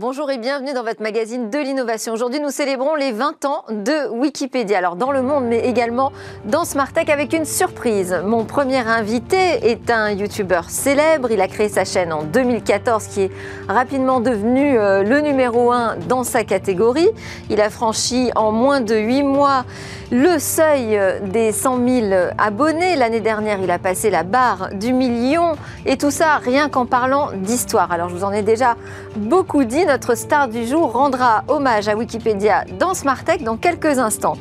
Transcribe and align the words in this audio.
Bonjour 0.00 0.30
et 0.30 0.38
bienvenue 0.38 0.72
dans 0.72 0.82
votre 0.82 1.02
magazine 1.02 1.50
de 1.50 1.58
l'innovation. 1.58 2.14
Aujourd'hui, 2.14 2.40
nous 2.40 2.48
célébrons 2.48 2.94
les 2.94 3.12
20 3.12 3.44
ans 3.44 3.64
de 3.68 4.08
Wikipédia. 4.08 4.78
Alors, 4.78 4.96
dans 4.96 5.12
le 5.12 5.20
monde, 5.20 5.44
mais 5.44 5.58
également 5.58 6.10
dans 6.46 6.64
Smartech 6.64 7.10
avec 7.10 7.34
une 7.34 7.44
surprise. 7.44 8.18
Mon 8.24 8.46
premier 8.46 8.78
invité 8.78 9.36
est 9.70 9.90
un 9.90 10.10
YouTuber 10.12 10.62
célèbre. 10.68 11.30
Il 11.30 11.42
a 11.42 11.48
créé 11.48 11.68
sa 11.68 11.84
chaîne 11.84 12.14
en 12.14 12.22
2014 12.22 13.08
qui 13.08 13.24
est 13.24 13.30
rapidement 13.68 14.20
devenu 14.20 14.78
euh, 14.78 15.02
le 15.02 15.20
numéro 15.20 15.70
1 15.70 15.96
dans 16.08 16.24
sa 16.24 16.44
catégorie. 16.44 17.10
Il 17.50 17.60
a 17.60 17.68
franchi 17.68 18.30
en 18.36 18.52
moins 18.52 18.80
de 18.80 18.96
8 18.96 19.22
mois 19.22 19.66
le 20.10 20.38
seuil 20.38 20.98
des 21.26 21.52
100 21.52 21.86
000 21.86 22.06
abonnés. 22.38 22.96
L'année 22.96 23.20
dernière, 23.20 23.58
il 23.62 23.70
a 23.70 23.78
passé 23.78 24.08
la 24.08 24.22
barre 24.22 24.70
du 24.72 24.94
million. 24.94 25.52
Et 25.84 25.98
tout 25.98 26.10
ça 26.10 26.38
rien 26.38 26.70
qu'en 26.70 26.86
parlant 26.86 27.32
d'histoire. 27.34 27.92
Alors, 27.92 28.08
je 28.08 28.14
vous 28.14 28.24
en 28.24 28.32
ai 28.32 28.42
déjà 28.42 28.76
beaucoup 29.14 29.64
dit 29.64 29.84
notre 29.90 30.14
star 30.14 30.46
du 30.46 30.68
jour 30.68 30.92
rendra 30.92 31.42
hommage 31.48 31.88
à 31.88 31.96
Wikipédia 31.96 32.64
dans 32.78 32.94
Smartech 32.94 33.42
dans 33.42 33.56
quelques 33.56 33.98
instants. 33.98 34.36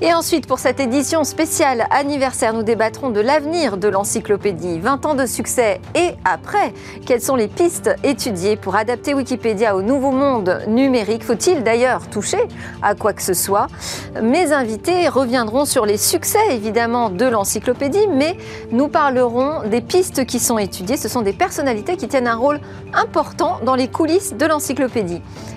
Et 0.00 0.14
ensuite, 0.14 0.46
pour 0.46 0.58
cette 0.58 0.80
édition 0.80 1.22
spéciale 1.24 1.86
anniversaire, 1.90 2.54
nous 2.54 2.62
débattrons 2.62 3.10
de 3.10 3.20
l'avenir 3.20 3.76
de 3.76 3.88
l'encyclopédie. 3.88 4.78
20 4.78 5.04
ans 5.04 5.14
de 5.14 5.26
succès 5.26 5.82
et 5.94 6.12
après, 6.24 6.72
quelles 7.04 7.20
sont 7.20 7.36
les 7.36 7.48
pistes 7.48 7.94
étudiées 8.04 8.56
pour 8.56 8.74
adapter 8.74 9.12
Wikipédia 9.12 9.76
au 9.76 9.82
nouveau 9.82 10.12
monde 10.12 10.60
numérique? 10.66 11.24
Faut-il 11.24 11.62
d'ailleurs 11.62 12.08
toucher 12.08 12.48
à 12.82 12.94
quoi 12.94 13.12
que 13.12 13.22
ce 13.22 13.34
soit? 13.34 13.66
Mes 14.22 14.52
invités 14.52 15.08
reviendront 15.08 15.66
sur 15.66 15.84
les 15.84 15.98
succès 15.98 16.38
évidemment 16.52 17.10
de 17.10 17.26
l'encyclopédie, 17.26 18.06
mais 18.10 18.38
nous 18.70 18.88
parlerons 18.88 19.68
des 19.68 19.82
pistes 19.82 20.24
qui 20.24 20.38
sont 20.38 20.56
étudiées. 20.56 20.96
Ce 20.96 21.08
sont 21.08 21.22
des 21.22 21.34
personnalités 21.34 21.96
qui 21.96 22.08
tiennent 22.08 22.28
un 22.28 22.36
rôle 22.36 22.60
important 22.94 23.58
dans 23.62 23.74
les 23.74 23.88
coulisses 23.88 24.32
de 24.34 24.46
l'encyclopédie 24.46 24.75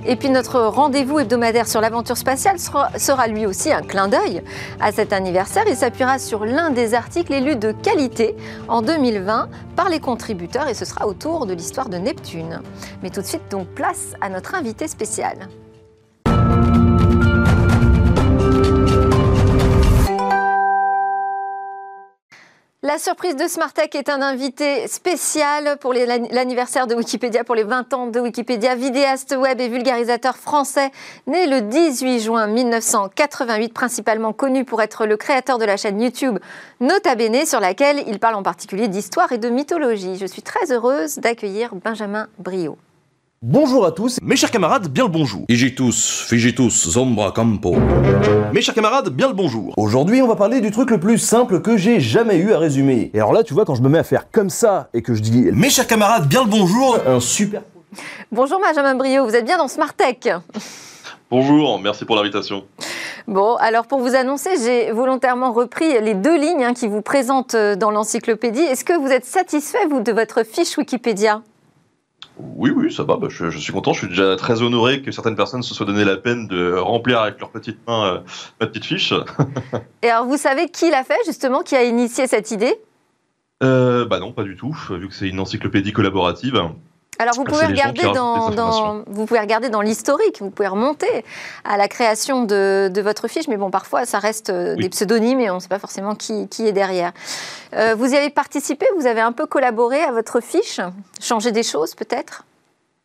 et 0.06 0.16
puis 0.16 0.30
notre 0.30 0.62
rendez-vous 0.62 1.20
hebdomadaire 1.20 1.68
sur 1.68 1.82
l'aventure 1.82 2.18
spatiale 2.18 2.58
sera, 2.60 3.28
lui 3.28 3.46
aussi 3.46 3.72
un 3.72 3.82
clin 3.82 4.08
d'œil 4.08 4.42
à 4.80 4.92
cet 4.92 5.12
anniversaire. 5.12 5.64
Il 5.68 5.76
s'appuiera 5.76 6.20
sur 6.20 6.46
l'un 6.46 6.70
des 6.70 6.94
articles 6.94 7.34
élus 7.34 7.58
de 7.58 7.72
qualité 7.72 8.36
en 8.68 8.82
2020 8.82 9.50
par 9.76 9.90
les 9.90 10.00
contributeurs 10.00 10.68
et 10.68 10.74
ce 10.74 10.86
sera 10.86 11.06
autour 11.06 11.46
de 11.46 11.54
l'histoire 11.54 11.90
de 11.90 11.98
Neptune. 11.98 12.62
Mais 13.04 13.10
tout 13.10 13.22
de 13.22 13.26
suite 13.26 13.50
donc 13.50 13.68
place 13.68 14.14
à 14.22 14.30
notre 14.30 14.56
invité 14.56 14.88
spécial. 14.88 15.50
La 22.90 22.98
surprise 22.98 23.36
de 23.36 23.46
Smartech 23.48 23.94
est 23.94 24.10
un 24.10 24.20
invité 24.20 24.88
spécial 24.88 25.78
pour 25.80 25.94
l'anniversaire 25.94 26.88
de 26.88 26.96
Wikipédia, 26.96 27.44
pour 27.44 27.54
les 27.54 27.64
20 27.64 27.94
ans 27.94 28.08
de 28.08 28.20
Wikipédia, 28.20 28.74
vidéaste 28.74 29.36
web 29.38 29.62
et 29.62 29.68
vulgarisateur 29.68 30.36
français, 30.36 30.90
né 31.28 31.46
le 31.46 31.62
18 31.62 32.20
juin 32.20 32.48
1988, 32.48 33.76
principalement 33.76 34.34
connu 34.34 34.66
pour 34.66 34.82
être 34.82 35.06
le 35.06 35.18
créateur 35.18 35.60
de 35.60 35.66
la 35.66 35.78
chaîne 35.78 36.02
YouTube 36.02 36.40
Nota 36.80 37.14
Bene, 37.14 37.46
sur 37.46 37.60
laquelle 37.60 38.02
il 38.08 38.18
parle 38.18 38.34
en 38.34 38.42
particulier 38.42 38.88
d'histoire 38.88 39.32
et 39.34 39.38
de 39.38 39.50
mythologie. 39.50 40.16
Je 40.16 40.26
suis 40.26 40.42
très 40.42 40.72
heureuse 40.72 41.20
d'accueillir 41.20 41.76
Benjamin 41.76 42.28
Brio. 42.40 42.76
Bonjour 43.42 43.86
à 43.86 43.94
tous, 43.94 44.18
mes 44.22 44.36
chers 44.36 44.52
camarades, 44.52 44.90
bien 44.90 45.06
le 45.06 45.10
bonjour. 45.10 45.46
Igitus, 45.48 46.26
figitus, 46.28 46.90
zombra 46.90 47.32
campo. 47.32 47.74
Mes 48.52 48.60
chers 48.60 48.76
camarades, 48.76 49.12
bien 49.12 49.30
le 49.30 49.34
bonjour. 49.34 49.74
Aujourd'hui, 49.78 50.22
on 50.22 50.28
va 50.28 50.36
parler 50.36 50.60
du 50.60 50.72
truc 50.72 50.92
le 50.92 51.00
plus 51.00 51.18
simple 51.18 51.62
que 51.62 51.78
j'ai 51.78 52.02
jamais 52.02 52.36
eu 52.36 52.52
à 52.52 52.60
résumer. 52.60 53.12
Et 53.14 53.18
alors 53.18 53.32
là, 53.32 53.44
tu 53.44 53.54
vois, 53.54 53.64
quand 53.64 53.76
je 53.76 53.82
me 53.82 53.88
mets 53.88 54.00
à 54.00 54.04
faire 54.04 54.30
comme 54.30 54.50
ça 54.50 54.90
et 54.94 55.02
que 55.02 55.14
je 55.14 55.22
dis 55.22 55.52
Mes 55.54 55.70
chers 55.70 55.88
camarades, 55.88 56.28
bien 56.28 56.44
le 56.44 56.50
bonjour, 56.50 56.98
un 57.08 57.22
super. 57.22 57.62
Bonjour 58.30 58.60
Benjamin 58.60 58.96
Brio, 58.96 59.26
vous 59.26 59.34
êtes 59.34 59.46
bien 59.46 59.58
dans 59.58 59.70
Smartech 59.70 60.28
Bonjour, 61.32 61.80
merci 61.80 62.04
pour 62.04 62.18
l'invitation. 62.18 62.66
Bon, 63.26 63.56
alors 63.56 63.88
pour 63.88 64.00
vous 64.00 64.16
annoncer, 64.16 64.50
j'ai 64.62 64.92
volontairement 64.92 65.54
repris 65.54 66.02
les 66.02 66.14
deux 66.14 66.38
lignes 66.38 66.66
hein, 66.66 66.74
qui 66.74 66.90
vous 66.90 67.02
présentent 67.02 67.56
euh, 67.56 67.78
dans 67.78 67.92
l'encyclopédie. 67.92 68.60
Est-ce 68.60 68.84
que 68.84 69.00
vous 69.00 69.08
êtes 69.08 69.26
satisfait, 69.26 69.86
vous, 69.90 70.02
de 70.02 70.12
votre 70.12 70.44
fiche 70.44 70.78
Wikipédia? 70.78 71.42
Oui, 72.40 72.72
oui, 72.72 72.92
ça 72.92 73.04
va. 73.04 73.18
Bah, 73.18 73.28
je, 73.30 73.50
suis 73.50 73.74
content. 73.74 73.94
Je 73.94 74.00
suis 74.00 74.08
déjà 74.08 74.36
très 74.36 74.62
honoré 74.62 75.02
que 75.02 75.12
certaines 75.12 75.36
personnes 75.36 75.64
se 75.64 75.74
soient 75.74 75.86
donné 75.86 76.06
la 76.06 76.18
peine 76.18 76.48
de 76.48 76.74
remplir 76.74 77.20
avec 77.20 77.40
leurs 77.40 77.52
petites 77.52 77.80
mains 77.88 78.06
euh, 78.06 78.20
ma 78.60 78.68
petite 78.68 78.86
fiche. 78.86 79.14
Et 80.02 80.10
alors, 80.10 80.26
vous 80.26 80.38
savez 80.38 80.70
qui 80.70 80.90
l'a 80.90 81.04
fait, 81.04 81.20
justement, 81.26 81.62
qui 81.62 81.76
a 81.76 81.84
initié 81.84 82.28
cette 82.28 82.52
idée? 82.52 82.76
Euh, 83.62 84.06
Bah 84.06 84.20
non, 84.20 84.32
pas 84.32 84.44
du 84.44 84.56
tout, 84.56 84.76
vu 84.90 85.10
que 85.10 85.14
c'est 85.14 85.28
une 85.28 85.40
encyclopédie 85.40 85.92
collaborative. 85.92 86.62
Alors 87.22 87.36
vous 87.36 87.44
pouvez, 87.44 87.66
regarder 87.66 88.04
dans, 88.04 89.04
vous 89.08 89.26
pouvez 89.26 89.42
regarder 89.42 89.70
dans 89.70 89.82
l'historique, 89.82 90.40
vous 90.40 90.52
pouvez 90.52 90.70
remonter 90.70 91.26
à 91.66 91.76
la 91.76 91.90
création 91.90 92.46
de, 92.46 93.02
votre 93.02 93.28
fiche, 93.28 93.50
mais 93.50 93.58
bon, 93.58 93.70
parfois 93.70 94.06
ça 94.06 94.20
reste 94.20 94.50
euh, 94.50 94.76
des 94.76 94.88
pseudonymes 94.88 95.42
et 95.42 95.50
on 95.50 95.56
ne 95.56 95.60
sait 95.60 95.68
pas 95.68 95.80
forcément 95.80 96.16
qui, 96.16 96.48
qui 96.48 96.66
est 96.66 96.72
derrière. 96.72 97.12
Euh, 97.74 97.94
vous 97.94 98.14
y 98.14 98.16
avez 98.16 98.30
participé, 98.30 98.86
vous 98.98 99.06
avez 99.06 99.20
un 99.20 99.34
peu 99.34 99.46
collaboré 99.46 100.02
à 100.02 100.14
votre 100.14 100.42
fiche, 100.42 100.80
changé 101.20 101.52
des 101.52 101.64
choses 101.64 101.94
peut-être? 101.94 102.46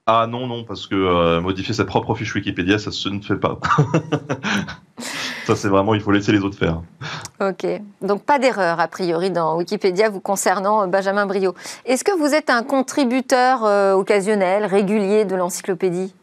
Ah 0.06 0.26
non, 0.28 0.46
non, 0.46 0.64
parce 0.64 0.86
que 0.86 0.94
euh, 0.94 1.40
modifier 1.40 1.74
sa 1.74 1.84
propre 1.84 2.14
fiche 2.14 2.34
Wikipédia, 2.34 2.78
ça 2.78 2.92
se 2.92 3.08
ne 3.08 3.20
fait 3.20 3.36
pas. 3.36 3.58
ça, 5.46 5.56
c'est 5.56 5.68
vraiment, 5.68 5.94
il 5.94 6.02
faut 6.02 6.12
laisser 6.12 6.30
les 6.30 6.40
autres 6.40 6.58
faire. 6.58 6.82
Ok, 7.40 7.66
donc 8.00 8.22
pas 8.22 8.38
d'erreur 8.38 8.78
a 8.78 8.86
priori 8.86 9.30
dans 9.32 9.56
Wikipédia 9.56 10.08
vous 10.08 10.20
concernant 10.20 10.82
euh, 10.82 10.86
Benjamin 10.86 11.26
Brio. 11.26 11.54
Est-ce 11.84 12.04
que 12.04 12.16
vous 12.16 12.32
êtes 12.32 12.48
un 12.48 12.62
contributeur 12.62 13.64
euh, 13.64 13.94
occasionnel, 13.94 14.64
régulier 14.66 15.24
de 15.24 15.34
l'encyclopédie? 15.34 16.14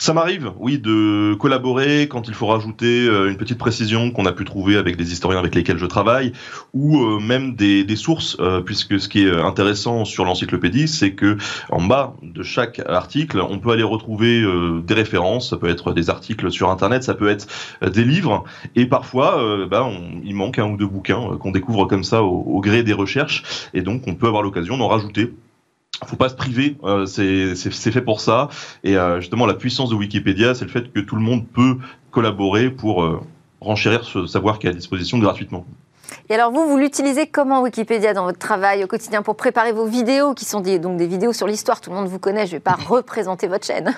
Ça 0.00 0.14
m'arrive, 0.14 0.50
oui, 0.58 0.78
de 0.78 1.34
collaborer 1.34 2.08
quand 2.08 2.26
il 2.26 2.32
faut 2.32 2.46
rajouter 2.46 3.06
euh, 3.06 3.28
une 3.28 3.36
petite 3.36 3.58
précision 3.58 4.10
qu'on 4.12 4.24
a 4.24 4.32
pu 4.32 4.46
trouver 4.46 4.76
avec 4.78 4.96
des 4.96 5.12
historiens 5.12 5.38
avec 5.38 5.54
lesquels 5.54 5.76
je 5.76 5.84
travaille, 5.84 6.32
ou 6.72 7.02
euh, 7.02 7.20
même 7.20 7.54
des, 7.54 7.84
sources, 7.96 8.38
euh, 8.40 8.62
puisque 8.62 8.98
ce 8.98 9.10
qui 9.10 9.26
est 9.26 9.30
intéressant 9.30 10.06
sur 10.06 10.24
l'encyclopédie, 10.24 10.88
c'est 10.88 11.12
que 11.12 11.36
en 11.68 11.82
bas 11.82 12.14
de 12.22 12.42
chaque 12.42 12.80
article, 12.86 13.42
on 13.46 13.58
peut 13.58 13.72
aller 13.72 13.82
retrouver 13.82 14.42
des 14.82 14.94
références, 14.94 15.50
ça 15.50 15.58
peut 15.58 15.68
être 15.68 15.92
des 15.92 16.08
articles 16.08 16.50
sur 16.50 16.70
Internet, 16.70 17.02
ça 17.02 17.12
peut 17.12 17.28
être 17.28 17.46
des 17.86 18.04
livres, 18.04 18.44
et 18.76 18.86
parfois, 18.86 19.66
bah, 19.66 19.86
il 20.24 20.34
manque 20.34 20.58
un 20.58 20.70
ou 20.70 20.78
deux 20.78 20.86
bouquins 20.86 21.36
qu'on 21.38 21.50
découvre 21.50 21.84
comme 21.84 22.04
ça 22.04 22.22
au 22.22 22.60
gré 22.60 22.82
des 22.82 22.94
recherches, 22.94 23.42
et 23.74 23.82
donc 23.82 24.04
on 24.06 24.14
peut 24.14 24.28
avoir 24.28 24.42
l'occasion 24.42 24.78
d'en 24.78 24.88
rajouter 24.88 25.30
faut 26.06 26.16
pas 26.16 26.28
se 26.28 26.34
priver, 26.34 26.76
euh, 26.84 27.06
c'est 27.06 27.54
fait 27.70 28.00
pour 28.00 28.20
ça. 28.20 28.48
Et 28.84 28.96
euh, 28.96 29.20
justement, 29.20 29.46
la 29.46 29.54
puissance 29.54 29.90
de 29.90 29.94
Wikipédia, 29.94 30.54
c'est 30.54 30.64
le 30.64 30.70
fait 30.70 30.92
que 30.92 31.00
tout 31.00 31.16
le 31.16 31.22
monde 31.22 31.46
peut 31.46 31.76
collaborer 32.10 32.70
pour 32.70 33.02
euh, 33.02 33.20
renchérir 33.60 34.04
ce 34.04 34.26
savoir 34.26 34.58
qui 34.58 34.66
est 34.66 34.70
à 34.70 34.72
disposition 34.72 35.18
gratuitement. 35.18 35.64
Et 36.28 36.34
alors 36.34 36.50
vous, 36.50 36.66
vous 36.68 36.76
l'utilisez 36.76 37.26
comment 37.26 37.62
Wikipédia 37.62 38.14
dans 38.14 38.24
votre 38.24 38.38
travail 38.38 38.82
au 38.82 38.86
quotidien 38.86 39.22
pour 39.22 39.36
préparer 39.36 39.72
vos 39.72 39.86
vidéos, 39.86 40.34
qui 40.34 40.44
sont 40.44 40.60
des, 40.60 40.78
donc 40.78 40.96
des 40.96 41.06
vidéos 41.06 41.32
sur 41.32 41.46
l'histoire, 41.46 41.80
tout 41.80 41.90
le 41.90 41.96
monde 41.96 42.08
vous 42.08 42.18
connaît, 42.18 42.46
je 42.46 42.52
ne 42.52 42.56
vais 42.56 42.60
pas 42.60 42.76
représenter 42.88 43.46
votre 43.46 43.66
chaîne. 43.66 43.94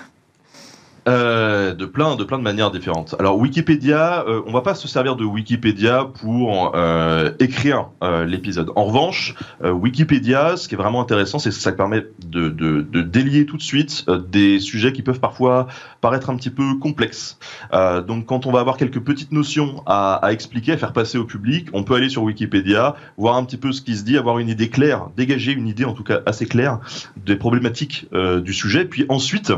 Euh, 1.09 1.73
de 1.73 1.85
plein 1.85 2.15
de 2.15 2.23
plein 2.23 2.37
de 2.37 2.43
manières 2.43 2.71
différentes. 2.71 3.13
Alors 3.19 3.37
Wikipédia, 3.37 4.23
euh, 4.25 4.41
on 4.45 4.53
va 4.53 4.61
pas 4.61 4.73
se 4.73 4.87
servir 4.87 5.17
de 5.17 5.25
Wikipédia 5.25 6.05
pour 6.05 6.71
euh, 6.75 7.31
écrire 7.39 7.89
euh, 8.01 8.25
l'épisode. 8.25 8.71
En 8.77 8.85
revanche, 8.85 9.35
Wikipédia, 9.61 10.55
ce 10.55 10.69
qui 10.69 10.75
est 10.75 10.77
vraiment 10.77 11.01
intéressant, 11.01 11.39
c'est 11.39 11.49
que 11.49 11.55
ça 11.55 11.73
permet 11.73 12.05
de, 12.25 12.47
de, 12.47 12.81
de, 12.81 13.01
délier 13.01 13.45
tout 13.45 13.57
de 13.57 13.61
suite 13.61 14.05
des 14.29 14.59
sujets 14.59 14.93
qui 14.93 15.01
peuvent 15.01 15.19
parfois 15.19 15.67
paraître 15.99 16.29
un 16.29 16.37
petit 16.37 16.49
peu 16.49 16.77
complexes. 16.79 17.37
donc 18.07 18.25
quand 18.25 18.45
on 18.45 18.51
va 18.51 18.61
avoir 18.61 18.77
quelques 18.77 18.99
petites 18.99 19.31
notions 19.31 19.83
à, 19.85 20.15
à, 20.15 20.31
expliquer, 20.31 20.73
à 20.73 20.77
faire 20.77 20.93
passer 20.93 21.17
au 21.17 21.25
public, 21.25 21.67
on 21.73 21.83
peut 21.83 21.95
aller 21.95 22.09
sur 22.09 22.23
Wikipédia, 22.23 22.95
voir 23.17 23.35
un 23.35 23.43
petit 23.43 23.57
peu 23.57 23.71
ce 23.71 23.81
qui 23.81 23.97
se 23.97 24.03
dit, 24.03 24.17
avoir 24.17 24.39
une 24.39 24.49
idée 24.49 24.69
claire, 24.69 25.07
dégager 25.17 25.51
une 25.51 25.67
idée 25.67 25.85
en 25.85 25.93
tout 25.93 26.03
cas 26.03 26.21
assez 26.25 26.45
claire 26.45 26.79
des 27.17 27.35
problématiques 27.35 28.07
du 28.13 28.53
sujet, 28.53 28.85
puis 28.85 29.05
ensuite 29.09 29.51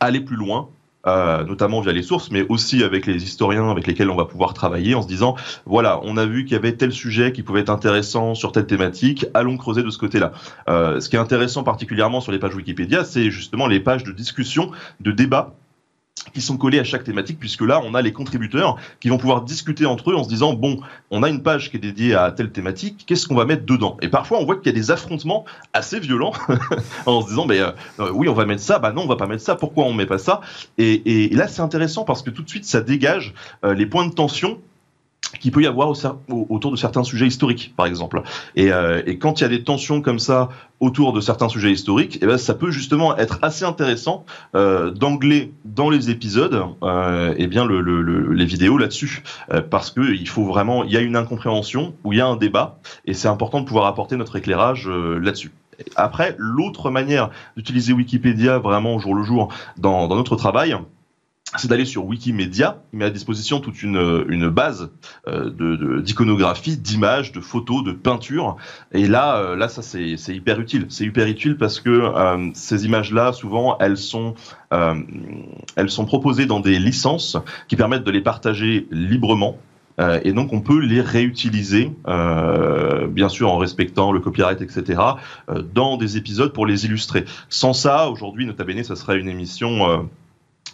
aller 0.00 0.20
plus 0.20 0.36
loin, 0.36 0.68
euh, 1.06 1.44
notamment 1.44 1.80
via 1.80 1.92
les 1.92 2.02
sources, 2.02 2.30
mais 2.30 2.44
aussi 2.48 2.82
avec 2.82 3.06
les 3.06 3.22
historiens 3.22 3.70
avec 3.70 3.86
lesquels 3.86 4.10
on 4.10 4.16
va 4.16 4.24
pouvoir 4.24 4.52
travailler 4.52 4.94
en 4.94 5.02
se 5.02 5.06
disant, 5.06 5.36
voilà, 5.64 6.00
on 6.02 6.16
a 6.16 6.26
vu 6.26 6.44
qu'il 6.44 6.52
y 6.52 6.56
avait 6.56 6.72
tel 6.72 6.92
sujet 6.92 7.32
qui 7.32 7.42
pouvait 7.42 7.60
être 7.60 7.70
intéressant 7.70 8.34
sur 8.34 8.52
telle 8.52 8.66
thématique, 8.66 9.26
allons 9.32 9.56
creuser 9.56 9.82
de 9.82 9.90
ce 9.90 9.98
côté-là. 9.98 10.32
Euh, 10.68 11.00
ce 11.00 11.08
qui 11.08 11.16
est 11.16 11.20
intéressant 11.20 11.62
particulièrement 11.62 12.20
sur 12.20 12.32
les 12.32 12.38
pages 12.38 12.54
Wikipédia, 12.54 13.04
c'est 13.04 13.30
justement 13.30 13.66
les 13.66 13.80
pages 13.80 14.04
de 14.04 14.12
discussion, 14.12 14.70
de 15.00 15.12
débat 15.12 15.54
qui 16.22 16.40
sont 16.40 16.56
collés 16.56 16.78
à 16.78 16.84
chaque 16.84 17.04
thématique, 17.04 17.38
puisque 17.38 17.62
là, 17.62 17.80
on 17.84 17.94
a 17.94 18.02
les 18.02 18.12
contributeurs 18.12 18.76
qui 19.00 19.08
vont 19.08 19.18
pouvoir 19.18 19.42
discuter 19.42 19.86
entre 19.86 20.10
eux 20.10 20.16
en 20.16 20.24
se 20.24 20.28
disant, 20.28 20.52
bon, 20.52 20.80
on 21.10 21.22
a 21.22 21.28
une 21.28 21.42
page 21.42 21.70
qui 21.70 21.76
est 21.76 21.80
dédiée 21.80 22.14
à 22.14 22.30
telle 22.32 22.50
thématique, 22.50 23.04
qu'est-ce 23.06 23.26
qu'on 23.26 23.34
va 23.34 23.44
mettre 23.44 23.64
dedans? 23.64 23.96
Et 24.02 24.08
parfois, 24.08 24.38
on 24.38 24.44
voit 24.44 24.56
qu'il 24.56 24.66
y 24.66 24.68
a 24.70 24.78
des 24.78 24.90
affrontements 24.90 25.44
assez 25.72 26.00
violents 26.00 26.32
en 27.06 27.22
se 27.22 27.28
disant, 27.28 27.46
mais 27.46 27.60
euh, 27.60 27.70
euh, 28.00 28.10
oui, 28.12 28.28
on 28.28 28.34
va 28.34 28.44
mettre 28.46 28.62
ça, 28.62 28.78
bah 28.78 28.92
non, 28.92 29.02
on 29.02 29.06
va 29.06 29.16
pas 29.16 29.26
mettre 29.26 29.42
ça, 29.42 29.56
pourquoi 29.56 29.84
on 29.84 29.92
met 29.92 30.06
pas 30.06 30.18
ça? 30.18 30.40
Et, 30.76 31.28
là, 31.32 31.48
c'est 31.48 31.62
intéressant 31.62 32.04
parce 32.04 32.22
que 32.22 32.30
tout 32.30 32.42
de 32.42 32.48
suite, 32.48 32.64
ça 32.64 32.80
dégage 32.80 33.34
euh, 33.64 33.74
les 33.74 33.86
points 33.86 34.06
de 34.06 34.12
tension 34.12 34.58
qu'il 35.40 35.52
peut 35.52 35.62
y 35.62 35.66
avoir 35.66 35.92
autour 36.28 36.70
de 36.70 36.76
certains 36.76 37.04
sujets 37.04 37.26
historiques, 37.26 37.74
par 37.76 37.86
exemple. 37.86 38.22
Et, 38.56 38.72
euh, 38.72 39.02
et 39.06 39.18
quand 39.18 39.40
il 39.40 39.42
y 39.42 39.46
a 39.46 39.48
des 39.48 39.62
tensions 39.62 40.00
comme 40.00 40.18
ça 40.18 40.48
autour 40.80 41.12
de 41.12 41.20
certains 41.20 41.48
sujets 41.48 41.72
historiques, 41.72 42.18
eh 42.22 42.26
ben, 42.26 42.38
ça 42.38 42.54
peut 42.54 42.70
justement 42.70 43.16
être 43.16 43.38
assez 43.42 43.64
intéressant 43.64 44.24
euh, 44.54 44.90
d'angler 44.90 45.52
dans 45.64 45.90
les 45.90 46.10
épisodes 46.10 46.64
euh, 46.82 47.34
eh 47.36 47.46
bien 47.46 47.64
le, 47.64 47.80
le, 47.80 48.32
les 48.32 48.44
vidéos 48.44 48.78
là-dessus, 48.78 49.22
euh, 49.52 49.60
parce 49.60 49.90
que 49.90 50.12
il 50.12 50.28
faut 50.28 50.44
vraiment, 50.44 50.84
il 50.84 50.92
y 50.92 50.96
a 50.96 51.00
une 51.00 51.16
incompréhension 51.16 51.94
ou 52.04 52.12
il 52.12 52.18
y 52.18 52.20
a 52.20 52.26
un 52.26 52.36
débat, 52.36 52.78
et 53.04 53.14
c'est 53.14 53.28
important 53.28 53.60
de 53.60 53.66
pouvoir 53.66 53.86
apporter 53.86 54.16
notre 54.16 54.36
éclairage 54.36 54.88
euh, 54.88 55.18
là-dessus. 55.18 55.52
Après, 55.94 56.34
l'autre 56.38 56.90
manière 56.90 57.30
d'utiliser 57.56 57.92
Wikipédia 57.92 58.58
vraiment 58.58 58.96
au 58.96 58.98
jour 58.98 59.14
le 59.14 59.22
jour 59.22 59.52
dans, 59.76 60.08
dans 60.08 60.16
notre 60.16 60.34
travail, 60.34 60.74
c'est 61.56 61.68
d'aller 61.68 61.86
sur 61.86 62.04
Wikimedia, 62.04 62.82
il 62.92 62.98
met 62.98 63.06
à 63.06 63.10
disposition 63.10 63.60
toute 63.60 63.82
une, 63.82 64.24
une 64.28 64.48
base 64.50 64.90
euh, 65.26 66.00
d'iconographie, 66.02 66.76
d'images, 66.76 67.32
de 67.32 67.40
photos, 67.40 67.82
de 67.82 67.92
peintures. 67.92 68.56
Et 68.92 69.06
là, 69.06 69.36
euh, 69.36 69.56
là, 69.56 69.68
ça 69.68 69.80
c'est 69.80 70.16
hyper 70.28 70.60
utile. 70.60 70.86
C'est 70.90 71.04
hyper 71.04 71.26
utile 71.26 71.56
parce 71.56 71.80
que 71.80 71.90
euh, 71.90 72.50
ces 72.52 72.84
images-là, 72.84 73.32
souvent, 73.32 73.78
elles 73.78 73.96
sont, 73.96 74.34
euh, 74.74 74.94
elles 75.76 75.90
sont 75.90 76.04
proposées 76.04 76.44
dans 76.44 76.60
des 76.60 76.78
licences 76.78 77.38
qui 77.66 77.76
permettent 77.76 78.04
de 78.04 78.10
les 78.10 78.22
partager 78.22 78.86
librement. 78.90 79.56
Euh, 80.00 80.20
et 80.22 80.32
donc 80.32 80.52
on 80.52 80.60
peut 80.60 80.78
les 80.78 81.00
réutiliser, 81.00 81.90
euh, 82.06 83.08
bien 83.08 83.28
sûr 83.28 83.50
en 83.50 83.56
respectant 83.56 84.12
le 84.12 84.20
copyright, 84.20 84.60
etc., 84.60 85.00
dans 85.74 85.96
des 85.96 86.16
épisodes 86.18 86.52
pour 86.52 86.66
les 86.66 86.84
illustrer. 86.84 87.24
Sans 87.48 87.72
ça, 87.72 88.08
aujourd'hui, 88.10 88.46
Nota 88.46 88.64
Bene, 88.64 88.84
ça 88.84 88.94
serait 88.96 89.18
une 89.18 89.28
émission 89.28 90.08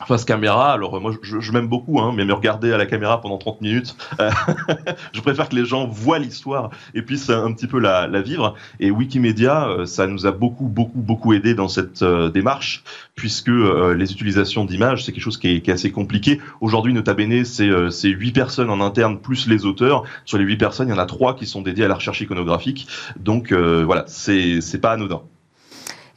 face 0.07 0.25
caméra. 0.25 0.73
Alors 0.73 1.01
moi, 1.01 1.13
je, 1.23 1.41
je 1.41 1.53
m'aime 1.53 1.69
beaucoup, 1.69 2.01
hein, 2.01 2.13
mais 2.15 2.25
me 2.25 2.33
regarder 2.33 2.73
à 2.73 2.79
la 2.79 2.87
caméra 2.87 3.21
pendant 3.21 3.39
30 3.39 3.61
minutes, 3.61 3.97
euh, 4.21 4.31
je 5.13 5.21
préfère 5.21 5.49
que 5.49 5.57
les 5.57 5.65
gens 5.65 5.87
voient 5.87 6.19
l'histoire 6.19 6.71
et 6.95 7.03
puissent 7.03 7.31
un 7.31 7.53
petit 7.53 7.67
peu 7.67 7.79
la, 7.79 8.07
la 8.07 8.23
vivre. 8.23 8.55
Et 8.81 8.91
Wikimedia, 8.91 9.69
euh, 9.69 9.87
ça 9.87 10.07
nous 10.07 10.27
a 10.27 10.33
beaucoup, 10.33 10.67
beaucoup, 10.67 11.01
beaucoup 11.01 11.33
aidé 11.33 11.55
dans 11.55 11.69
cette 11.69 12.03
euh, 12.03 12.31
démarche, 12.31 12.83
puisque 13.15 13.49
les 13.49 14.13
utilisations 14.13 14.65
d'images, 14.65 15.05
c'est 15.05 15.13
quelque 15.13 15.23
chose 15.23 15.39
qui 15.39 15.49
est, 15.49 15.61
qui 15.61 15.71
est 15.71 15.75
assez 15.75 15.91
compliqué. 15.91 16.41
Aujourd'hui, 16.61 16.93
Nota 16.93 17.15
Bene, 17.15 17.45
c'est 17.45 18.09
huit 18.09 18.33
personnes 18.33 18.71
en 18.71 18.81
interne 18.81 19.21
plus 19.21 19.47
les 19.47 19.65
auteurs. 19.65 20.05
Sur 20.25 20.39
les 20.39 20.45
huit 20.45 20.57
personnes, 20.57 20.89
il 20.89 20.91
y 20.91 20.95
en 20.95 20.99
a 20.99 21.07
trois 21.07 21.37
qui 21.37 21.47
sont 21.47 21.63
dédiés 21.63 21.85
à 21.85 21.89
la 21.89 21.95
recherche 21.95 22.21
iconographique. 22.21 22.89
Donc 23.17 23.53
voilà, 23.53 24.05
c'est 24.09 24.81
pas 24.81 24.93
anodin. 24.93 25.23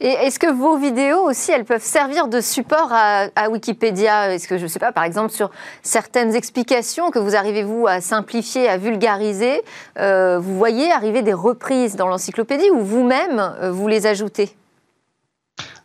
Est-ce 0.00 0.38
que 0.38 0.46
vos 0.46 0.76
vidéos 0.76 1.24
aussi, 1.24 1.50
elles 1.50 1.64
peuvent 1.64 1.82
servir 1.82 2.28
de 2.28 2.40
support 2.40 2.88
à, 2.92 3.26
à 3.34 3.48
Wikipédia? 3.48 4.32
Est-ce 4.32 4.46
que, 4.46 4.56
je 4.56 4.62
ne 4.62 4.68
sais 4.68 4.78
pas, 4.78 4.92
par 4.92 5.02
exemple, 5.02 5.32
sur 5.32 5.50
certaines 5.82 6.36
explications 6.36 7.10
que 7.10 7.18
vous 7.18 7.34
arrivez, 7.34 7.64
vous, 7.64 7.88
à 7.88 8.00
simplifier, 8.00 8.68
à 8.68 8.76
vulgariser, 8.76 9.62
euh, 9.98 10.38
vous 10.38 10.56
voyez 10.56 10.92
arriver 10.92 11.22
des 11.22 11.32
reprises 11.32 11.96
dans 11.96 12.06
l'encyclopédie 12.06 12.70
ou 12.70 12.80
vous-même, 12.80 13.40
euh, 13.60 13.72
vous 13.72 13.88
les 13.88 14.06
ajoutez? 14.06 14.56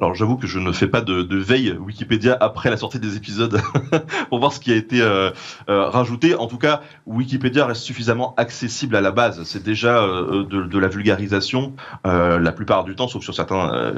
Alors 0.03 0.15
j'avoue 0.15 0.35
que 0.35 0.47
je 0.47 0.59
ne 0.59 0.73
fais 0.73 0.87
pas 0.87 0.99
de, 0.99 1.37
veille 1.37 1.71
Wikipédia 1.79 2.37
après 2.41 2.69
la 2.69 2.75
sortie 2.75 2.99
des 2.99 3.15
épisodes 3.15 3.61
pour 4.29 4.39
voir 4.39 4.51
ce 4.51 4.59
qui 4.59 4.73
a 4.73 4.75
été 4.75 5.01
euh, 5.01 5.31
euh, 5.69 5.89
rajouté. 5.89 6.35
En 6.35 6.47
tout 6.47 6.57
cas, 6.57 6.81
Wikipédia 7.05 7.65
reste 7.65 7.83
suffisamment 7.83 8.33
accessible 8.35 8.97
à 8.97 9.01
la 9.01 9.11
base. 9.11 9.43
C'est 9.43 9.63
déjà 9.63 10.03
euh, 10.03 10.43
de, 10.43 10.79
la 10.79 10.89
vulgarisation 10.89 11.73
la 12.03 12.51
plupart 12.51 12.83
du 12.83 12.95
temps, 12.95 13.07
sauf 13.07 13.23
sur 13.23 13.33
certains 13.33 13.93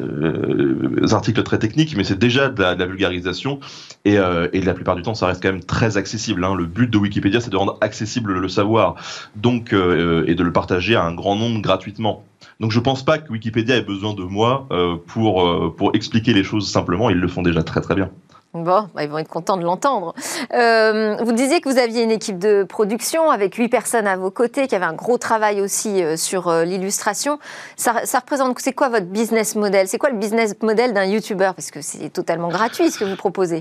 articles 1.12 1.42
très 1.42 1.57
techniques, 1.57 1.96
mais 1.98 2.04
c'est 2.04 2.19
déjà 2.19 2.50
de 2.50 2.62
la, 2.62 2.86
vulgarisation 2.86 3.60
et, 4.04 4.18
et 4.54 4.62
la 4.62 4.74
plupart 4.74 4.96
du 4.96 5.01
temps, 5.01 5.16
ça 5.16 5.25
reste 5.25 5.42
quand 5.42 5.51
même 5.51 5.63
très 5.63 5.98
accessible. 5.98 6.44
Hein. 6.44 6.54
Le 6.54 6.66
but 6.66 6.90
de 6.90 6.98
Wikipédia, 6.98 7.42
c'est 7.42 7.50
de 7.50 7.58
rendre 7.58 7.78
accessible 7.81 8.34
le 8.34 8.50
savoir, 8.50 8.96
donc 9.36 9.74
et 9.74 10.36
de 10.36 10.44
le 10.44 10.51
partager 10.51 10.96
à 10.96 11.04
un 11.04 11.16
grand 11.16 11.36
nombre 11.36 11.62
gratuitement. 11.62 12.24
Donc 12.60 12.72
je 12.72 12.80
pense 12.80 13.04
pas 13.04 13.18
que 13.18 13.31
Wikipédia 13.31 13.75
ait 13.75 13.81
besoin 13.81 14.13
de 14.13 14.24
moi 14.24 14.68
euh, 14.72 14.96
pour, 15.07 15.46
euh, 15.46 15.74
pour 15.75 15.94
expliquer 15.96 16.34
les 16.34 16.44
choses 16.44 16.72
simplement, 16.72 17.10
ils 17.10 17.19
le 17.19 17.28
font 17.28 17.42
déjà 17.42 17.63
très 17.63 17.81
très 17.81 17.96
bien. 17.96 18.10
Bon, 18.54 18.88
bah 18.96 19.04
ils 19.04 19.10
vont 19.10 19.18
être 19.18 19.28
contents 19.28 19.57
de 19.57 19.63
l'entendre. 19.63 20.16
Euh, 20.54 21.18
vous 21.22 21.34
disiez 21.34 21.60
que 21.60 21.68
vous 21.68 21.78
aviez 21.78 22.04
une 22.04 22.12
équipe 22.12 22.40
de 22.40 22.63
production 22.63 23.30
avec 23.30 23.56
huit 23.56 23.68
personnes 23.68 24.07
à 24.07 24.16
vos 24.16 24.31
côtés, 24.31 24.68
qui 24.68 24.75
avait 24.75 24.86
un 24.86 24.94
gros 24.94 25.18
travail 25.18 25.60
aussi 25.60 26.02
sur 26.16 26.50
l'illustration. 26.63 27.38
Ça, 27.75 28.06
ça, 28.06 28.19
représente, 28.19 28.58
c'est 28.60 28.72
quoi 28.72 28.88
votre 28.88 29.08
business 29.08 29.58
model? 29.58 29.90
C'est 29.90 29.98
quoi 29.98 30.10
le 30.10 30.18
business 30.18 30.56
model 30.62 30.94
d'un 30.94 31.04
YouTuber? 31.04 31.51
Parce 31.54 31.69
que 31.69 31.81
c'est 31.81 32.08
totalement 32.08 32.48
gratuit 32.48 32.90
ce 32.92 33.00
que 33.00 33.04
vous 33.04 33.18
proposez. 33.18 33.60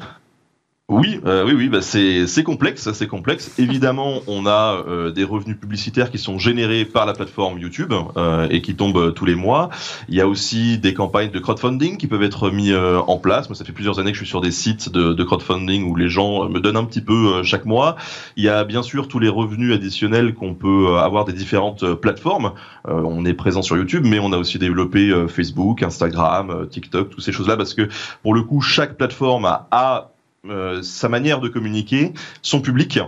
Oui, 0.90 1.19
euh, 1.25 1.46
oui, 1.46 1.54
oui, 1.54 1.69
bah 1.70 1.81
c'est 1.81 2.42
complexe, 2.44 2.92
c'est 2.92 3.06
complexe. 3.06 3.58
Évidemment, 3.58 4.20
on 4.26 4.44
a 4.44 4.84
euh, 4.86 5.10
des 5.10 5.25
revenus 5.25 5.58
publicitaires 5.58 6.10
qui 6.10 6.19
sont 6.19 6.38
générés 6.38 6.84
par 6.84 7.06
la 7.06 7.14
plateforme 7.14 7.58
YouTube 7.58 7.94
euh, 8.19 8.46
et 8.50 8.60
qui 8.60 8.76
tombent 8.76 8.98
euh, 8.98 9.10
tous 9.10 9.25
les 9.25 9.34
mois. 9.34 9.70
Il 10.10 10.14
y 10.14 10.20
a 10.20 10.28
aussi 10.28 10.76
des 10.76 10.92
campagnes 10.92 11.31
de 11.31 11.38
crowdfunding 11.38 11.96
qui 11.96 12.06
peuvent 12.06 12.22
être 12.22 12.50
mis 12.50 12.70
euh, 12.70 12.98
en 12.98 13.16
place. 13.16 13.48
Moi, 13.48 13.56
ça 13.56 13.64
fait 13.64 13.72
plusieurs 13.72 13.98
années 13.98 14.12
que 14.12 14.19
je 14.19 14.25
suis 14.25 14.28
sur 14.28 14.42
des 14.42 14.50
sites 14.50 14.90
de, 14.90 15.25
crowdfunding 15.25 15.84
où 15.90 15.96
les 15.96 16.10
gens 16.10 16.50
me 16.50 16.60
donnent 16.60 16.76
un 16.76 16.84
petit 16.84 17.00
peu 17.00 17.42
chaque 17.44 17.64
mois. 17.64 17.96
Il 18.37 18.44
y 18.44 18.50
a 18.50 18.64
bien 18.64 18.82
sûr 18.82 19.08
tous 19.08 19.19
les 19.19 19.30
revenus 19.30 19.75
additionnels 19.75 20.34
qu'on 20.34 20.52
peut 20.52 20.98
avoir 20.98 21.25
des 21.25 21.32
différentes 21.32 21.94
plateformes. 21.94 22.52
on 22.84 23.25
est 23.25 23.32
présent 23.32 23.62
sur 23.62 23.78
YouTube, 23.78 24.04
mais 24.06 24.19
on 24.19 24.34
a 24.34 24.37
aussi 24.37 24.58
développé 24.58 25.10
Facebook, 25.28 25.82
Instagram, 25.82 26.66
TikTok, 26.69 27.08
toutes 27.08 27.25
ces 27.25 27.32
choses-là, 27.32 27.56
parce 27.56 27.72
que 27.72 27.88
pour 28.22 28.34
le 28.34 28.42
coup, 28.42 28.60
chaque 28.60 28.98
plateforme 28.98 29.46
a, 29.46 29.66
a 29.70 30.10
euh, 30.13 30.13
sa 30.82 31.08
manière 31.08 31.41
de 31.41 31.49
communiquer, 31.49 32.12
son 32.43 32.61
public. 32.61 32.99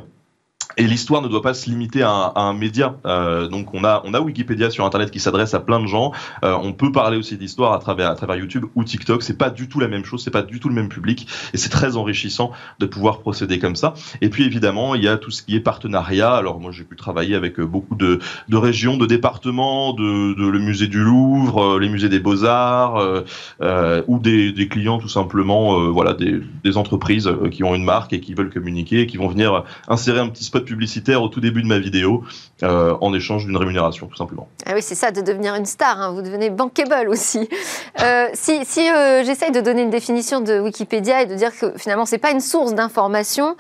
Et 0.76 0.87
l'histoire 0.87 1.23
ne 1.23 1.28
doit 1.28 1.43
pas 1.43 1.55
se 1.55 1.70
limiter 1.70 2.02
à 2.02 2.11
un, 2.11 2.32
à 2.34 2.40
un 2.43 2.52
média. 2.52 2.96
Euh, 3.06 3.49
donc 3.49 3.73
on 3.75 3.84
a 3.84 4.02
on 4.05 4.14
a 4.14 4.20
Wikipédia 4.20 4.70
sur 4.70 4.84
Internet 4.84 5.11
qui 5.11 5.20
s'adresse 5.20 5.55
à 5.55 5.61
plein 5.61 5.81
de 5.81 5.87
gens. 5.87 6.12
Euh, 6.44 6.56
on 6.62 6.73
peut 6.73 6.93
parler 6.93 7.17
aussi 7.17 7.37
d'histoire 7.37 7.73
à 7.73 7.78
travers 7.78 8.11
à 8.11 8.14
travers 8.14 8.37
YouTube 8.37 8.67
ou 8.75 8.84
TikTok. 8.84 9.23
C'est 9.23 9.38
pas 9.38 9.50
du 9.50 9.69
tout 9.69 9.81
la 9.81 9.88
même 9.88 10.05
chose, 10.05 10.23
c'est 10.23 10.31
pas 10.31 10.43
du 10.43 10.61
tout 10.61 10.69
le 10.69 10.75
même 10.75 10.88
public, 10.88 11.28
et 11.55 11.56
c'est 11.56 11.70
très 11.70 11.96
enrichissant 11.96 12.52
de 12.78 12.87
pouvoir 12.87 13.20
procéder 13.20 13.58
comme 13.58 13.76
ça. 13.76 13.94
Et 14.20 14.28
puis 14.28 14.44
évidemment 14.44 14.94
il 14.94 15.02
y 15.02 15.08
a 15.08 15.17
tout 15.17 15.31
ce 15.31 15.43
qui 15.43 15.56
est 15.56 15.61
partenariat. 15.61 16.34
Alors 16.34 16.61
moi 16.61 16.73
j'ai 16.73 16.84
pu 16.84 16.96
travailler 16.96 17.34
avec 17.34 17.61
beaucoup 17.61 17.94
de, 17.94 18.19
de 18.49 18.56
régions, 18.56 18.96
de 18.96 19.06
départements, 19.06 19.93
de, 19.93 20.34
de 20.34 20.46
le 20.46 20.58
musée 20.58 20.88
du 20.88 21.02
Louvre, 21.02 21.76
euh, 21.76 21.81
les 21.81 21.88
musées 21.88 22.08
des 22.08 22.20
Beaux 22.20 22.44
Arts, 22.44 22.96
euh, 22.96 23.22
euh, 23.62 24.02
ou 24.06 24.19
des, 24.19 24.52
des, 24.52 24.69
clients 24.69 24.99
tout 24.99 25.08
simplement, 25.08 25.81
euh, 25.81 25.88
voilà 25.88 26.14
des, 26.14 26.40
des 26.64 26.76
entreprises 26.76 27.31
qui 27.50 27.64
ont 27.64 27.75
une 27.75 27.84
marque 27.84 28.12
et 28.12 28.20
qui 28.20 28.34
veulent 28.34 28.50
communiquer, 28.50 29.02
et 29.02 29.06
qui 29.06 29.17
vont 29.17 29.29
venir 29.29 29.64
insérer 29.88 30.20
un 30.20 30.29
petit 30.29 30.44
spot 30.44 30.66
publicitaire 30.67 31.23
au 31.23 31.29
tout 31.29 31.41
début 31.41 31.63
de 31.63 31.67
ma 31.67 31.79
vidéo 31.79 32.25
euh, 32.63 32.95
en 33.01 33.15
échange 33.15 33.47
d'une 33.47 33.57
rémunération, 33.57 34.07
tout 34.07 34.17
simplement. 34.17 34.49
Ah 34.67 34.73
oui, 34.75 34.83
c'est 34.83 34.95
ça, 34.95 35.11
de 35.11 35.23
devenir 35.23 35.55
une 35.55 35.65
star. 35.65 35.99
Hein. 35.99 36.13
Vous 36.13 36.20
devenez 36.20 36.51
bankable 36.51 37.08
aussi. 37.08 37.49
Euh, 38.03 38.29
si, 38.35 38.65
si 38.67 38.91
euh, 38.91 39.25
j'essaye 39.25 39.53
de 39.53 39.61
donner 39.61 39.81
une 39.81 39.91
définition 39.91 40.41
de 40.41 40.61
Wikipédia 40.61 41.23
et 41.23 41.27
de 41.27 41.35
dire 41.35 41.51
que 41.58 41.73
finalement, 41.79 42.05
c'est 42.05 42.19
pas 42.19 42.31
une 42.31 42.41
source 42.41 42.75
d'information, 42.75 43.56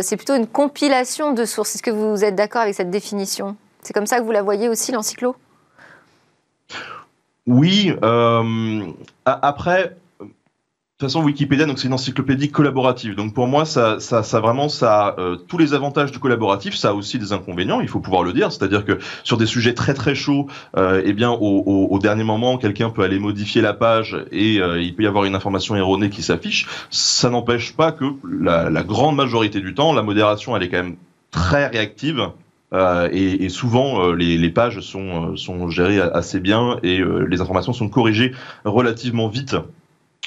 c'est 0.00 0.16
plutôt 0.16 0.36
une 0.36 0.46
compilation 0.46 1.32
de 1.32 1.44
sources. 1.44 1.74
Est-ce 1.74 1.82
que 1.82 1.90
vous 1.90 2.24
êtes 2.24 2.36
d'accord 2.36 2.62
avec 2.62 2.74
cette 2.74 2.90
définition? 2.90 3.56
C'est 3.82 3.92
comme 3.92 4.06
ça 4.06 4.20
que 4.20 4.24
vous 4.24 4.30
la 4.30 4.42
voyez 4.42 4.68
aussi, 4.68 4.92
l'encyclo? 4.92 5.34
Oui. 7.46 7.92
Euh, 8.02 8.86
après, 9.24 9.96
toute 11.00 11.08
façon, 11.08 11.24
Wikipédia, 11.24 11.64
donc 11.64 11.78
c'est 11.78 11.88
une 11.88 11.94
encyclopédie 11.94 12.50
collaborative. 12.50 13.14
Donc 13.14 13.32
pour 13.32 13.46
moi, 13.46 13.64
ça, 13.64 13.96
vraiment, 14.34 14.68
ça 14.68 15.06
a 15.06 15.18
euh, 15.18 15.36
tous 15.36 15.56
les 15.56 15.72
avantages 15.72 16.12
du 16.12 16.18
collaboratif. 16.18 16.74
Ça 16.74 16.90
a 16.90 16.92
aussi 16.92 17.18
des 17.18 17.32
inconvénients. 17.32 17.80
Il 17.80 17.88
faut 17.88 18.00
pouvoir 18.00 18.22
le 18.22 18.34
dire. 18.34 18.52
C'est-à-dire 18.52 18.84
que 18.84 18.98
sur 19.24 19.38
des 19.38 19.46
sujets 19.46 19.72
très 19.72 19.94
très 19.94 20.14
chauds, 20.14 20.46
euh, 20.76 21.00
eh 21.02 21.14
bien, 21.14 21.30
au, 21.30 21.98
dernier 22.02 22.22
moment, 22.22 22.58
quelqu'un 22.58 22.90
peut 22.90 23.02
aller 23.02 23.18
modifier 23.18 23.62
la 23.62 23.72
page 23.72 24.14
et 24.30 24.60
euh, 24.60 24.82
il 24.82 24.94
peut 24.94 25.04
y 25.04 25.06
avoir 25.06 25.24
une 25.24 25.34
information 25.34 25.74
erronée 25.74 26.10
qui 26.10 26.22
s'affiche. 26.22 26.68
Ça 26.90 27.30
n'empêche 27.30 27.74
pas 27.74 27.92
que 27.92 28.04
la, 28.28 28.82
grande 28.82 29.16
majorité 29.16 29.60
du 29.60 29.72
temps, 29.72 29.94
la 29.94 30.02
modération, 30.02 30.54
elle 30.54 30.64
est 30.64 30.68
quand 30.68 30.82
même 30.82 30.96
très 31.30 31.66
réactive. 31.68 32.28
Et, 33.10 33.48
souvent, 33.48 34.12
les, 34.12 34.50
pages 34.50 34.80
sont, 34.80 35.70
gérées 35.70 36.00
assez 36.00 36.40
bien 36.40 36.76
et 36.82 37.00
les 37.26 37.40
informations 37.40 37.72
sont 37.72 37.88
corrigées 37.88 38.32
relativement 38.64 39.28
vite 39.28 39.56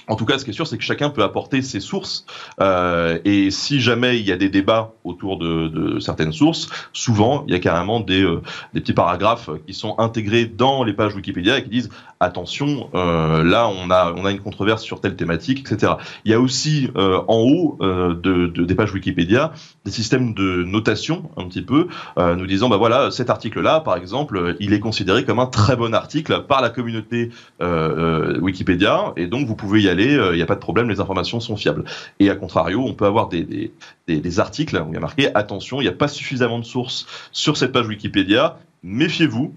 en 0.08 0.16
tout 0.16 0.26
cas, 0.26 0.38
ce 0.38 0.46
qui 0.46 0.52
est 0.52 0.54
sûr, 0.54 0.68
c'est 0.68 0.78
que 0.78 0.84
chacun 0.84 1.10
peut 1.10 1.24
apporter 1.24 1.62
ses 1.62 1.80
sources. 1.80 2.26
Euh, 2.60 3.20
et 3.26 3.52
si 3.52 3.80
jamais 3.80 4.20
il 4.20 4.26
y 4.26 4.32
a 4.32 4.38
des 4.38 4.50
débats 4.50 4.94
autour 5.04 5.38
de, 5.38 5.68
de 5.68 6.00
certaines 6.00 6.34
sources, 6.34 6.70
souvent 6.92 7.44
il 7.48 7.54
y 7.54 7.56
a 7.56 7.60
carrément 7.60 8.00
des, 8.00 8.22
euh, 8.22 8.42
des, 8.74 8.82
petits 8.82 8.94
paragraphes 8.94 9.50
qui 9.66 9.74
sont 9.74 9.96
intégrés 10.00 10.46
dans 10.46 10.84
les 10.84 10.94
pages 10.94 11.16
Wikipédia 11.16 11.58
et 11.58 11.64
qui 11.64 11.70
disent 11.70 11.90
attention, 12.24 12.90
euh, 12.96 13.44
là 13.44 13.68
on 13.68 13.90
a 13.90 14.32
une 14.32 14.40
controverse 14.40 14.84
sur 14.84 15.02
telle 15.02 15.16
thématique, 15.16 15.60
etc. 15.60 15.94
Il 16.26 16.32
y 16.32 16.34
a 16.34 16.40
aussi 16.40 16.90
euh, 16.96 17.22
en 17.28 17.38
haut 17.38 17.78
euh, 17.82 18.14
de, 18.14 18.48
de, 18.48 18.66
des 18.66 18.76
pages 18.76 18.94
Wikipédia 18.94 19.52
des 19.86 19.92
systèmes 19.92 20.34
de 20.34 20.64
notation 20.64 21.30
un 21.38 21.48
petit 21.48 21.62
peu, 21.62 21.88
nous 22.18 22.46
disant 22.48 22.70
bah 22.70 22.78
voilà 22.78 23.12
cet 23.12 23.30
article-là, 23.30 23.82
par 23.82 23.98
exemple, 23.98 24.56
il 24.60 24.74
est 24.74 24.80
considéré 24.80 25.26
comme 25.26 25.40
un 25.40 25.46
très 25.46 25.76
bon 25.76 25.94
article 25.94 26.44
par 26.48 26.62
la 26.62 26.70
communauté 26.70 27.32
Wikipédia 27.62 29.14
et 29.18 29.28
donc 29.28 29.46
vous 29.48 29.56
pouvez 29.56 29.82
y 29.82 29.90
aller, 29.90 30.14
il 30.32 30.36
n'y 30.36 30.42
a 30.42 30.46
pas 30.46 30.56
de 30.56 30.62
problème, 30.62 30.90
les 30.90 31.02
informations 31.02 31.40
sont 31.40 31.58
fiables. 31.58 31.84
Et 32.20 32.30
à 32.30 32.36
contrario, 32.36 32.82
on 32.86 32.94
peut 32.94 33.06
avoir 33.06 33.28
des 33.28 34.40
articles 34.40 34.78
où 34.78 34.90
il 34.90 34.94
y 34.94 34.98
a 34.98 35.02
marqué 35.02 35.36
attention, 35.36 35.82
il 35.82 35.84
n'y 35.84 35.90
a 35.90 35.94
pas 35.94 36.08
suffisamment 36.08 36.60
de 36.60 36.66
sources 36.66 37.06
sur 37.32 37.58
cette 37.58 37.74
page 37.74 37.88
Wikipédia, 37.88 38.58
méfiez-vous, 38.84 39.54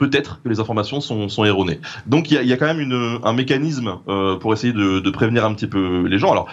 peut-être 0.00 0.40
que 0.42 0.48
les 0.48 0.58
informations 0.60 1.00
sont, 1.00 1.44
erronées. 1.44 1.78
Donc 2.06 2.30
il 2.30 2.42
y 2.42 2.52
a, 2.52 2.56
quand 2.56 2.74
même 2.74 3.20
un 3.22 3.32
mécanisme 3.34 3.98
euh, 4.08 4.36
pour 4.36 4.52
essayer 4.52 4.72
de, 4.72 5.10
prévenir 5.10 5.44
un 5.44 5.54
petit 5.54 5.66
peu 5.66 6.06
les 6.06 6.18
gens. 6.18 6.32
Alors 6.32 6.48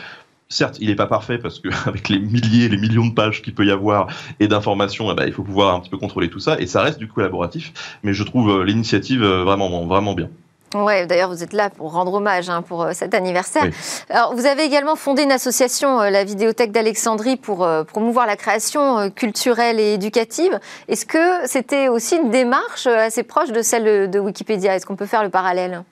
certes, 0.49 0.77
il 0.79 0.89
n'est 0.89 0.95
pas 0.95 1.07
parfait 1.07 1.37
parce 1.37 1.59
qu'avec 1.59 2.09
les 2.09 2.19
milliers, 2.19 2.67
les 2.67 2.77
millions 2.77 3.07
de 3.07 3.13
pages 3.13 3.41
qu'il 3.41 3.55
peut 3.55 3.65
y 3.65 3.71
avoir 3.71 4.07
et 4.41 4.47
d'informations, 4.49 5.09
eh 5.11 5.15
ben, 5.15 5.25
il 5.25 5.33
faut 5.33 5.43
pouvoir 5.43 5.75
un 5.75 5.79
petit 5.79 5.89
peu 5.89 5.97
contrôler 5.97 6.29
tout 6.29 6.39
ça 6.39 6.59
et 6.59 6.67
ça 6.67 6.81
reste 6.81 6.99
du 6.99 7.07
collaboratif. 7.07 7.73
Mais 8.03 8.13
je 8.13 8.23
trouve 8.23 8.49
euh, 8.49 8.63
l'initiative 8.65 9.23
euh, 9.23 9.43
vraiment, 9.43 9.85
vraiment 9.85 10.13
bien. 10.13 10.29
Ouais, 10.73 11.05
d'ailleurs, 11.05 11.29
vous 11.29 11.43
êtes 11.43 11.53
là 11.53 11.69
pour 11.69 11.93
rendre 11.93 12.13
hommage 12.13 12.49
hein, 12.49 12.61
pour 12.61 12.83
euh, 12.83 12.91
cet 12.93 13.13
anniversaire. 13.13 13.63
Oui. 13.63 13.71
Alors, 14.09 14.35
vous 14.35 14.45
avez 14.45 14.63
également 14.63 14.95
fondé 14.95 15.23
une 15.23 15.31
association, 15.31 16.01
euh, 16.01 16.09
la 16.09 16.25
Vidéothèque 16.25 16.71
d'Alexandrie, 16.71 17.37
pour 17.37 17.63
euh, 17.63 17.83
promouvoir 17.83 18.27
la 18.27 18.35
création 18.35 19.09
culturelle 19.09 19.79
et 19.79 19.93
éducative. 19.93 20.59
Est-ce 20.89 21.05
que 21.05 21.47
c'était 21.47 21.87
aussi 21.87 22.17
une 22.17 22.31
démarche 22.31 22.87
assez 22.87 23.23
proche 23.23 23.51
de 23.51 23.61
celle 23.61 24.09
de 24.09 24.19
Wikipédia? 24.19 24.75
Est-ce 24.75 24.85
qu'on 24.85 24.97
peut 24.97 25.05
faire 25.05 25.23
le 25.23 25.29
parallèle? 25.29 25.83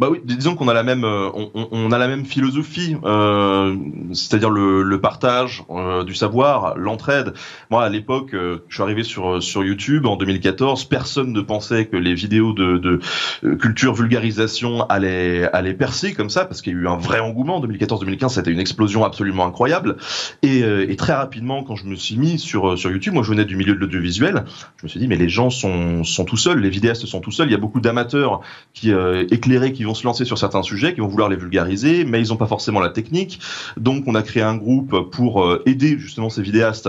Bah 0.00 0.08
oui, 0.10 0.20
disons 0.24 0.56
qu'on 0.56 0.66
a 0.66 0.74
la 0.74 0.82
même, 0.82 1.04
euh, 1.04 1.30
on, 1.70 1.92
a 1.92 1.98
la 1.98 2.08
même 2.08 2.24
philosophie, 2.24 2.96
euh, 3.04 3.76
c'est-à-dire 4.12 4.50
le, 4.50 5.00
partage 5.00 5.62
euh, 5.70 6.02
du 6.02 6.14
savoir, 6.14 6.76
l'entraide. 6.76 7.34
Moi, 7.70 7.84
à 7.84 7.88
l'époque, 7.88 8.34
euh, 8.34 8.64
je 8.68 8.74
suis 8.74 8.82
arrivé 8.82 9.04
sur 9.04 9.40
sur 9.40 9.62
YouTube 9.62 10.06
en 10.06 10.16
2014. 10.16 10.86
Personne 10.86 11.32
ne 11.32 11.40
pensait 11.40 11.86
que 11.86 11.96
les 11.96 12.14
vidéos 12.14 12.52
de, 12.52 13.00
euh, 13.44 13.56
culture 13.56 13.94
vulgarisation 13.94 14.84
allaient 14.88 15.48
allaient 15.52 15.74
percer 15.74 16.12
comme 16.12 16.30
ça, 16.30 16.44
parce 16.44 16.60
qu'il 16.60 16.72
y 16.72 16.76
a 16.76 16.80
eu 16.80 16.88
un 16.88 16.96
vrai 16.96 17.20
engouement. 17.20 17.64
2014-2015, 17.64 18.30
c'était 18.30 18.50
une 18.50 18.60
explosion 18.60 19.04
absolument 19.04 19.46
incroyable. 19.46 19.96
Et, 20.42 20.64
euh, 20.64 20.92
très 20.96 21.12
rapidement, 21.12 21.64
quand 21.64 21.76
je 21.76 21.86
me 21.86 21.94
suis 21.96 22.16
mis 22.16 22.38
sur 22.38 22.76
sur 22.78 22.90
YouTube, 22.90 23.14
moi, 23.14 23.22
je 23.22 23.30
venais 23.30 23.44
du 23.44 23.56
milieu 23.56 23.74
de 23.74 23.78
l'audiovisuel. 23.78 24.44
Je 24.78 24.86
me 24.86 24.88
suis 24.88 24.98
dit, 24.98 25.06
mais 25.06 25.16
les 25.16 25.28
gens 25.28 25.50
sont 25.50 26.02
sont 26.02 26.24
tout 26.24 26.36
seuls, 26.36 26.60
les 26.60 26.70
vidéastes 26.70 27.06
sont 27.06 27.20
tout 27.20 27.30
seuls. 27.30 27.48
Il 27.48 27.52
y 27.52 27.56
a 27.56 27.58
beaucoup 27.58 27.80
d'amateurs 27.80 28.40
qui 28.72 28.92
qui 29.72 29.84
vont 29.84 29.94
se 29.94 30.04
lancer 30.04 30.24
sur 30.24 30.38
certains 30.38 30.62
sujets, 30.62 30.94
qui 30.94 31.00
vont 31.00 31.06
vouloir 31.06 31.28
les 31.28 31.36
vulgariser, 31.36 32.04
mais 32.04 32.20
ils 32.20 32.28
n'ont 32.28 32.36
pas 32.36 32.46
forcément 32.46 32.80
la 32.80 32.88
technique. 32.88 33.40
Donc 33.76 34.04
on 34.06 34.14
a 34.14 34.22
créé 34.22 34.42
un 34.42 34.56
groupe 34.56 35.10
pour 35.10 35.44
euh, 35.44 35.62
aider 35.66 35.98
justement 35.98 36.30
ces 36.30 36.42
vidéastes 36.42 36.88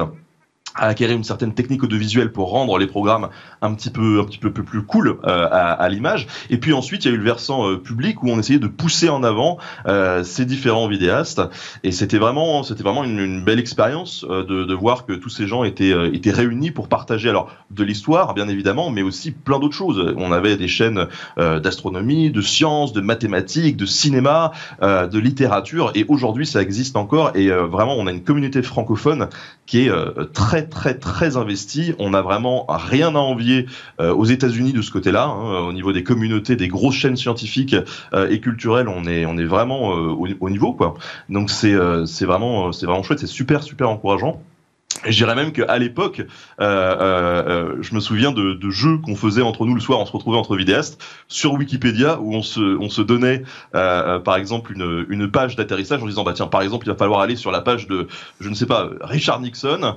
à 0.76 0.88
acquérir 0.88 1.16
une 1.16 1.24
certaine 1.24 1.54
technique 1.54 1.84
audiovisuelle 1.84 2.32
pour 2.32 2.50
rendre 2.52 2.78
les 2.78 2.88
programmes 2.88 3.30
un 3.62 3.74
petit 3.74 3.90
peu 3.90 4.20
un 4.20 4.26
petit 4.26 4.38
peu 4.38 4.52
plus 4.52 4.84
cool 4.84 5.18
euh, 5.26 5.48
à, 5.52 5.72
à 5.72 5.90
l'image. 5.90 6.28
Et 6.50 6.58
puis 6.58 6.74
ensuite 6.74 7.06
il 7.06 7.10
y 7.10 7.12
a 7.12 7.14
eu 7.16 7.18
le 7.18 7.24
versant 7.24 7.70
euh, 7.70 7.78
public 7.78 8.24
où 8.24 8.30
on 8.30 8.40
essayait 8.40 8.60
de 8.60 8.68
pousser 8.68 9.10
en 9.10 9.24
avant 9.24 9.58
euh, 9.88 10.24
ces 10.24 10.46
différents 10.46 10.88
vidéastes. 10.88 11.42
Et 11.84 11.92
c'était 11.92 12.18
vraiment 12.18 12.64
c'était 12.64 12.84
vraiment 12.84 13.04
une, 13.04 13.20
une 13.20 13.44
belle 13.44 13.60
expérience 13.60 14.26
euh, 14.30 14.44
de, 14.44 14.64
de, 14.66 14.74
voir 14.74 15.06
que 15.06 15.14
tous 15.14 15.30
ces 15.30 15.48
gens 15.48 15.64
étaient 15.64 15.94
euh, 15.94 16.14
étaient 16.14 16.32
réunis 16.32 16.72
pour 16.72 16.88
partager 16.88 17.30
alors 17.30 17.50
de 17.72 17.84
l'histoire 17.84 18.34
bien 18.34 18.48
évidemment 18.48 18.90
mais 18.92 19.02
aussi 19.02 19.32
plein 19.32 19.60
d'autres 19.60 19.76
choses. 19.76 20.14
On 20.18 20.32
avait 20.32 20.58
des 20.58 20.68
chaînes 20.68 21.08
euh, 21.38 21.60
d'astronomie 21.60 22.32
de 22.32 22.42
sciences 22.42 22.94
de 22.94 23.02
mathématiques 23.02 23.78
de 23.78 23.86
cinéma 23.86 24.52
de 24.82 25.20
littérature. 25.20 25.92
Et 25.96 26.06
aujourd'hui 26.08 26.46
ça 26.46 26.62
existe 26.62 26.96
encore. 26.98 27.32
Et 27.36 27.50
vraiment 27.50 27.96
on 27.98 28.08
a 28.08 28.12
une 28.12 28.24
communauté 28.24 28.62
francophone 28.62 29.30
qui 29.66 29.88
est 29.88 29.92
très 30.34 30.65
très 30.66 30.96
très 30.96 31.38
investi. 31.38 31.94
On 32.00 32.12
n'a 32.12 32.22
vraiment 32.22 32.66
rien 32.70 33.16
à 33.16 33.20
envier 33.20 33.68
euh, 34.00 34.14
aux 34.14 34.26
États-Unis 34.26 34.74
de 34.74 34.82
ce 34.82 34.92
côté-là. 34.92 35.26
Hein, 35.26 35.60
au 35.68 35.74
niveau 35.74 35.94
des 35.94 36.04
communautés, 36.04 36.56
des 36.56 36.68
grosses 36.68 36.96
chaînes 36.96 37.18
scientifiques 37.18 37.76
euh, 38.14 38.30
et 38.30 38.40
culturelles, 38.40 38.88
on 38.88 39.06
est 39.06 39.46
vraiment 39.46 39.96
euh, 39.96 40.10
au, 40.10 40.28
au, 40.40 40.50
niveau. 40.50 40.78
Donc 41.30 41.50
c'est 41.50 41.74
euh, 41.74 42.06
c'est 42.06 42.26
vraiment 42.26 42.72
c'est 42.72 42.86
vraiment 42.86 43.04
chouette, 43.04 43.20
c'est 43.20 43.28
super 43.28 43.64
super 43.64 43.90
encourageant. 43.90 44.42
Je 45.06 45.16
dirais 45.16 45.36
même 45.36 45.52
qu'à 45.52 45.78
l'époque, 45.78 46.22
euh, 46.60 46.96
euh, 47.00 47.76
je 47.82 47.94
me 47.94 48.00
souviens 48.00 48.32
de, 48.32 48.54
de 48.54 48.70
jeux 48.72 48.98
qu'on 48.98 49.16
faisait 49.16 49.42
entre 49.42 49.66
nous 49.66 49.76
le 49.76 49.82
soir, 49.82 50.00
on 50.00 50.06
se 50.06 50.12
retrouvait 50.12 50.38
entre 50.38 50.56
vidéastes 50.56 51.04
sur 51.28 51.54
Wikipédia 51.54 52.20
où 52.20 52.34
on 52.34 52.42
se, 52.42 52.60
on 52.60 52.90
se 52.90 53.02
donnait, 53.02 53.44
euh, 53.76 54.20
par 54.20 54.36
exemple, 54.36 54.74
une, 54.74 55.06
une 55.10 55.30
page 55.30 55.56
d'atterrissage 55.56 56.02
en 56.02 56.08
disant 56.08 56.24
bah 56.24 56.34
tiens, 56.34 56.48
par 56.48 56.62
exemple, 56.62 56.88
il 56.88 56.90
va 56.90 56.96
falloir 56.96 57.22
aller 57.22 57.36
sur 57.36 57.52
la 57.52 57.62
page 57.62 57.88
de, 57.88 58.08
je 58.40 58.50
ne 58.50 58.56
sais 58.56 58.66
pas, 58.66 58.90
Richard 59.02 59.42
Nixon, 59.42 59.96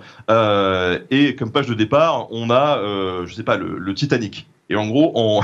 et 1.11 1.37
comme 1.37 1.53
page 1.53 1.67
de 1.67 1.75
départ, 1.75 2.31
on 2.31 2.51
a, 2.51 2.79
je 3.25 3.35
sais 3.35 3.43
pas, 3.43 3.57
le, 3.57 3.79
le 3.79 3.95
Titanic. 3.95 4.47
Et 4.71 4.77
en 4.77 4.87
gros, 4.87 5.13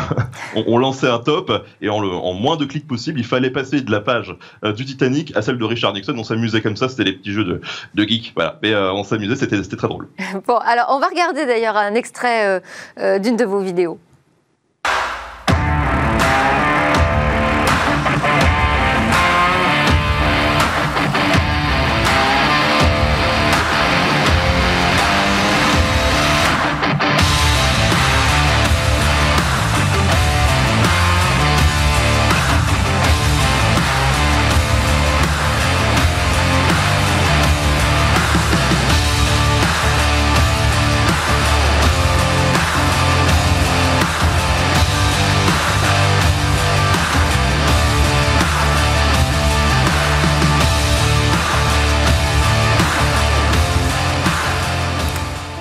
on, 0.67 0.79
lançait 0.79 1.09
un 1.09 1.19
top 1.19 1.67
et 1.81 1.89
en, 1.89 2.33
moins 2.35 2.57
de 2.57 2.65
clics 2.65 2.87
possible, 2.87 3.19
il 3.19 3.27
fallait 3.27 3.51
passer 3.51 3.81
de 3.81 3.91
la 3.91 4.01
page 4.01 4.37
euh, 4.65 4.73
du 4.73 4.85
Titanic 4.85 5.35
à 5.37 5.43
celle 5.43 5.59
de 5.59 5.65
Richard 5.65 5.93
Nixon. 5.93 6.15
On 6.17 6.25
s'amusait 6.25 6.61
comme 6.61 6.77
ça, 6.77 6.89
c'était 6.89 7.05
les 7.05 7.15
petits 7.15 7.33
jeux 7.33 7.45
de, 7.45 7.61
de 7.95 8.03
geek. 8.05 8.33
Voilà. 8.35 8.59
Mais 8.63 8.73
euh, 8.73 8.93
on 8.93 9.05
s'amusait, 9.05 9.37
c'était 9.37 9.61
très 9.61 9.89
drôle. 9.89 10.09
Bon, 10.47 10.59
alors 10.59 10.87
on 10.91 10.99
va 10.99 11.07
regarder 11.09 11.47
d'ailleurs 11.47 11.77
un 11.77 11.95
extrait 11.95 12.61
euh, 12.99 13.19
d'une 13.19 13.37
de 13.37 13.45
vos 13.45 13.61
vidéos. 13.61 13.99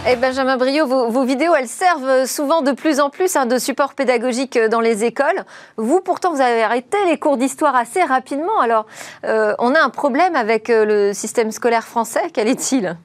Et 0.06 0.18
Benjamin 0.18 0.58
Brio, 0.58 0.86
vos, 0.86 1.24
vidéos, 1.24 1.56
elles 1.56 1.70
servent 1.70 2.26
souvent 2.26 2.62
de 2.62 2.74
plus 2.74 3.00
en 3.00 3.10
plus 3.10 3.38
hein, 3.38 3.46
de 3.46 3.58
support 3.58 3.94
pédagogique 3.94 4.60
dans 4.60 4.82
les 4.82 5.06
écoles. 5.06 5.46
Vous, 5.78 6.02
pourtant, 6.02 6.34
vous 6.34 6.42
avez 6.42 6.62
arrêté 6.62 6.98
les 7.08 7.18
cours 7.18 7.38
d'histoire 7.38 7.74
assez 7.74 8.04
rapidement. 8.04 8.60
Alors, 8.60 8.86
euh, 9.24 9.56
on 9.60 9.74
a 9.74 9.80
un 9.80 9.90
problème 9.90 10.36
avec 10.36 10.70
euh, 10.70 10.84
le 10.84 11.14
système 11.14 11.52
scolaire 11.52 11.86
français. 11.86 12.24
Quel 12.34 12.50
est-il? 12.50 12.98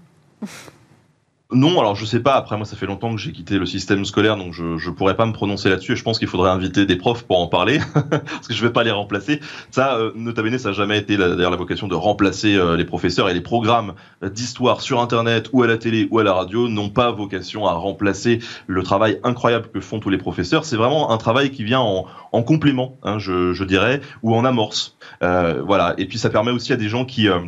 Non, 1.51 1.81
alors 1.81 1.95
je 1.95 2.05
sais 2.05 2.21
pas. 2.21 2.35
Après, 2.35 2.59
moi, 2.59 2.67
ça 2.67 2.77
fait 2.77 2.85
longtemps 2.85 3.11
que 3.11 3.17
j'ai 3.17 3.33
quitté 3.33 3.59
le 3.59 3.65
système 3.65 4.05
scolaire, 4.05 4.37
donc 4.37 4.53
je 4.53 4.77
je 4.77 4.91
pourrais 4.91 5.17
pas 5.17 5.25
me 5.25 5.33
prononcer 5.33 5.71
là-dessus. 5.71 5.93
Et 5.93 5.97
je 5.97 6.03
pense 6.03 6.19
qu'il 6.19 6.29
faudrait 6.29 6.51
inviter 6.51 6.85
des 6.85 6.97
profs 6.97 7.23
pour 7.23 7.41
en 7.41 7.47
parler, 7.47 7.81
parce 7.95 8.49
que 8.49 8.53
je 8.53 8.67
vais 8.67 8.73
pas 8.73 8.85
les 8.85 8.91
remplacer. 8.91 9.41
Ça, 9.71 9.97
euh, 9.97 10.13
nota 10.15 10.43
bene, 10.43 10.59
ça 10.59 10.69
n'a 10.69 10.75
jamais 10.75 10.99
été 10.99 11.17
d'ailleurs 11.17 11.51
la 11.51 11.57
vocation 11.57 11.89
de 11.89 11.95
remplacer 11.95 12.55
euh, 12.55 12.77
les 12.77 12.85
professeurs 12.85 13.31
et 13.31 13.35
les 13.35 13.41
programmes 13.41 13.95
d'histoire 14.23 14.83
sur 14.83 15.01
Internet 15.01 15.49
ou 15.55 15.63
à 15.63 15.67
la 15.67 15.79
télé 15.79 16.07
ou 16.11 16.19
à 16.19 16.23
la 16.23 16.35
radio 16.35 16.69
n'ont 16.69 16.91
pas 16.91 17.13
vocation 17.13 17.67
à 17.67 17.73
remplacer 17.73 18.41
le 18.67 18.83
travail 18.83 19.19
incroyable 19.25 19.69
que 19.73 19.81
font 19.81 20.01
tous 20.01 20.11
les 20.11 20.19
professeurs. 20.19 20.67
C'est 20.67 20.77
vraiment 20.77 21.11
un 21.13 21.17
travail 21.17 21.51
qui 21.51 21.65
vient 21.65 21.81
en, 21.81 22.05
en 22.33 22.43
complément, 22.43 22.99
hein, 23.05 23.19
je, 23.19 23.55
je, 23.55 23.65
dirais, 23.65 24.03
ou 24.23 24.35
en 24.35 24.45
amorce. 24.45 24.99
Euh, 25.23 25.63
voilà. 25.65 25.95
Et 25.97 26.05
puis 26.05 26.19
ça 26.19 26.29
permet 26.29 26.51
aussi 26.51 26.75
à 26.75 26.77
des 26.77 26.91
gens 26.91 27.07
qui 27.07 27.29
euh, 27.29 27.41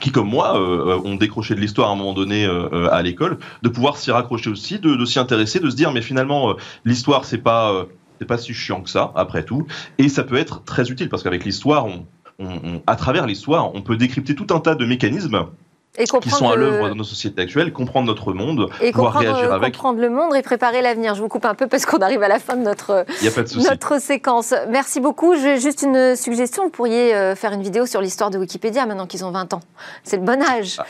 qui, 0.00 0.10
comme 0.10 0.28
moi, 0.28 0.58
euh, 0.58 1.00
ont 1.04 1.14
décroché 1.14 1.54
de 1.54 1.60
l'histoire 1.60 1.88
à 1.88 1.92
un 1.92 1.96
moment 1.96 2.14
donné 2.14 2.44
euh, 2.46 2.92
à 2.92 3.02
l'école, 3.02 3.38
de 3.62 3.68
pouvoir 3.68 3.96
s'y 3.96 4.10
raccrocher 4.10 4.50
aussi, 4.50 4.78
de, 4.78 5.04
s'y 5.04 5.18
intéresser, 5.18 5.60
de 5.60 5.70
se 5.70 5.76
dire 5.76 5.92
mais 5.92 6.02
finalement 6.02 6.50
euh, 6.50 6.54
l'histoire 6.84 7.24
c'est 7.24 7.38
pas 7.38 7.86
c'est 8.18 8.26
pas 8.26 8.38
si 8.38 8.54
chiant 8.54 8.80
que 8.80 8.90
ça 8.90 9.12
après 9.16 9.44
tout, 9.44 9.66
et 9.98 10.08
ça 10.08 10.22
peut 10.22 10.36
être 10.36 10.62
très 10.64 10.90
utile 10.90 11.08
parce 11.08 11.22
qu'avec 11.22 11.44
l'histoire, 11.44 11.86
à 12.86 12.96
travers 12.96 13.26
l'histoire, 13.26 13.74
on 13.74 13.82
peut 13.82 13.96
décrypter 13.96 14.34
tout 14.34 14.46
un 14.54 14.60
tas 14.60 14.74
de 14.74 14.84
mécanismes 14.86 15.46
et 15.96 16.04
qui 16.04 16.30
sont 16.30 16.50
à 16.50 16.56
l'œuvre 16.56 16.88
dans 16.88 16.94
nos 16.94 17.04
sociétés 17.04 17.42
actuelles, 17.42 17.72
comprendre 17.72 18.06
notre 18.06 18.32
monde, 18.32 18.68
et 18.80 18.90
pouvoir 18.90 19.14
réagir 19.14 19.52
avec. 19.52 19.74
Comprendre 19.74 20.00
le 20.00 20.10
monde 20.10 20.34
et 20.34 20.42
préparer 20.42 20.82
l'avenir. 20.82 21.14
Je 21.14 21.22
vous 21.22 21.28
coupe 21.28 21.44
un 21.44 21.54
peu 21.54 21.68
parce 21.68 21.86
qu'on 21.86 21.98
arrive 21.98 22.22
à 22.22 22.28
la 22.28 22.38
fin 22.38 22.56
de 22.56 22.62
notre, 22.62 23.06
de 23.22 23.68
notre 23.68 24.00
séquence. 24.00 24.54
Merci 24.68 25.00
beaucoup. 25.00 25.36
J'ai 25.36 25.60
juste 25.60 25.82
une 25.82 26.16
suggestion. 26.16 26.64
Vous 26.64 26.70
pourriez 26.70 27.14
euh, 27.14 27.36
faire 27.36 27.52
une 27.52 27.62
vidéo 27.62 27.86
sur 27.86 28.00
l'histoire 28.00 28.30
de 28.30 28.38
Wikipédia 28.38 28.86
maintenant 28.86 29.06
qu'ils 29.06 29.24
ont 29.24 29.30
20 29.30 29.54
ans. 29.54 29.60
C'est 30.02 30.16
le 30.16 30.24
bon 30.24 30.42
âge. 30.42 30.76
Ah 30.78 30.86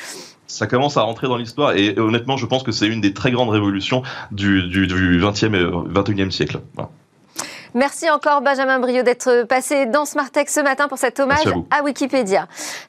ça 0.46 0.66
commence 0.66 0.96
à 0.96 1.02
rentrer 1.02 1.26
dans 1.26 1.36
l'histoire 1.36 1.74
et 1.74 1.98
honnêtement, 1.98 2.36
je 2.36 2.46
pense 2.46 2.62
que 2.62 2.70
c'est 2.70 2.86
une 2.86 3.00
des 3.00 3.12
très 3.12 3.30
grandes 3.30 3.48
révolutions 3.48 4.02
du, 4.30 4.62
du, 4.68 4.86
du 4.86 5.20
20e 5.20 5.54
et 5.54 5.64
21e 5.92 6.30
siècle. 6.30 6.60
Voilà. 6.74 6.90
Merci 7.74 8.08
encore 8.08 8.40
Benjamin 8.40 8.78
Brio 8.78 9.02
d'être 9.02 9.42
passé 9.48 9.86
dans 9.86 10.04
Smartech 10.04 10.48
ce 10.48 10.60
matin 10.60 10.86
pour 10.86 10.96
cet 10.96 11.18
hommage 11.18 11.48
à, 11.70 11.78
à, 11.78 11.82
Wikipédia. 11.82 12.46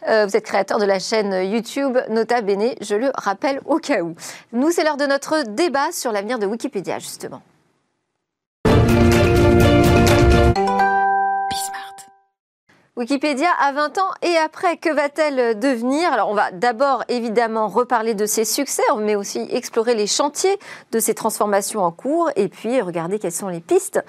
Euh, 0.08 0.27
vous 0.27 0.38
êtes 0.38 0.46
créateur 0.46 0.77
de 0.77 0.86
la 0.86 1.00
chaîne 1.00 1.34
YouTube 1.51 1.98
Nota 2.10 2.42
Bene, 2.42 2.75
je 2.82 2.94
le 2.96 3.12
rappelle 3.15 3.62
au 3.65 3.80
cas 3.80 4.01
où. 4.01 4.15
Nous, 4.54 4.70
c'est 4.70 4.84
l'heure 4.84 4.98
de 4.98 5.08
notre 5.08 5.44
débat 5.44 5.92
sur 5.92 6.12
l'avenir 6.12 6.38
de 6.38 6.46
Wikipédia, 6.46 7.00
justement. 7.00 7.42
Wikipédia 12.98 13.50
a 13.60 13.74
20 13.74 13.98
ans 13.98 14.10
et 14.22 14.38
après, 14.38 14.78
que 14.78 14.90
va-t-elle 14.90 15.60
devenir? 15.60 16.14
Alors 16.14 16.30
on 16.30 16.34
va 16.34 16.52
d'abord 16.52 17.04
évidemment 17.10 17.68
reparler 17.68 18.14
de 18.14 18.25
ses 18.25 18.46
succès, 18.46 18.84
mais 18.98 19.18
aussi 19.18 19.46
explorer 19.52 19.96
les 19.96 20.08
chantiers 20.08 20.58
de 20.94 21.00
ses 21.00 21.14
transformations 21.14 21.84
en 21.84 21.92
cours 21.92 22.30
et 22.38 22.48
puis 22.48 22.80
regarder 22.80 23.20
quelles 23.20 23.34
sont 23.34 23.50
les 23.50 23.60
pistes 23.60 24.02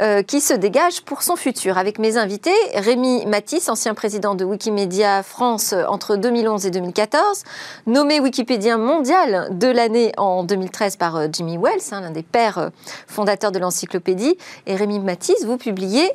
euh, 0.00 0.24
qui 0.24 0.40
se 0.40 0.54
dégagent 0.54 1.02
pour 1.02 1.22
son 1.22 1.36
futur. 1.36 1.78
Avec 1.78 2.00
mes 2.00 2.16
invités, 2.16 2.50
Rémi 2.74 3.24
Matisse, 3.26 3.68
ancien 3.68 3.94
président 3.94 4.34
de 4.34 4.44
Wikimedia 4.44 5.22
France 5.22 5.72
entre 5.86 6.16
2011 6.16 6.66
et 6.66 6.70
2014, 6.72 7.44
nommé 7.86 8.18
Wikipédien 8.18 8.76
mondial 8.76 9.56
de 9.56 9.68
l'année 9.68 10.10
en 10.16 10.42
2013 10.42 10.96
par 10.96 11.14
euh, 11.14 11.28
Jimmy 11.32 11.58
Wells, 11.58 11.92
hein, 11.92 12.00
l'un 12.00 12.10
des 12.10 12.24
pères 12.24 12.58
euh, 12.58 12.70
fondateurs 13.06 13.52
de 13.52 13.60
l'encyclopédie. 13.60 14.36
Et 14.66 14.74
Rémi 14.74 14.98
Matisse, 14.98 15.44
vous 15.44 15.58
publiez 15.58 16.10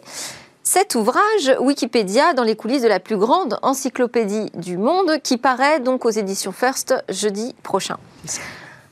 cet 0.68 0.96
ouvrage 0.96 1.56
Wikipédia 1.62 2.34
dans 2.34 2.44
les 2.44 2.58
coulisses 2.58 2.82
de 2.82 2.90
la 2.90 3.00
plus 3.00 3.16
grande 3.16 3.58
encyclopédie 3.62 4.52
du 4.54 4.78
monde 4.78 5.22
qui 5.24 5.38
paraît 5.38 5.80
donc 5.80 6.04
aux 6.04 6.10
éditions 6.10 6.52
First 6.52 6.94
jeudi 7.08 7.56
prochain. 7.64 7.96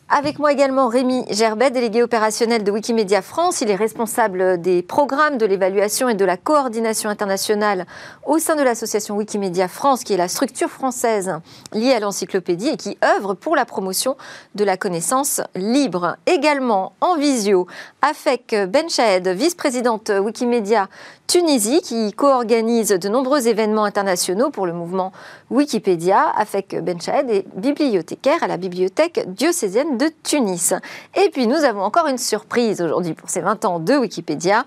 Avec 0.07 0.37
moi 0.37 0.51
également 0.51 0.87
Rémi 0.87 1.25
Gerbet, 1.31 1.71
délégué 1.71 2.03
opérationnel 2.03 2.63
de 2.63 2.69
Wikimedia 2.69 3.23
France. 3.23 3.61
Il 3.61 3.71
est 3.71 3.75
responsable 3.75 4.61
des 4.61 4.83
programmes 4.83 5.39
de 5.39 5.47
l'évaluation 5.47 6.07
et 6.09 6.13
de 6.13 6.23
la 6.23 6.37
coordination 6.37 7.09
internationale 7.09 7.87
au 8.23 8.37
sein 8.37 8.55
de 8.55 8.61
l'association 8.61 9.17
Wikimedia 9.17 9.67
France, 9.67 10.03
qui 10.03 10.13
est 10.13 10.17
la 10.17 10.27
structure 10.27 10.69
française 10.69 11.33
liée 11.73 11.93
à 11.93 11.99
l'encyclopédie 11.99 12.67
et 12.67 12.77
qui 12.77 12.99
œuvre 13.03 13.33
pour 13.33 13.55
la 13.55 13.65
promotion 13.65 14.15
de 14.53 14.63
la 14.63 14.77
connaissance 14.77 15.41
libre. 15.55 16.17
Également 16.27 16.93
en 17.01 17.15
visio, 17.17 17.65
Afek 18.03 18.55
Benchahed, 18.69 19.27
vice-présidente 19.29 20.11
Wikimedia 20.19 20.87
Tunisie, 21.25 21.81
qui 21.81 22.13
co-organise 22.13 22.89
de 22.89 23.09
nombreux 23.09 23.47
événements 23.47 23.85
internationaux 23.85 24.51
pour 24.51 24.67
le 24.67 24.73
mouvement 24.73 25.11
Wikipédia. 25.49 26.31
Afek 26.35 26.75
Benchahed 26.83 27.29
est 27.29 27.45
bibliothécaire 27.55 28.43
à 28.43 28.47
la 28.47 28.57
bibliothèque 28.57 29.23
diocésaine 29.27 29.97
de 29.97 30.09
Tunis. 30.23 30.73
Et 31.15 31.29
puis 31.29 31.47
nous 31.47 31.63
avons 31.63 31.81
encore 31.81 32.07
une 32.07 32.17
surprise 32.17 32.81
aujourd'hui 32.81 33.13
pour 33.13 33.29
ces 33.29 33.41
20 33.41 33.65
ans 33.65 33.79
de 33.79 33.95
Wikipédia. 33.95 34.65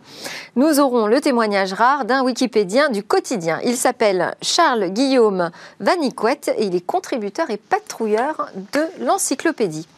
Nous 0.56 0.80
aurons 0.80 1.06
le 1.06 1.20
témoignage 1.20 1.72
rare 1.72 2.04
d'un 2.04 2.22
Wikipédien 2.22 2.90
du 2.90 3.02
quotidien. 3.02 3.60
Il 3.64 3.76
s'appelle 3.76 4.34
Charles 4.42 4.90
Guillaume 4.90 5.50
Vaniquette 5.80 6.54
et 6.56 6.66
il 6.66 6.74
est 6.74 6.84
contributeur 6.84 7.50
et 7.50 7.56
patrouilleur 7.56 8.50
de 8.72 8.84
l'encyclopédie. 9.04 9.88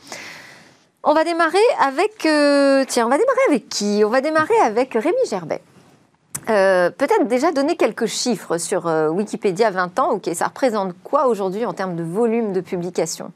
On 1.02 1.14
va 1.14 1.24
démarrer 1.24 1.58
avec. 1.80 2.26
Euh, 2.26 2.84
tiens, 2.86 3.06
on 3.06 3.08
va 3.08 3.16
démarrer 3.16 3.40
avec 3.48 3.68
qui? 3.70 4.02
On 4.04 4.10
va 4.10 4.20
démarrer 4.20 4.58
avec 4.62 4.92
Rémi 4.92 5.16
Gerbet. 5.30 5.62
Euh, 6.48 6.90
peut-être 6.90 7.28
déjà 7.28 7.52
donner 7.52 7.76
quelques 7.76 8.06
chiffres 8.06 8.58
sur 8.58 8.86
euh, 8.86 9.08
Wikipédia 9.08 9.70
20 9.70 9.98
ans. 9.98 10.20
Ça 10.32 10.46
représente 10.46 10.94
quoi 11.04 11.26
aujourd'hui 11.26 11.64
en 11.64 11.72
termes 11.72 11.96
de 11.96 12.02
volume 12.02 12.52
de 12.52 12.60
publication? 12.60 13.32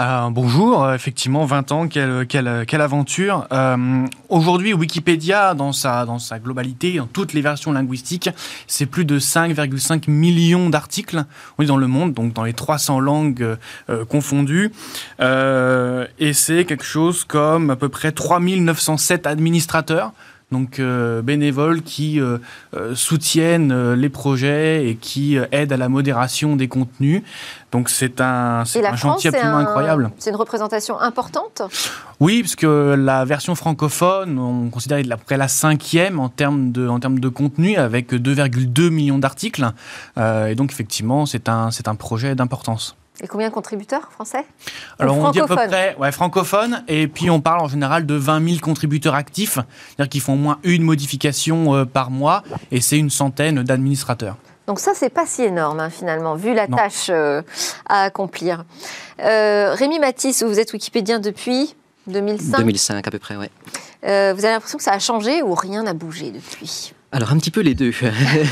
Euh, 0.00 0.28
bonjour, 0.30 0.82
euh, 0.82 0.94
effectivement, 0.96 1.44
20 1.44 1.70
ans, 1.70 1.86
quelle, 1.86 2.26
quelle, 2.26 2.64
quelle 2.66 2.80
aventure. 2.80 3.46
Aujourd'hui, 4.28 4.72
Wikipédia, 4.72 5.54
dans 5.54 5.70
sa, 5.70 6.04
dans 6.04 6.18
sa 6.18 6.40
globalité, 6.40 6.96
dans 6.96 7.06
toutes 7.06 7.32
les 7.32 7.42
versions 7.42 7.70
linguistiques, 7.70 8.30
c'est 8.66 8.86
plus 8.86 9.04
de 9.04 9.20
5,5 9.20 10.10
millions 10.10 10.68
d'articles 10.70 11.24
dans 11.60 11.76
le 11.76 11.86
monde, 11.86 12.12
donc 12.12 12.32
dans 12.32 12.42
les 12.42 12.54
300 12.54 12.98
langues 12.98 13.56
confondues. 14.08 14.72
Et 15.20 16.32
c'est 16.32 16.64
quelque 16.64 16.84
chose 16.84 17.22
comme 17.22 17.70
à 17.70 17.76
peu 17.76 17.88
près 17.88 18.10
3907 18.10 19.28
administrateurs 19.28 20.12
donc 20.54 20.78
euh, 20.78 21.20
bénévoles 21.20 21.82
qui 21.82 22.20
euh, 22.20 22.38
euh, 22.76 22.94
soutiennent 22.94 23.92
les 23.94 24.08
projets 24.08 24.88
et 24.88 24.94
qui 24.94 25.36
aident 25.50 25.72
à 25.72 25.76
la 25.76 25.88
modération 25.88 26.54
des 26.54 26.68
contenus. 26.68 27.22
Donc 27.72 27.88
c'est 27.88 28.20
un, 28.20 28.62
un 28.62 28.96
chantier 28.96 29.30
absolument 29.30 29.58
incroyable. 29.58 30.12
C'est 30.18 30.30
une 30.30 30.36
représentation 30.36 31.00
importante? 31.00 31.62
Oui, 32.20 32.42
parce 32.42 32.54
que 32.54 32.94
la 32.96 33.24
version 33.24 33.56
francophone, 33.56 34.38
on 34.38 34.70
considère 34.70 34.98
à 34.98 35.16
peu 35.16 35.24
près 35.24 35.36
la 35.36 35.48
cinquième 35.48 36.20
en 36.20 36.28
termes 36.28 36.70
de, 36.70 36.86
en 36.86 37.00
termes 37.00 37.18
de 37.18 37.28
contenu, 37.28 37.76
avec 37.76 38.12
2,2 38.12 38.90
millions 38.90 39.18
d'articles. 39.18 39.66
et 40.16 40.54
donc 40.54 40.70
effectivement, 40.70 41.26
c'est 41.26 41.48
un, 41.48 41.70
un 41.86 41.94
projet 41.96 42.36
d'importance. 42.36 42.96
Et 43.22 43.28
combien 43.28 43.48
de 43.48 43.54
contributeurs 43.54 44.10
français 44.10 44.44
Alors 44.98 45.16
on 45.16 45.30
dit 45.30 45.40
à 45.40 45.46
peu 45.46 45.54
près 45.54 45.94
ouais, 45.96 46.10
francophone, 46.10 46.82
et 46.88 47.06
puis 47.06 47.30
on 47.30 47.40
parle 47.40 47.60
en 47.60 47.68
général 47.68 48.06
de 48.06 48.14
20 48.14 48.48
000 48.48 48.60
contributeurs 48.60 49.14
actifs, 49.14 49.54
c'est-à-dire 49.54 50.08
qu'ils 50.08 50.20
font 50.20 50.32
au 50.32 50.38
moins 50.38 50.58
une 50.64 50.82
modification 50.82 51.74
euh, 51.76 51.84
par 51.84 52.10
mois, 52.10 52.42
et 52.72 52.80
c'est 52.80 52.98
une 52.98 53.10
centaine 53.10 53.62
d'administrateurs. 53.62 54.36
Donc 54.66 54.80
ça, 54.80 54.92
c'est 54.94 55.10
pas 55.10 55.26
si 55.26 55.42
énorme 55.42 55.78
hein, 55.78 55.90
finalement, 55.90 56.34
vu 56.34 56.54
la 56.54 56.66
tâche 56.66 57.06
euh, 57.10 57.42
à 57.88 58.02
accomplir. 58.02 58.64
Euh, 59.20 59.74
Rémi 59.74 60.00
Matisse, 60.00 60.42
vous 60.42 60.58
êtes 60.58 60.72
wikipédien 60.72 61.20
depuis 61.20 61.76
2005 62.08 62.58
2005 62.58 63.06
à 63.06 63.10
peu 63.12 63.18
près, 63.20 63.36
oui. 63.36 63.46
vous 64.02 64.08
avez 64.08 64.50
l'impression 64.50 64.78
que 64.78 64.84
ça 64.84 64.92
a 64.92 64.98
changé 64.98 65.40
ou 65.42 65.54
rien 65.54 65.84
n'a 65.84 65.94
bougé 65.94 66.32
depuis? 66.32 66.93
Alors 67.14 67.30
un 67.30 67.38
petit 67.38 67.52
peu 67.52 67.60
les 67.60 67.76
deux. 67.76 67.92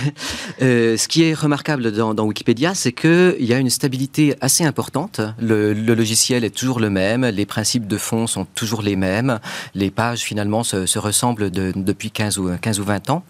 euh, 0.62 0.96
ce 0.96 1.09
qui 1.09 1.25
est 1.25 1.35
remarquable 1.35 1.90
dans, 1.90 2.25
Wikipédia, 2.25 2.75
c'est 2.75 2.92
qu'il 2.92 3.44
y 3.44 3.53
a 3.53 3.59
une 3.59 3.70
stabilité 3.70 4.37
assez 4.40 4.62
importante. 4.64 5.20
Le, 5.40 5.72
logiciel 5.72 6.44
est 6.44 6.55
toujours 6.55 6.79
le 6.79 6.88
même, 6.88 7.25
les 7.25 7.44
principes 7.44 7.88
de 7.88 7.96
fond 7.98 8.29
sont 8.29 8.44
toujours 8.44 8.83
les 8.83 8.94
mêmes, 8.94 9.40
les 9.75 9.90
pages 9.90 10.20
finalement 10.20 10.62
se, 10.62 10.87
se 10.87 11.01
ressemblent 11.01 11.51
de, 11.51 11.72
depuis 11.75 12.12
15 12.12 12.38
ou, 12.38 12.51
15 12.57 12.79
ou 12.79 12.85
20 12.85 13.11
ans. 13.11 13.25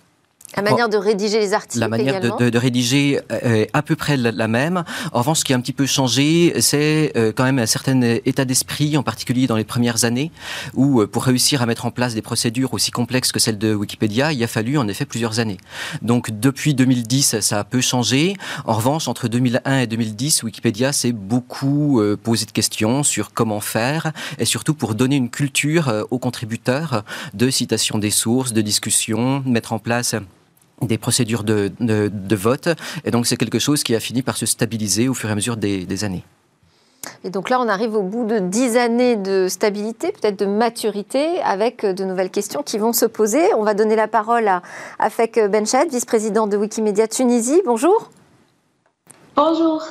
La 0.57 0.63
manière 0.63 0.89
de 0.89 0.97
rédiger 0.97 1.39
les 1.39 1.55
articles 1.55 1.81
La 1.81 1.89
manière 1.89 2.21
de, 2.21 2.31
de, 2.39 2.51
de, 2.51 2.59
rédiger 2.59 3.21
est 3.31 3.69
à 3.73 3.83
peu 3.83 3.97
près 3.97 4.17
la, 4.17 4.49
même. 4.49 4.85
En 5.13 5.19
revanche, 5.19 5.41
ce 5.41 5.45
qui 5.45 5.53
a 5.53 5.57
un 5.57 5.61
petit 5.61 5.73
peu 5.73 5.87
changé, 5.87 6.53
c'est 6.61 7.13
euh, 7.17 7.33
quand 7.35 7.45
même 7.45 7.59
un 7.59 7.67
certain 7.67 8.01
état 8.03 8.45
d'esprit, 8.45 8.97
en 8.97 9.03
particulier 9.03 9.47
dans 9.47 9.57
les 9.57 9.65
premières 9.65 10.05
années, 10.05 10.31
où 10.75 11.01
euh, 11.01 11.07
pour 11.07 11.25
réussir 11.25 11.63
à 11.63 11.67
mettre 11.67 11.87
en 11.87 11.91
place 11.91 12.15
des 12.15 12.23
procédures 12.23 12.75
aussi 12.75 12.91
complexes 12.91 13.33
que 13.33 13.41
celles 13.41 13.59
de 13.59 13.75
Wikipédia, 13.75 14.33
il 14.33 14.43
a 14.45 14.47
fallu 14.47 14.79
en 14.79 14.89
effet 14.89 15.07
plusieurs 15.07 15.41
années. 15.41 15.59
Donc 16.03 16.39
depuis 16.39 16.75
2010, 16.75 17.41
ça 17.41 17.61
a 17.61 17.65
peu 17.65 17.81
changé. 17.81 18.37
En 18.67 18.75
revanche, 18.75 19.09
entre 19.09 19.29
2001 19.29 19.81
et 19.81 19.87
2010, 19.87 20.43
Wikipédia 20.43 20.93
s'est 20.93 21.13
beaucoup 21.13 22.01
euh, 22.01 22.17
posé 22.23 22.45
de 22.47 22.53
questions 22.53 23.03
sur 23.03 23.33
comment 23.33 23.61
faire, 23.61 24.13
et 24.39 24.45
surtout 24.45 24.75
pour 24.75 24.95
donner 24.95 25.17
une 25.17 25.31
culture 25.31 26.07
aux 26.11 26.19
contributeurs 26.19 27.05
de 27.35 27.51
citation 27.51 27.99
des 27.99 28.11
sources, 28.11 28.53
de 28.53 28.61
discussion, 28.61 29.43
mettre 29.47 29.73
en 29.73 29.79
place 29.79 30.15
des 30.87 30.99
procédures 30.99 31.45
de, 31.45 31.71
de, 31.81 32.11
de, 32.13 32.37
vote. 32.37 32.69
Et 33.05 33.11
donc 33.11 33.27
c'est 33.27 33.37
quelque 33.37 33.59
chose 33.59 33.83
qui 33.83 33.95
a 33.95 34.01
fini 34.01 34.23
par 34.23 34.37
se 34.37 34.47
stabiliser 34.47 35.09
au 35.09 35.15
fur 35.15 35.29
et 35.29 35.33
à 35.33 35.35
mesure 35.35 35.57
des, 35.57 35.85
des 35.85 36.05
années. 36.05 36.25
Et 37.25 37.31
donc 37.31 37.51
là, 37.51 37.61
on 37.61 37.69
arrive 37.69 37.95
au 37.95 38.03
bout 38.03 38.25
de 38.25 38.39
dix 38.39 38.77
années 38.77 39.17
de 39.17 39.49
stabilité, 39.49 40.13
peut-être 40.13 40.39
de 40.39 40.47
maturité, 40.47 41.41
avec 41.43 41.85
de 41.85 42.05
nouvelles 42.05 42.31
questions 42.31 42.63
qui 42.63 42.79
vont 42.79 42.93
se 42.93 43.07
poser. 43.07 43.43
On 43.55 43.65
va 43.65 43.75
donner 43.75 43.97
la 43.97 44.09
parole 44.09 44.47
à 44.49 44.63
Afek 44.99 45.41
Benched, 45.51 45.91
vice-président 45.91 46.47
de 46.47 46.57
Wikimedia 46.57 47.09
Tunisie. 47.09 47.61
Bonjour. 47.65 48.11
Bonjour. 49.35 49.83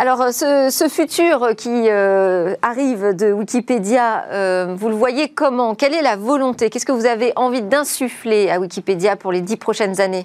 Alors, 0.00 0.32
ce, 0.32 0.68
ce, 0.70 0.88
futur 0.88 1.56
qui 1.56 1.88
euh, 1.90 2.54
arrive 2.62 3.16
de 3.16 3.32
Wikipédia, 3.32 4.26
euh, 4.30 4.76
vous 4.78 4.90
le 4.90 4.94
voyez 4.94 5.28
comment? 5.30 5.74
Quelle 5.74 5.92
est 5.92 6.02
la 6.02 6.14
volonté? 6.14 6.70
Qu'est-ce 6.70 6.86
que 6.86 6.92
vous 6.92 7.06
avez 7.06 7.32
envie 7.34 7.62
d'insuffler 7.62 8.48
à 8.48 8.60
Wikipédia 8.60 9.16
pour 9.16 9.32
les 9.32 9.40
dix 9.40 9.56
prochaines 9.56 10.00
années? 10.00 10.24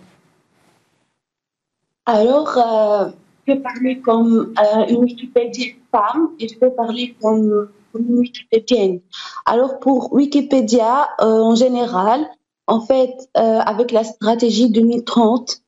Alors, 2.06 2.56
euh, 2.56 3.10
je 3.48 3.54
peux 3.56 3.62
parler 3.62 3.98
comme 3.98 4.54
euh, 4.60 4.86
une 4.90 5.06
Wikipédienne 5.06 5.78
femme 5.92 6.30
et 6.40 6.48
je 6.48 6.60
peux 6.60 6.70
parler 6.70 7.16
comme, 7.20 7.68
une 7.98 8.20
Wikipédienne. 8.20 9.00
Alors, 9.48 9.80
pour 9.80 10.14
Wikipédia, 10.14 11.10
euh, 11.20 11.26
en 11.26 11.56
général, 11.56 12.24
en 12.68 12.80
fait, 12.80 13.28
euh, 13.38 13.58
avec 13.58 13.92
la 13.92 14.04
stratégie 14.04 14.70
2030, 14.70 15.50
euh, 15.50 15.63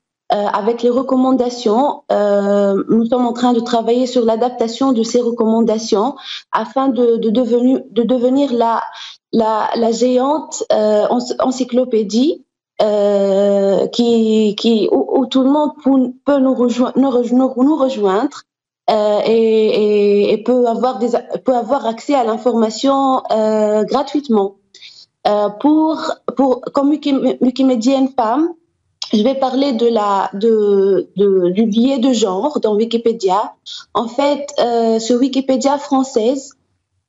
avec 0.53 0.81
les 0.83 0.89
recommandations, 0.89 2.03
euh, 2.11 2.83
nous 2.89 3.05
sommes 3.05 3.25
en 3.25 3.33
train 3.33 3.53
de 3.53 3.59
travailler 3.59 4.07
sur 4.07 4.25
l'adaptation 4.25 4.91
de 4.91 5.03
ces 5.03 5.21
recommandations 5.21 6.15
afin 6.51 6.89
de, 6.89 7.17
de, 7.17 7.29
devenir, 7.29 7.81
de 7.91 8.03
devenir 8.03 8.51
la, 8.53 8.81
la, 9.31 9.91
géante 9.91 10.63
euh, 10.71 11.05
encyclopédie 11.39 12.45
euh, 12.81 13.87
qui, 13.87 14.55
qui, 14.57 14.89
où, 14.91 15.25
tout 15.27 15.43
le 15.43 15.49
monde 15.49 15.71
peut 16.25 16.39
nous, 16.39 16.53
rejoindre, 16.53 16.93
nous, 16.97 17.75
rejoindre 17.77 18.41
euh, 18.89 19.19
et, 19.25 20.43
peut, 20.45 20.67
avoir 20.67 20.99
des, 20.99 21.11
peut 21.45 21.55
avoir 21.55 21.85
accès 21.85 22.15
à 22.15 22.23
l'information 22.23 23.23
euh, 23.31 23.83
gratuitement. 23.83 24.55
pour, 25.59 26.11
pour, 26.35 26.61
comme 26.73 26.89
Wikimédienne 26.89 28.09
femme, 28.09 28.49
je 29.15 29.23
vais 29.23 29.35
parler 29.35 29.73
de 29.73 29.87
la, 29.87 30.29
de, 30.33 31.09
de, 31.15 31.49
du 31.49 31.65
biais 31.65 31.99
de 31.99 32.13
genre 32.13 32.59
dans 32.59 32.75
Wikipédia. 32.75 33.53
En 33.93 34.07
fait, 34.07 34.47
euh, 34.59 34.99
sur 34.99 35.19
Wikipédia 35.19 35.77
française, 35.77 36.51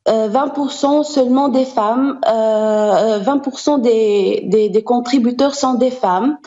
euh, 0.08 0.28
20% 0.28 1.02
seulement 1.02 1.48
des 1.48 1.64
femmes, 1.64 2.20
euh, 2.28 3.18
20% 3.18 3.80
des, 3.80 4.42
des, 4.46 4.68
des, 4.68 4.82
contributeurs 4.84 5.56
sont 5.56 5.74
des 5.74 5.90
femmes. 5.90 6.38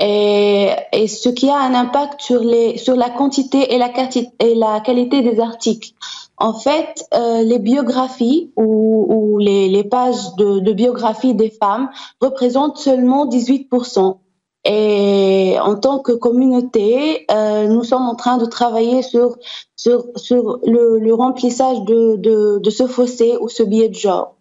et, 0.00 0.70
et, 0.92 1.06
ce 1.08 1.28
qui 1.28 1.50
a 1.50 1.58
un 1.58 1.74
impact 1.74 2.22
sur, 2.22 2.42
les, 2.42 2.78
sur 2.78 2.96
la 2.96 3.10
quantité 3.10 3.74
et 3.74 3.78
la, 3.78 4.80
qualité 4.80 5.20
des 5.20 5.40
articles. 5.40 5.90
En 6.38 6.54
fait, 6.54 7.06
euh, 7.14 7.42
les 7.42 7.58
biographies 7.58 8.50
ou, 8.56 9.06
ou 9.08 9.38
les, 9.38 9.68
les, 9.68 9.84
pages 9.84 10.34
de, 10.38 10.60
de 10.60 11.32
des 11.32 11.50
femmes 11.50 11.90
représentent 12.20 12.78
seulement 12.78 13.26
18%. 13.26 14.16
Et 14.64 15.56
en 15.60 15.74
tant 15.74 15.98
que 15.98 16.12
communauté, 16.12 17.26
euh, 17.30 17.66
nous 17.66 17.82
sommes 17.82 18.06
en 18.06 18.14
train 18.14 18.36
de 18.36 18.44
travailler 18.44 19.02
sur, 19.02 19.36
sur, 19.74 20.06
sur 20.14 20.60
le, 20.64 21.12
remplissage 21.12 21.80
de, 21.82 22.16
de, 22.16 22.58
de 22.58 22.70
ce 22.70 22.86
fossé 22.86 23.36
ou 23.40 23.48
ce 23.48 23.64
biais 23.64 23.88
de 23.88 23.94
genre. 23.94 24.36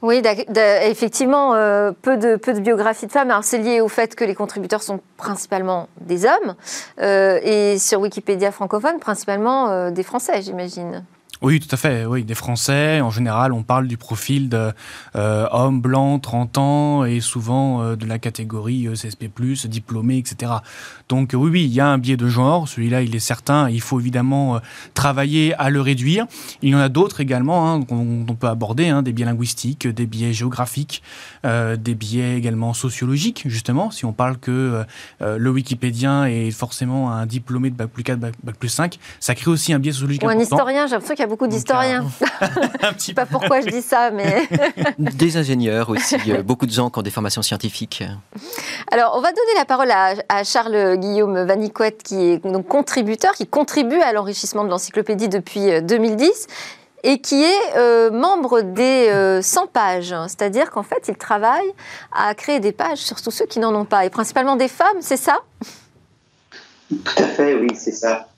Oui, 0.00 0.22
effectivement, 0.84 1.54
euh, 1.54 1.90
peu, 2.02 2.16
de, 2.16 2.36
peu 2.36 2.54
de 2.54 2.60
biographies 2.60 3.06
de 3.06 3.12
femmes. 3.12 3.30
Alors, 3.30 3.44
c'est 3.44 3.58
lié 3.58 3.80
au 3.80 3.88
fait 3.88 4.14
que 4.14 4.24
les 4.24 4.34
contributeurs 4.34 4.82
sont 4.82 5.00
principalement 5.16 5.88
des 6.00 6.24
hommes 6.24 6.54
euh, 7.00 7.40
et 7.42 7.78
sur 7.78 8.00
Wikipédia 8.00 8.52
francophone, 8.52 9.00
principalement 9.00 9.90
des 9.90 10.02
Français, 10.04 10.40
j'imagine. 10.40 11.04
Oui, 11.40 11.60
tout 11.60 11.72
à 11.72 11.76
fait. 11.76 12.04
Oui, 12.04 12.24
des 12.24 12.34
Français. 12.34 13.00
En 13.00 13.10
général, 13.10 13.52
on 13.52 13.62
parle 13.62 13.86
du 13.86 13.96
profil 13.96 14.48
de 14.48 14.72
euh, 15.14 15.46
homme 15.52 15.80
blanc, 15.80 16.18
30 16.18 16.58
ans, 16.58 17.04
et 17.04 17.20
souvent 17.20 17.80
euh, 17.80 17.96
de 17.96 18.06
la 18.06 18.18
catégorie 18.18 18.88
euh, 18.88 18.94
CSP+, 18.94 19.30
diplômé, 19.66 20.18
etc. 20.18 20.52
Donc 21.08 21.30
oui, 21.34 21.50
oui, 21.50 21.64
il 21.64 21.72
y 21.72 21.80
a 21.80 21.86
un 21.86 21.98
biais 21.98 22.16
de 22.16 22.26
genre. 22.26 22.66
Celui-là, 22.66 23.02
il 23.02 23.14
est 23.14 23.20
certain. 23.20 23.70
Il 23.70 23.80
faut 23.80 24.00
évidemment 24.00 24.56
euh, 24.56 24.58
travailler 24.94 25.54
à 25.54 25.70
le 25.70 25.80
réduire. 25.80 26.26
Il 26.60 26.70
y 26.70 26.74
en 26.74 26.80
a 26.80 26.88
d'autres 26.88 27.20
également 27.20 27.72
hein, 27.72 27.82
qu'on 27.84 28.26
on 28.28 28.34
peut 28.34 28.48
aborder, 28.48 28.88
hein, 28.88 29.02
des 29.02 29.12
biais 29.12 29.26
linguistiques, 29.26 29.86
des 29.86 30.06
biais 30.06 30.32
géographiques, 30.32 31.02
des 31.44 31.94
biais 31.94 32.36
également 32.36 32.74
sociologiques, 32.74 33.44
justement. 33.46 33.90
Si 33.90 34.04
on 34.04 34.12
parle 34.12 34.38
que 34.38 34.84
le 35.20 35.50
Wikipédien 35.50 36.26
est 36.26 36.50
forcément 36.50 37.10
un 37.10 37.26
diplômé 37.26 37.70
de 37.70 37.76
Bac 37.76 37.88
plus 37.88 38.02
4, 38.02 38.18
Bac, 38.18 38.34
plus 38.58 38.68
5, 38.68 38.98
ça 39.20 39.34
crée 39.34 39.50
aussi 39.50 39.72
un 39.72 39.78
biais 39.78 39.92
sociologique 39.92 40.22
Ou 40.22 40.28
un 40.28 40.32
important. 40.32 40.56
historien, 40.56 40.86
j'ai 40.86 40.92
l'impression 40.92 41.14
qu'il 41.14 41.24
y 41.24 41.27
a 41.27 41.27
beaucoup 41.28 41.46
d'historiens. 41.46 42.04
Je 42.98 43.02
sais 43.02 43.14
pas 43.14 43.26
pourquoi 43.26 43.60
je 43.60 43.66
dis 43.66 43.82
ça, 43.82 44.10
mais... 44.10 44.48
Des 44.98 45.36
ingénieurs 45.36 45.90
aussi, 45.90 46.16
euh, 46.28 46.42
beaucoup 46.42 46.66
de 46.66 46.72
gens 46.72 46.90
qui 46.90 46.98
ont 46.98 47.02
des 47.02 47.10
formations 47.10 47.42
scientifiques. 47.42 48.02
Alors, 48.90 49.14
on 49.16 49.20
va 49.20 49.30
donner 49.30 49.54
la 49.56 49.64
parole 49.64 49.90
à, 49.90 50.14
à 50.28 50.44
Charles 50.44 50.96
Guillaume 50.96 51.44
Vanicouette, 51.44 52.02
qui 52.02 52.16
est 52.16 52.46
donc 52.46 52.66
contributeur, 52.66 53.32
qui 53.32 53.46
contribue 53.46 54.00
à 54.00 54.12
l'enrichissement 54.12 54.64
de 54.64 54.70
l'encyclopédie 54.70 55.28
depuis 55.28 55.82
2010 55.82 56.46
et 57.02 57.20
qui 57.20 57.42
est 57.42 57.76
euh, 57.76 58.10
membre 58.10 58.62
des 58.62 59.08
euh, 59.10 59.42
100 59.42 59.68
pages. 59.68 60.14
C'est-à-dire 60.26 60.70
qu'en 60.70 60.82
fait, 60.82 61.08
il 61.08 61.16
travaille 61.16 61.72
à 62.12 62.34
créer 62.34 62.60
des 62.60 62.72
pages 62.72 62.98
sur 62.98 63.20
tous 63.20 63.30
ceux 63.30 63.46
qui 63.46 63.58
n'en 63.58 63.74
ont 63.74 63.84
pas, 63.84 64.04
et 64.04 64.10
principalement 64.10 64.56
des 64.56 64.68
femmes, 64.68 64.98
c'est 65.00 65.16
ça? 65.16 65.38
Tout 66.90 67.22
à 67.22 67.26
fait, 67.26 67.54
oui, 67.54 67.68
c'est 67.74 67.92
ça. 67.92 68.28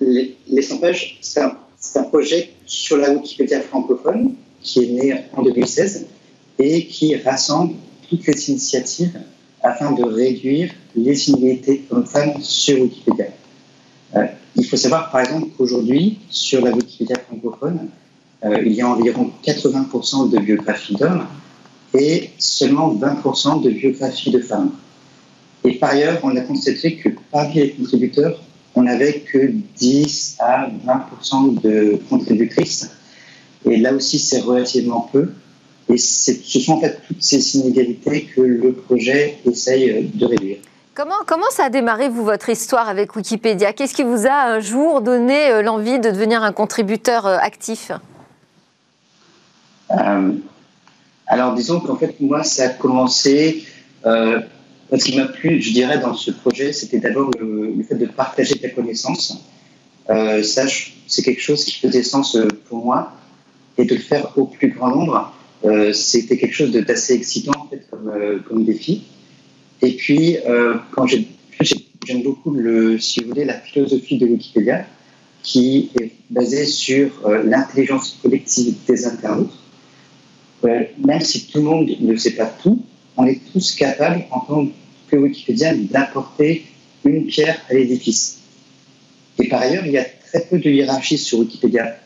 Les, 0.00 0.36
les 0.46 0.62
100 0.62 0.78
pages, 0.78 1.18
c'est 1.20 1.42
un, 1.42 1.56
un, 1.94 2.02
projet 2.04 2.50
sur 2.66 2.96
la 2.96 3.10
Wikipédia 3.10 3.60
francophone 3.60 4.34
qui 4.62 4.84
est 4.84 4.88
né 4.88 5.24
en 5.34 5.42
2016 5.42 6.06
et 6.58 6.86
qui 6.86 7.16
rassemble 7.16 7.74
toutes 8.08 8.26
les 8.26 8.50
initiatives 8.50 9.18
afin 9.62 9.92
de 9.92 10.02
réduire 10.02 10.72
les 10.94 11.28
inégalités 11.28 11.84
hommes-femmes 11.90 12.40
sur 12.40 12.80
Wikipédia. 12.80 13.26
Euh, 14.14 14.26
il 14.56 14.64
faut 14.64 14.76
savoir, 14.76 15.10
par 15.10 15.20
exemple, 15.20 15.48
qu'aujourd'hui, 15.56 16.18
sur 16.30 16.64
la 16.64 16.72
Wikipédia 16.72 17.16
francophone, 17.18 17.88
euh, 18.44 18.62
il 18.64 18.72
y 18.72 18.80
a 18.80 18.88
environ 18.88 19.30
80% 19.44 20.30
de 20.30 20.38
biographies 20.38 20.94
d'hommes 20.94 21.26
et 21.94 22.30
seulement 22.38 22.94
20% 22.94 23.62
de 23.62 23.70
biographies 23.70 24.30
de 24.30 24.40
femmes. 24.40 24.72
Et 25.64 25.74
par 25.74 25.90
ailleurs, 25.90 26.20
on 26.22 26.36
a 26.36 26.40
constaté 26.42 26.96
que 26.96 27.08
parmi 27.30 27.54
les 27.54 27.70
contributeurs, 27.72 28.40
on 28.76 28.82
n'avait 28.82 29.20
que 29.20 29.38
10 29.76 30.36
à 30.38 30.68
20% 30.68 31.60
de 31.60 31.98
contributrices. 32.08 32.90
Et 33.64 33.78
là 33.78 33.92
aussi, 33.94 34.18
c'est 34.18 34.40
relativement 34.40 35.08
peu. 35.12 35.32
Et 35.88 35.96
ce 35.96 36.32
sont 36.60 36.74
en 36.74 36.80
fait 36.80 37.00
toutes 37.06 37.22
ces 37.22 37.56
inégalités 37.56 38.24
que 38.24 38.40
le 38.42 38.72
projet 38.72 39.38
essaye 39.46 40.10
de 40.14 40.26
réduire. 40.26 40.58
Comment, 40.94 41.24
comment 41.26 41.50
ça 41.50 41.64
a 41.64 41.70
démarré, 41.70 42.08
vous, 42.08 42.24
votre 42.24 42.48
histoire 42.48 42.88
avec 42.88 43.14
Wikipédia? 43.16 43.72
Qu'est-ce 43.72 43.94
qui 43.94 44.02
vous 44.02 44.26
a 44.26 44.32
un 44.32 44.60
jour 44.60 45.00
donné 45.00 45.50
euh, 45.50 45.62
l'envie 45.62 45.98
de 45.98 46.10
devenir 46.10 46.42
un 46.42 46.52
contributeur 46.52 47.26
euh, 47.26 47.36
actif? 47.38 47.92
Euh, 49.90 50.32
Alors, 51.26 51.54
disons 51.54 51.80
qu'en 51.80 51.96
fait, 51.96 52.18
moi, 52.20 52.42
ça 52.44 52.64
a 52.64 52.68
commencé. 52.70 53.64
Euh, 54.06 54.40
ce 54.92 55.04
qui 55.04 55.16
m'a 55.16 55.26
plu, 55.26 55.60
je 55.60 55.72
dirais, 55.72 55.98
dans 55.98 56.14
ce 56.14 56.30
projet, 56.30 56.72
c'était 56.72 56.98
d'abord 56.98 57.30
le, 57.40 57.82
fait 57.88 57.96
de 57.96 58.06
partager 58.06 58.56
ta 58.58 58.68
connaissance. 58.68 59.44
Euh, 60.10 60.42
ça, 60.42 60.64
c'est 61.06 61.22
quelque 61.22 61.42
chose 61.42 61.64
qui 61.64 61.76
faisait 61.78 62.02
sens 62.02 62.36
pour 62.68 62.84
moi. 62.84 63.12
Et 63.78 63.84
de 63.84 63.94
le 63.94 64.00
faire 64.00 64.32
au 64.38 64.46
plus 64.46 64.70
grand 64.70 64.88
nombre, 64.88 65.34
euh, 65.64 65.92
c'était 65.92 66.38
quelque 66.38 66.54
chose 66.54 66.72
d'assez 66.72 67.14
excitant, 67.14 67.52
en 67.60 67.68
fait, 67.68 67.86
comme, 68.48 68.64
défi. 68.64 69.02
Et 69.82 69.92
puis, 69.92 70.38
euh, 70.46 70.76
quand 70.92 71.06
j'aime 71.06 72.22
beaucoup, 72.22 72.52
le, 72.54 72.98
si 72.98 73.20
vous 73.20 73.28
voulez, 73.28 73.44
la 73.44 73.60
philosophie 73.60 74.16
de 74.16 74.26
Wikipédia, 74.26 74.86
qui 75.46 75.90
est 76.00 76.10
basée 76.28 76.66
sur 76.66 77.08
euh, 77.24 77.42
l'intelligence 77.44 78.18
collective 78.20 78.74
des 78.86 79.06
internautes. 79.06 79.56
Euh, 80.64 80.82
même 81.04 81.20
si 81.20 81.46
tout 81.46 81.58
le 81.58 81.64
monde 81.64 81.90
ne 82.00 82.16
sait 82.16 82.32
pas 82.32 82.46
tout, 82.46 82.82
on 83.16 83.26
est 83.26 83.40
tous 83.52 83.74
capables, 83.74 84.24
en 84.30 84.40
tant 84.40 84.68
que 85.08 85.16
Wikipédia, 85.16 85.74
d'apporter 85.74 86.66
une 87.04 87.26
pierre 87.26 87.60
à 87.70 87.74
l'édifice. 87.74 88.38
Et 89.38 89.48
par 89.48 89.60
ailleurs, 89.62 89.86
il 89.86 89.92
y 89.92 89.98
a 89.98 90.04
très 90.04 90.40
peu 90.40 90.58
de 90.58 90.70
hiérarchie 90.70 91.18
sur 91.18 91.38
Wikipédia. 91.38 91.96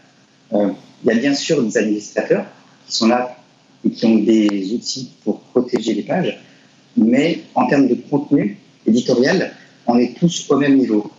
Euh, 0.53 0.71
il 1.03 1.09
y 1.09 1.17
a 1.17 1.19
bien 1.19 1.35
sûr 1.35 1.63
des 1.63 1.77
administrateurs 1.79 2.47
qui 2.87 2.97
sont 2.97 3.09
là 3.09 3.37
et 3.85 3.91
qui 3.91 4.07
ont 4.07 4.19
des 4.19 4.73
outils 4.75 5.11
pour 5.25 5.41
protéger 5.41 5.95
les 5.95 6.03
pages, 6.03 6.39
mais 6.97 7.41
en 7.55 7.67
termes 7.67 7.89
de 7.89 7.95
contenu 7.95 8.59
éditorial, 8.87 9.55
on 9.87 9.99
est 9.99 10.15
tous 10.19 10.47
au 10.51 10.59
même 10.59 10.77
niveau. 10.77 11.11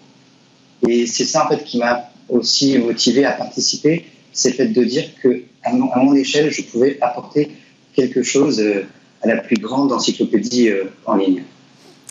Et 0.88 1.08
c'est 1.08 1.26
ça 1.26 1.46
en 1.46 1.50
fait 1.50 1.64
qui 1.64 1.80
m'a 1.80 2.12
aussi 2.30 2.78
motivé 2.78 3.26
à 3.26 3.32
participer, 3.32 4.06
c'est 4.32 4.50
le 4.52 4.56
fait 4.56 4.68
de 4.68 4.84
dire 4.84 5.06
que 5.22 5.44
mon, 5.72 6.16
échelle, 6.16 6.52
je 6.52 6.64
pouvais 6.64 6.98
apporter 7.02 7.52
quelque 7.94 8.24
chose 8.24 8.60
euh, 8.60 8.86
à 9.24 9.28
la 9.28 9.38
plus 9.38 9.58
grande 9.58 9.92
encyclopédie 9.92 10.70
euh, 10.70 10.86
en 11.06 11.16
ligne. 11.16 11.44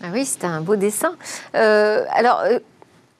Ah 0.03 0.09
oui, 0.13 0.25
c'était 0.25 0.47
un 0.47 0.61
beau 0.61 0.77
dessin. 0.77 1.15
Euh, 1.55 2.05
alors. 2.11 2.43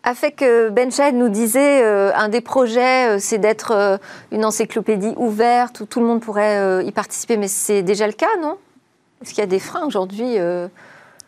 Afek 0.03 0.43
Benchahed 0.73 1.15
nous 1.15 1.29
disait 1.29 1.83
euh, 1.83 2.11
un 2.15 2.31
des 2.31 2.41
projets, 2.41 3.11
euh, 3.11 3.19
c'est 3.21 3.37
d'être 3.37 3.73
euh, 3.73 3.99
une 4.33 4.47
encyclopédie 4.47 5.13
ouverte 5.19 5.81
où 5.81 5.85
tout 5.85 6.01
le 6.01 6.07
monde 6.07 6.23
pourrait 6.23 6.83
y 6.87 6.91
participer, 6.91 7.37
mais 7.37 7.49
c'est 7.49 7.83
déjà 7.83 8.07
le 8.07 8.15
cas, 8.15 8.35
non? 8.41 8.57
Est-ce 9.21 9.35
qu'il 9.35 9.41
y 9.41 9.43
a 9.43 9.47
des 9.47 9.59
freins 9.59 9.85
aujourd'hui 9.85 10.39
euh, 10.39 10.69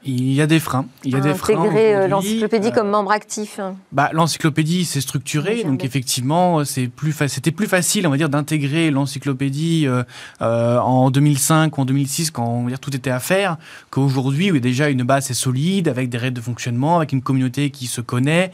Il 0.05 0.33
y 0.33 0.41
a 0.41 0.47
des 0.47 0.59
freins. 0.59 0.87
Il 1.05 1.13
y 1.13 1.17
a 1.17 1.21
des 1.21 1.35
freins. 1.35 1.61
Intégrer 1.61 2.09
l'encyclopédie 2.09 2.69
euh, 2.69 2.73
comme 2.73 2.91
membre 2.91 3.13
actif. 3.13 3.61
Bah, 3.93 4.11
l'encyclopédie, 4.13 4.85
c'est 4.85 5.01
structuré, 5.01 5.63
donc 5.65 5.85
effectivement, 5.85 6.65
c'est 6.65 6.89
plus 6.89 7.13
c'était 7.29 7.53
plus 7.53 7.67
facile, 7.67 8.07
on 8.07 8.11
va 8.11 8.17
dire, 8.17 8.29
d'intégrer 8.29 8.91
l'encyclopédie 8.91 9.87
euh, 9.87 10.79
en 10.79 11.11
2005 11.11 11.79
ou 11.79 11.83
en 11.83 11.85
2006 11.85 12.31
quand 12.31 12.47
on 12.47 12.63
va 12.65 12.71
dire, 12.71 12.81
tout 12.81 12.95
était 12.97 13.11
à 13.11 13.21
faire, 13.21 13.59
qu'aujourd'hui 13.91 14.51
où 14.51 14.55
il 14.55 14.57
y 14.57 14.59
a 14.59 14.61
déjà 14.61 14.89
une 14.89 15.05
base 15.05 15.31
est 15.31 15.35
solide, 15.35 15.89
avec 15.89 16.09
des 16.09 16.19
règles 16.19 16.37
de 16.37 16.41
fonctionnement, 16.41 16.97
avec 16.97 17.13
une 17.13 17.23
communauté 17.23 17.71
qui 17.71 17.87
se 17.87 18.01
connaît. 18.01 18.51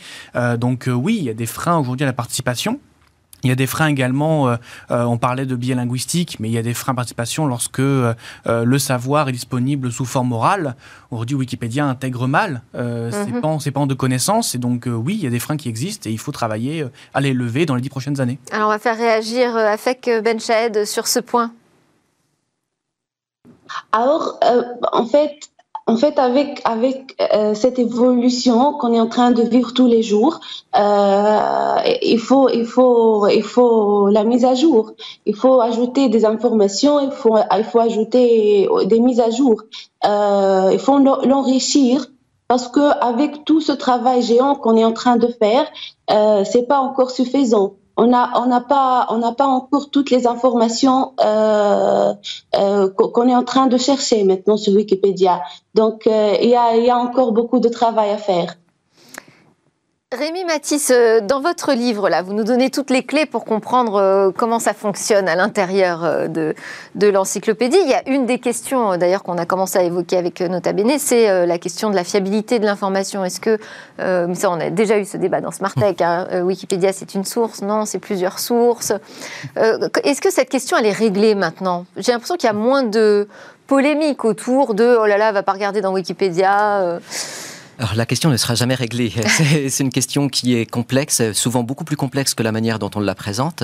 donc 0.59 0.89
oui, 0.93 1.17
il 1.19 1.25
y 1.25 1.31
a 1.31 1.35
des 1.35 1.47
freins 1.47 1.79
aujourd'hui 1.79 2.05
à 2.05 2.07
la 2.07 2.13
participation. 2.13 2.79
Il 3.45 3.49
y 3.49 3.53
a 3.53 3.55
des 3.55 3.67
freins 3.67 3.87
également, 3.87 4.49
euh, 4.49 4.57
euh, 4.91 5.05
on 5.05 5.17
parlait 5.19 5.47
de 5.47 5.55
biais 5.55 5.75
linguistiques, 5.75 6.39
mais 6.41 6.49
il 6.49 6.53
y 6.53 6.59
a 6.59 6.63
des 6.63 6.75
freins 6.75 6.93
de 6.93 6.97
participation 6.97 7.47
lorsque 7.47 7.79
euh, 7.81 8.15
le 8.45 8.79
savoir 8.79 9.29
est 9.29 9.33
disponible 9.33 9.93
sous 9.93 10.05
forme 10.05 10.33
orale. 10.33 10.75
Aujourd'hui, 11.11 11.37
Wikipédia 11.37 11.87
intègre 11.87 12.27
mal 12.27 12.63
euh, 12.75 13.11
mm 13.11 13.13
-hmm. 13.13 13.25
ces, 13.25 13.41
pans, 13.41 13.59
ces 13.61 13.71
pans 13.71 13.87
de 13.87 13.95
connaissances, 13.95 14.55
et 14.55 14.59
donc 14.59 14.87
oui, 14.87 15.15
il 15.15 15.25
y 15.25 15.27
a 15.27 15.31
des 15.31 15.39
freins 15.39 15.57
qui 15.57 15.69
existent, 15.69 16.11
et 16.11 16.13
il 16.13 16.19
faut 16.19 16.33
travailler 16.33 16.87
à 17.15 17.21
les 17.21 17.33
lever 17.33 17.65
dans 17.67 17.77
les 17.77 17.83
dix 17.83 17.91
prochaines 17.97 18.21
années. 18.21 18.39
Alors 18.51 18.69
on 18.69 18.73
va 18.73 18.79
faire 18.79 18.97
réagir 18.97 19.57
Afek 19.57 20.11
Benchahed 20.25 20.85
sur 20.85 21.07
ce 21.07 21.21
point. 21.21 21.51
Alors, 23.93 24.41
en 24.93 25.07
fait, 25.07 25.35
en 25.89 25.97
fait, 25.97 26.19
avec, 26.19 26.61
avec 26.65 27.17
euh, 27.35 27.55
cette 27.55 27.79
évolution 27.79 28.75
qu'on 28.75 28.93
est 28.93 29.01
en 29.01 29.07
train 29.09 29.31
de 29.31 29.43
vivre 29.43 29.73
tous 29.73 29.87
les 29.87 30.03
jours, 30.03 30.39
euh, 30.79 31.77
il, 32.03 32.19
faut, 32.19 32.51
il, 32.51 32.67
faut, 32.67 33.27
il 33.27 33.43
faut 33.43 34.09
la 34.11 34.23
mise 34.23 34.45
à 34.45 34.55
jour. 34.55 34.93
Il 35.25 35.35
faut 35.35 35.63
ajouter 35.63 36.11
des 36.11 36.27
informations, 36.27 37.01
il 37.01 37.11
faut, 37.11 37.39
il 37.57 37.65
faut 37.65 37.81
ajouter 37.81 38.69
des 38.85 39.01
mises 39.01 39.19
à 39.19 39.31
jour. 39.31 39.63
Euh, 40.05 40.69
il 40.75 40.79
faut 40.79 40.99
l'enrichir 40.99 42.07
parce 42.49 42.69
que 42.69 42.87
avec 43.03 43.47
tout 43.47 43.63
ce 43.63 43.73
travail 43.73 44.21
géant 44.21 44.57
qu'on 44.57 44.77
est 44.77 44.85
en 44.85 44.93
train 44.93 45.17
de 45.17 45.29
faire, 45.29 45.67
euh, 46.11 46.45
c'est 46.45 46.69
pas 46.69 46.81
encore 46.81 47.11
suffisant 47.11 47.77
on 47.99 48.07
n'a 48.07 48.31
on 48.37 48.61
pas 48.63 49.07
on 49.11 49.19
n'a 49.19 49.33
pas 49.33 49.47
encore 49.47 49.91
toutes 49.91 50.11
les 50.11 50.27
informations 50.27 51.13
euh, 51.21 52.15
euh, 52.55 52.89
qu'on 52.91 53.29
est 53.29 53.35
en 53.35 53.43
train 53.43 53.67
de 53.67 53.77
chercher 53.77 54.23
maintenant 54.25 54.57
sur 54.57 54.73
Wikipédia. 54.73 55.43
Donc, 55.75 56.07
il 56.07 56.49
y 56.49 56.57
a, 56.57 56.77
y, 56.77 56.91
a, 56.91 56.97
encore 56.97 57.33
beaucoup 57.33 57.59
de 57.59 57.69
travail 57.69 58.11
à 58.11 58.19
faire. 58.19 58.55
Rémi 60.11 60.43
Matisse, 60.47 60.91
euh, 60.91 61.21
dans 61.21 61.43
votre 61.43 61.75
livre, 61.75 62.09
là, 62.09 62.23
vous 62.23 62.33
nous 62.33 62.43
donnez 62.43 62.71
toutes 62.71 62.89
les 62.89 63.03
clés 63.03 63.27
pour 63.27 63.45
comprendre 63.45 63.97
euh, 63.97 64.31
comment 64.35 64.59
ça 64.59 64.73
fonctionne 64.73 65.29
à 65.29 65.37
l'intérieur 65.37 66.03
euh, 66.03 66.29
de, 66.29 66.55
l'encyclopédie. 67.09 67.77
Il 67.83 67.91
y 67.91 67.93
a 67.93 68.09
une 68.09 68.25
des 68.25 68.39
questions, 68.39 68.97
d'ailleurs, 68.97 69.23
qu'on 69.23 69.37
a 69.37 69.45
commencé 69.45 69.79
à 69.79 69.83
évoquer 69.83 70.17
avec 70.17 70.41
Nota 70.41 70.73
Bene, 70.73 70.99
c'est 70.99 71.47
la 71.47 71.59
question 71.59 71.91
de 71.91 71.95
la 71.95 72.05
fiabilité 72.05 72.59
de 72.59 72.65
l'information. 72.65 73.23
Est-ce 73.23 73.39
que, 73.39 73.59
ça, 73.99 74.51
on 74.51 74.59
a 74.59 74.71
déjà 74.71 74.99
eu 74.99 75.05
ce 75.05 75.19
débat 75.19 75.43
dans 75.43 75.51
Smartech, 75.51 76.01
hein, 76.01 76.43
Wikipédia, 76.43 76.95
c'est 76.95 77.15
une 77.15 77.25
source 77.25 77.61
Non, 77.61 77.85
c'est 77.85 77.99
plusieurs 77.99 78.39
sources. 78.39 78.93
Est-ce 79.57 80.21
que 80.23 80.31
cette 80.31 80.49
question, 80.49 80.79
elle 80.79 80.87
est 80.87 80.93
réglée 80.93 81.35
maintenant? 81.35 81.85
J'ai 81.99 82.13
l'impression 82.13 82.37
qu'il 82.37 82.47
y 82.47 82.51
a 82.51 82.55
moins 82.55 82.83
de 82.83 83.29
polémique 83.67 84.25
autour 84.25 84.75
de 84.75 84.97
«oh 85.01 85.07
là 85.07 85.19
là, 85.19 85.33
va 85.33 85.43
pas 85.43 85.53
regarder 85.53 85.83
dans 85.83 85.93
Wikipédia». 85.93 86.99
Alors 87.79 87.95
la 87.95 88.07
question 88.07 88.29
ne 88.31 88.37
sera 88.37 88.57
jamais 88.57 88.75
réglée. 88.75 89.13
C'est 89.69 89.85
une 89.85 89.93
question 89.93 90.29
qui 90.29 90.55
est 90.55 90.67
complexe, 90.67 91.23
souvent 91.33 91.63
beaucoup 91.63 91.85
plus 91.85 91.95
complexe 91.95 92.35
que 92.35 92.43
la 92.43 92.51
manière 92.51 92.81
dont 92.81 92.91
on 92.97 92.99
la 92.99 93.15
présente, 93.15 93.63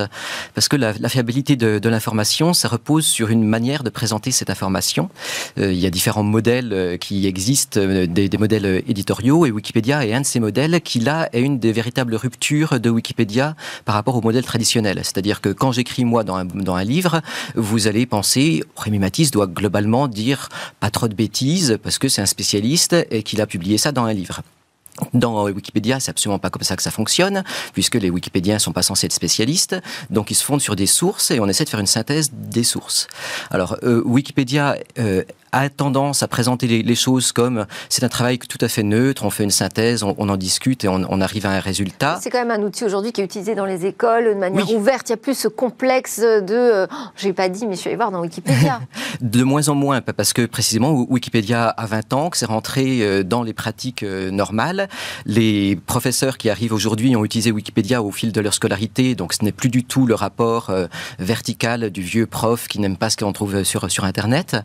parce 0.55 0.69
que 0.69 0.77
la, 0.77 0.93
la 1.01 1.09
fiabilité 1.09 1.57
de, 1.57 1.81
de 1.81 1.89
l'information, 1.89 2.55
ça 2.55 2.69
repose 2.69 3.05
sur 3.05 3.31
une 3.31 3.43
manière 3.43 3.83
de 3.83 3.91
présenter 3.91 4.31
cette 4.31 4.51
information. 4.51 5.11
Euh, 5.59 5.73
il 5.73 5.81
y 5.81 5.87
a 5.87 5.91
différents 5.91 6.23
modèles 6.23 6.73
euh, 6.73 6.97
qui 6.97 7.27
existent, 7.27 7.81
euh, 7.81 8.07
des, 8.07 8.29
des, 8.29 8.39
modèles 8.39 8.85
éditoriaux, 8.87 9.47
et 9.47 9.51
Wikipédia 9.51 10.07
est 10.07 10.15
un 10.15 10.21
de 10.21 10.27
ces 10.27 10.39
modèles 10.39 10.81
qui, 10.81 11.01
là, 11.01 11.29
est 11.33 11.41
une 11.41 11.59
des 11.59 11.73
véritables 11.73 12.15
ruptures 12.15 12.79
de 12.79 12.91
Wikipédia 12.91 13.57
par 13.85 13.97
rapport 13.97 14.15
au 14.15 14.21
modèle 14.21 14.45
traditionnel. 14.45 15.01
C'est-à-dire 15.03 15.41
que 15.41 15.49
quand 15.49 15.73
j'écris, 15.73 16.05
moi, 16.05 16.23
dans 16.23 16.37
un, 16.37 16.45
dans 16.45 16.77
un 16.77 16.85
livre, 16.85 17.21
vous 17.57 17.89
allez 17.89 18.07
penser, 18.07 18.63
Rémi 18.77 19.01
Matisse 19.01 19.33
doit 19.33 19.49
globalement 19.49 20.07
dire 20.07 20.51
pas 20.79 20.91
trop 20.91 21.09
de 21.09 21.15
bêtises, 21.15 21.79
parce 21.83 21.99
que 21.99 22.09
c'est 22.09 22.23
un 22.23 22.27
spécialiste 22.27 22.95
et 23.11 23.25
qu'il 23.25 23.41
a 23.41 23.49
publié 23.49 23.77
ça 23.77 23.91
dans 23.91 24.04
un 24.05 24.13
livre. 24.13 24.43
Dans 25.13 25.45
Wikipédia, 25.47 25.99
c'est 25.99 26.11
absolument 26.11 26.39
pas 26.39 26.51
comme 26.51 26.63
ça 26.63 26.77
que 26.77 26.83
ça 26.83 26.93
fonctionne, 26.93 27.43
puisque 27.73 27.97
les 27.97 28.11
Wikipédiens 28.11 28.61
sont 28.61 28.73
pas 28.73 28.83
censés 28.83 29.07
être 29.07 29.13
spécialistes, 29.13 29.77
donc 30.11 30.31
ils 30.31 30.37
se 30.37 30.45
fondent 30.45 30.61
sur 30.61 30.77
des 30.77 30.87
sources 30.87 31.33
et 31.33 31.41
on 31.41 31.49
essaie 31.49 31.65
de 31.65 31.69
faire 31.69 31.81
une 31.81 31.87
synthèse 31.87 32.31
des 32.33 32.63
sources. 32.63 33.09
Alors 33.51 33.77
euh, 33.83 34.03
Wikipédia 34.05 34.77
euh, 35.01 35.25
a 35.55 35.69
tendance 35.69 36.23
à 36.23 36.29
présenter 36.29 36.67
les, 36.67 36.83
les 36.83 36.95
choses 36.95 37.33
comme 37.33 37.67
c'est 37.89 38.05
un 38.05 38.09
travail 38.09 38.39
tout 38.39 38.59
à 38.61 38.69
fait 38.69 38.83
neutre, 38.83 39.25
on 39.25 39.31
fait 39.31 39.45
une 39.45 39.51
synthèse, 39.51 40.03
on, 40.03 40.15
on 40.19 40.29
en 40.29 40.37
discute 40.37 40.85
et 40.85 40.89
on, 40.89 41.03
on, 41.09 41.21
arrive 41.21 41.47
à 41.47 41.51
un 41.51 41.61
résultat. 41.61 42.19
C'est 42.21 42.31
quand 42.31 42.45
même 42.45 42.51
un 42.51 42.65
outil 42.65 42.85
aujourd'hui 42.85 43.13
qui 43.13 43.21
est 43.21 43.25
utilisé 43.25 43.55
dans 43.55 43.65
les 43.65 43.87
écoles 43.87 44.27
de 44.27 44.35
manière 44.35 44.69
oui. 44.69 44.75
ouverte. 44.75 45.09
Il 45.09 45.13
n'y 45.13 45.15
a 45.15 45.23
plus 45.23 45.39
ce 45.39 45.49
complexe 45.49 46.19
de 46.21 46.45
euh, 46.51 46.87
oh, 46.91 46.97
j'ai 47.17 47.33
pas 47.33 47.49
dit, 47.49 47.67
mais 47.67 47.75
je 47.75 47.81
suis 47.81 47.89
allé 47.89 47.97
voir 47.97 48.11
dans 48.11 48.21
Wikipédia. 48.21 48.81
de 49.21 49.43
moins 49.43 49.69
en 49.69 49.75
moins, 49.75 50.01
parce 50.01 50.33
que 50.33 50.45
précisément 50.47 50.91
Wikipédia 50.93 51.69
a 51.69 51.87
20 51.87 52.13
ans, 52.13 52.31
que 52.31 52.37
c'est 52.37 52.47
rentré 52.47 53.03
euh, 53.03 53.23
dans 53.23 53.43
les 53.43 53.53
pratiques 53.53 54.03
euh, 54.03 54.31
normales. 54.31 54.89
Les 55.25 55.77
professeurs 55.77 56.37
qui 56.37 56.51
arrivent 56.51 56.73
aujourd'hui 56.73 57.15
ont 57.15 57.25
utilisé 57.25 57.53
Wikipédia 57.53 58.03
au 58.03 58.11
fil 58.11 58.33
de 58.33 58.41
leur 58.41 58.55
scolarité, 58.55 59.15
donc 59.15 59.33
ce 59.33 59.45
n'est 59.45 59.53
plus 59.53 59.69
du 59.69 59.85
tout 59.85 60.07
le 60.07 60.15
rapport 60.15 60.73
vertical 61.19 61.91
du 61.91 62.03
vieux 62.03 62.27
prof 62.27 62.69
qui 62.69 62.79
n'aime 62.79 62.97
pas 62.97 63.11
ce 63.11 63.17
qu'on 63.17 63.33
trouve 63.33 63.63
sur, 63.63 63.91
sur 63.91 64.05
Internet. 64.05 64.57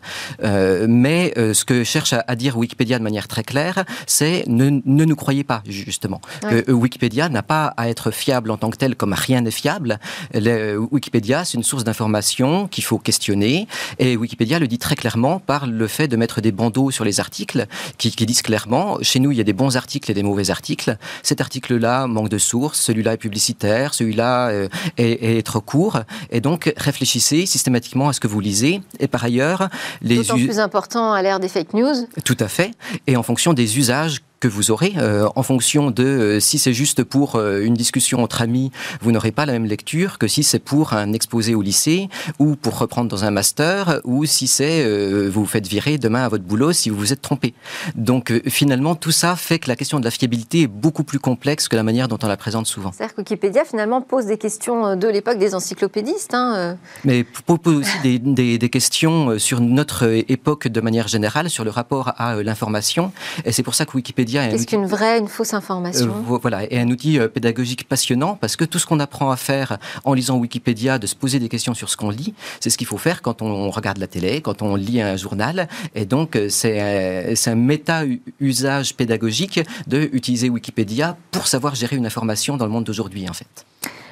Euh, 0.42 0.79
mais 0.88 1.32
euh, 1.36 1.54
ce 1.54 1.64
que 1.64 1.84
cherche 1.84 2.12
à, 2.12 2.24
à, 2.26 2.36
dire 2.36 2.56
Wikipédia 2.56 2.98
de 2.98 3.04
manière 3.04 3.28
très 3.28 3.42
claire, 3.42 3.84
c'est 4.06 4.44
ne, 4.46 4.80
ne, 4.84 5.04
nous 5.04 5.16
croyez 5.16 5.44
pas, 5.44 5.62
justement. 5.66 6.20
Ouais. 6.42 6.62
Que 6.64 6.70
euh, 6.70 6.74
Wikipédia 6.74 7.28
n'a 7.28 7.42
pas 7.42 7.74
à 7.76 7.88
être 7.88 8.10
fiable 8.10 8.50
en 8.50 8.56
tant 8.56 8.70
que 8.70 8.76
tel, 8.76 8.96
comme 8.96 9.12
rien 9.12 9.40
n'est 9.40 9.50
fiable. 9.50 9.98
Le, 10.34 10.50
euh, 10.50 10.86
Wikipédia, 10.90 11.44
c'est 11.44 11.56
une 11.56 11.62
source 11.62 11.84
d'information 11.84 12.68
qu'il 12.68 12.84
faut 12.84 12.98
questionner. 12.98 13.66
Et 13.98 14.16
Wikipédia 14.16 14.58
le 14.58 14.68
dit 14.68 14.78
très 14.78 14.96
clairement 14.96 15.38
par 15.38 15.66
le 15.66 15.86
fait 15.86 16.08
de 16.08 16.16
mettre 16.16 16.40
des 16.40 16.52
bandeaux 16.52 16.90
sur 16.90 17.04
les 17.04 17.20
articles 17.20 17.66
qui, 17.98 18.10
qui 18.10 18.26
disent 18.26 18.42
clairement, 18.42 18.98
chez 19.02 19.20
nous, 19.20 19.32
il 19.32 19.38
y 19.38 19.40
a 19.40 19.44
des 19.44 19.52
bons 19.52 19.76
articles 19.76 20.10
et 20.10 20.14
des 20.14 20.22
mauvais 20.22 20.50
articles. 20.50 20.96
Cet 21.22 21.40
article-là 21.40 22.06
manque 22.06 22.28
de 22.28 22.38
source, 22.38 22.80
celui-là 22.80 23.14
est 23.14 23.18
publicitaire, 23.18 23.94
celui-là 23.94 24.48
euh, 24.48 24.68
est, 24.96 25.38
est, 25.38 25.42
trop 25.42 25.60
court. 25.60 26.00
Et 26.30 26.40
donc, 26.40 26.72
réfléchissez 26.76 27.46
systématiquement 27.46 28.08
à 28.08 28.12
ce 28.12 28.20
que 28.20 28.28
vous 28.28 28.40
lisez. 28.40 28.80
Et 28.98 29.08
par 29.08 29.24
ailleurs, 29.24 29.68
les... 30.02 30.22
important 30.70 31.12
à 31.12 31.20
l'ère 31.20 31.40
des 31.40 31.48
fake 31.48 31.74
news. 31.74 32.06
Tout 32.24 32.36
à 32.38 32.46
fait. 32.46 32.70
Et 33.08 33.16
en 33.16 33.24
fonction 33.24 33.52
des 33.54 33.76
usages 33.76 34.20
que 34.40 34.48
vous 34.48 34.70
aurez 34.70 34.94
euh, 34.96 35.28
en 35.36 35.42
fonction 35.42 35.90
de 35.90 36.02
euh, 36.02 36.40
si 36.40 36.58
c'est 36.58 36.72
juste 36.72 37.04
pour 37.04 37.36
euh, 37.36 37.60
une 37.60 37.74
discussion 37.74 38.22
entre 38.22 38.40
amis, 38.40 38.72
vous 39.02 39.12
n'aurez 39.12 39.32
pas 39.32 39.44
la 39.44 39.52
même 39.52 39.66
lecture 39.66 40.18
que 40.18 40.26
si 40.26 40.42
c'est 40.42 40.58
pour 40.58 40.94
un 40.94 41.12
exposé 41.12 41.54
au 41.54 41.60
lycée 41.60 42.08
ou 42.38 42.56
pour 42.56 42.78
reprendre 42.78 43.10
dans 43.10 43.24
un 43.24 43.30
master 43.30 44.00
ou 44.04 44.24
si 44.24 44.48
c'est 44.48 44.80
vous 45.28 45.40
vous 45.40 45.46
faites 45.46 45.66
virer 45.66 45.98
demain 45.98 46.24
à 46.24 46.28
votre 46.28 46.44
boulot 46.44 46.72
si 46.72 46.88
vous 46.88 46.96
vous 46.96 47.12
êtes 47.12 47.20
trompé. 47.20 47.54
Donc 47.94 48.32
finalement 48.48 48.94
tout 48.94 49.10
ça 49.10 49.36
fait 49.36 49.58
que 49.58 49.68
la 49.68 49.76
question 49.76 50.00
de 50.00 50.04
la 50.04 50.10
fiabilité 50.10 50.62
est 50.62 50.66
beaucoup 50.66 51.04
plus 51.04 51.18
complexe 51.18 51.68
que 51.68 51.76
la 51.76 51.82
manière 51.82 52.08
dont 52.08 52.18
on 52.22 52.26
la 52.26 52.36
présente 52.36 52.66
souvent. 52.66 52.92
C'est-à-dire 52.92 53.14
que 53.14 53.20
Wikipédia 53.20 53.64
finalement 53.64 54.00
pose 54.00 54.24
des 54.26 54.38
questions 54.38 54.96
de 54.96 55.08
l'époque 55.08 55.38
des 55.38 55.54
encyclopédistes. 55.54 56.32
Hein 56.32 56.78
Mais 57.04 57.24
pose 57.24 57.76
aussi 57.76 58.00
des, 58.02 58.18
des, 58.18 58.58
des, 58.58 58.68
questions 58.70 59.38
sur 59.38 59.60
notre 59.60 60.04
époque 60.28 60.68
de 60.68 60.80
manière 60.80 61.08
générale, 61.08 61.50
sur 61.50 61.64
le 61.64 61.70
rapport 61.70 62.14
à 62.16 62.42
l'information. 62.42 63.12
Et 63.44 63.52
c'est 63.52 63.62
pour 63.62 63.74
ça 63.74 63.84
que 63.84 63.92
Wikipédia 63.96 64.29
Qu'est-ce 64.32 64.66
qu'une 64.66 64.86
vraie, 64.86 65.18
une 65.18 65.28
fausse 65.28 65.54
information 65.54 66.06
euh, 66.06 66.38
Voilà, 66.40 66.64
et 66.70 66.78
un 66.78 66.88
outil 66.88 67.18
euh, 67.18 67.28
pédagogique 67.28 67.88
passionnant 67.88 68.36
parce 68.40 68.56
que 68.56 68.64
tout 68.64 68.78
ce 68.78 68.86
qu'on 68.86 69.00
apprend 69.00 69.30
à 69.30 69.36
faire 69.36 69.78
en 70.04 70.14
lisant 70.14 70.36
Wikipédia, 70.36 70.98
de 70.98 71.06
se 71.06 71.14
poser 71.14 71.38
des 71.38 71.48
questions 71.48 71.74
sur 71.74 71.88
ce 71.88 71.96
qu'on 71.96 72.10
lit, 72.10 72.34
c'est 72.60 72.70
ce 72.70 72.78
qu'il 72.78 72.86
faut 72.86 72.98
faire 72.98 73.22
quand 73.22 73.42
on 73.42 73.70
regarde 73.70 73.98
la 73.98 74.06
télé, 74.06 74.40
quand 74.40 74.62
on 74.62 74.76
lit 74.76 75.00
un 75.00 75.16
journal. 75.16 75.68
Et 75.94 76.04
donc, 76.04 76.36
euh, 76.36 76.48
c'est 76.48 77.50
un 77.50 77.54
méta-usage 77.54 78.94
pédagogique 78.94 79.60
de 79.86 80.08
utiliser 80.12 80.48
Wikipédia 80.48 81.16
pour 81.30 81.46
savoir 81.46 81.74
gérer 81.74 81.96
une 81.96 82.06
information 82.06 82.56
dans 82.56 82.66
le 82.66 82.72
monde 82.72 82.84
d'aujourd'hui, 82.84 83.28
en 83.28 83.34
fait. 83.34 83.66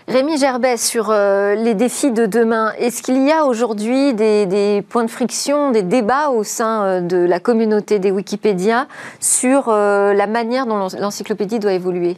Rémi 0.08 0.38
Gerbet, 0.38 0.78
sur 0.78 1.10
euh, 1.10 1.54
les 1.54 1.74
défis 1.74 2.12
de 2.12 2.24
demain, 2.24 2.72
est-ce 2.78 3.02
qu'il 3.02 3.26
y 3.26 3.30
a 3.30 3.44
aujourd'hui 3.44 4.14
des, 4.14 4.46
des, 4.46 4.80
points 4.80 5.04
de 5.04 5.10
friction, 5.10 5.70
des 5.70 5.82
débats 5.82 6.30
au 6.30 6.44
sein 6.44 6.82
euh, 6.82 7.00
de 7.02 7.18
la 7.18 7.40
communauté 7.40 7.98
des 7.98 8.10
Wikipédia 8.10 8.88
sur 9.20 9.68
euh, 9.68 10.14
la 10.14 10.26
manière 10.26 10.66
dont 10.66 10.88
l'encyclopédie 10.98 11.58
doit 11.58 11.74
évoluer? 11.74 12.16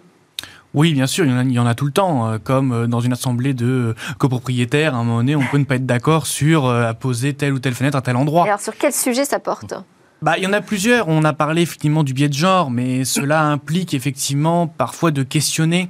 Oui, 0.73 0.93
bien 0.93 1.09
sûr, 1.09 1.25
il 1.25 1.33
y, 1.33 1.35
en 1.35 1.39
a, 1.39 1.43
il 1.43 1.51
y 1.51 1.59
en 1.59 1.67
a 1.67 1.75
tout 1.75 1.85
le 1.85 1.91
temps, 1.91 2.39
comme 2.45 2.87
dans 2.87 3.01
une 3.01 3.13
assemblée 3.13 3.55
de 3.55 3.97
copropriétaires, 4.19 4.95
à 4.95 4.99
un 4.99 5.03
moment 5.03 5.17
donné, 5.17 5.35
on 5.35 5.43
peut 5.51 5.59
ne 5.59 5.65
pas 5.65 5.75
être 5.75 5.87
d'accord 5.87 6.29
sur 6.29 6.73
poser 7.01 7.35
telle 7.35 7.55
ou 7.55 7.59
telle 7.59 7.75
fenêtre 7.75 7.99
à 7.99 8.03
tel 8.03 8.15
endroit. 8.15 8.45
Alors, 8.45 8.61
sur 8.61 8.77
quel 8.79 8.93
sujet 8.93 9.25
ça 9.25 9.41
porte? 9.41 9.75
Bah, 10.23 10.35
il 10.39 10.45
y 10.45 10.47
en 10.47 10.53
a 10.53 10.61
plusieurs. 10.61 11.09
On 11.09 11.25
a 11.25 11.33
parlé 11.33 11.63
effectivement 11.63 12.05
du 12.05 12.15
biais 12.15 12.29
de 12.29 12.35
genre, 12.35 12.71
mais 12.71 13.05
cela 13.05 13.43
implique 13.43 13.95
effectivement 13.95 14.69
parfois 14.69 15.11
de 15.11 15.25
questionner 15.25 15.89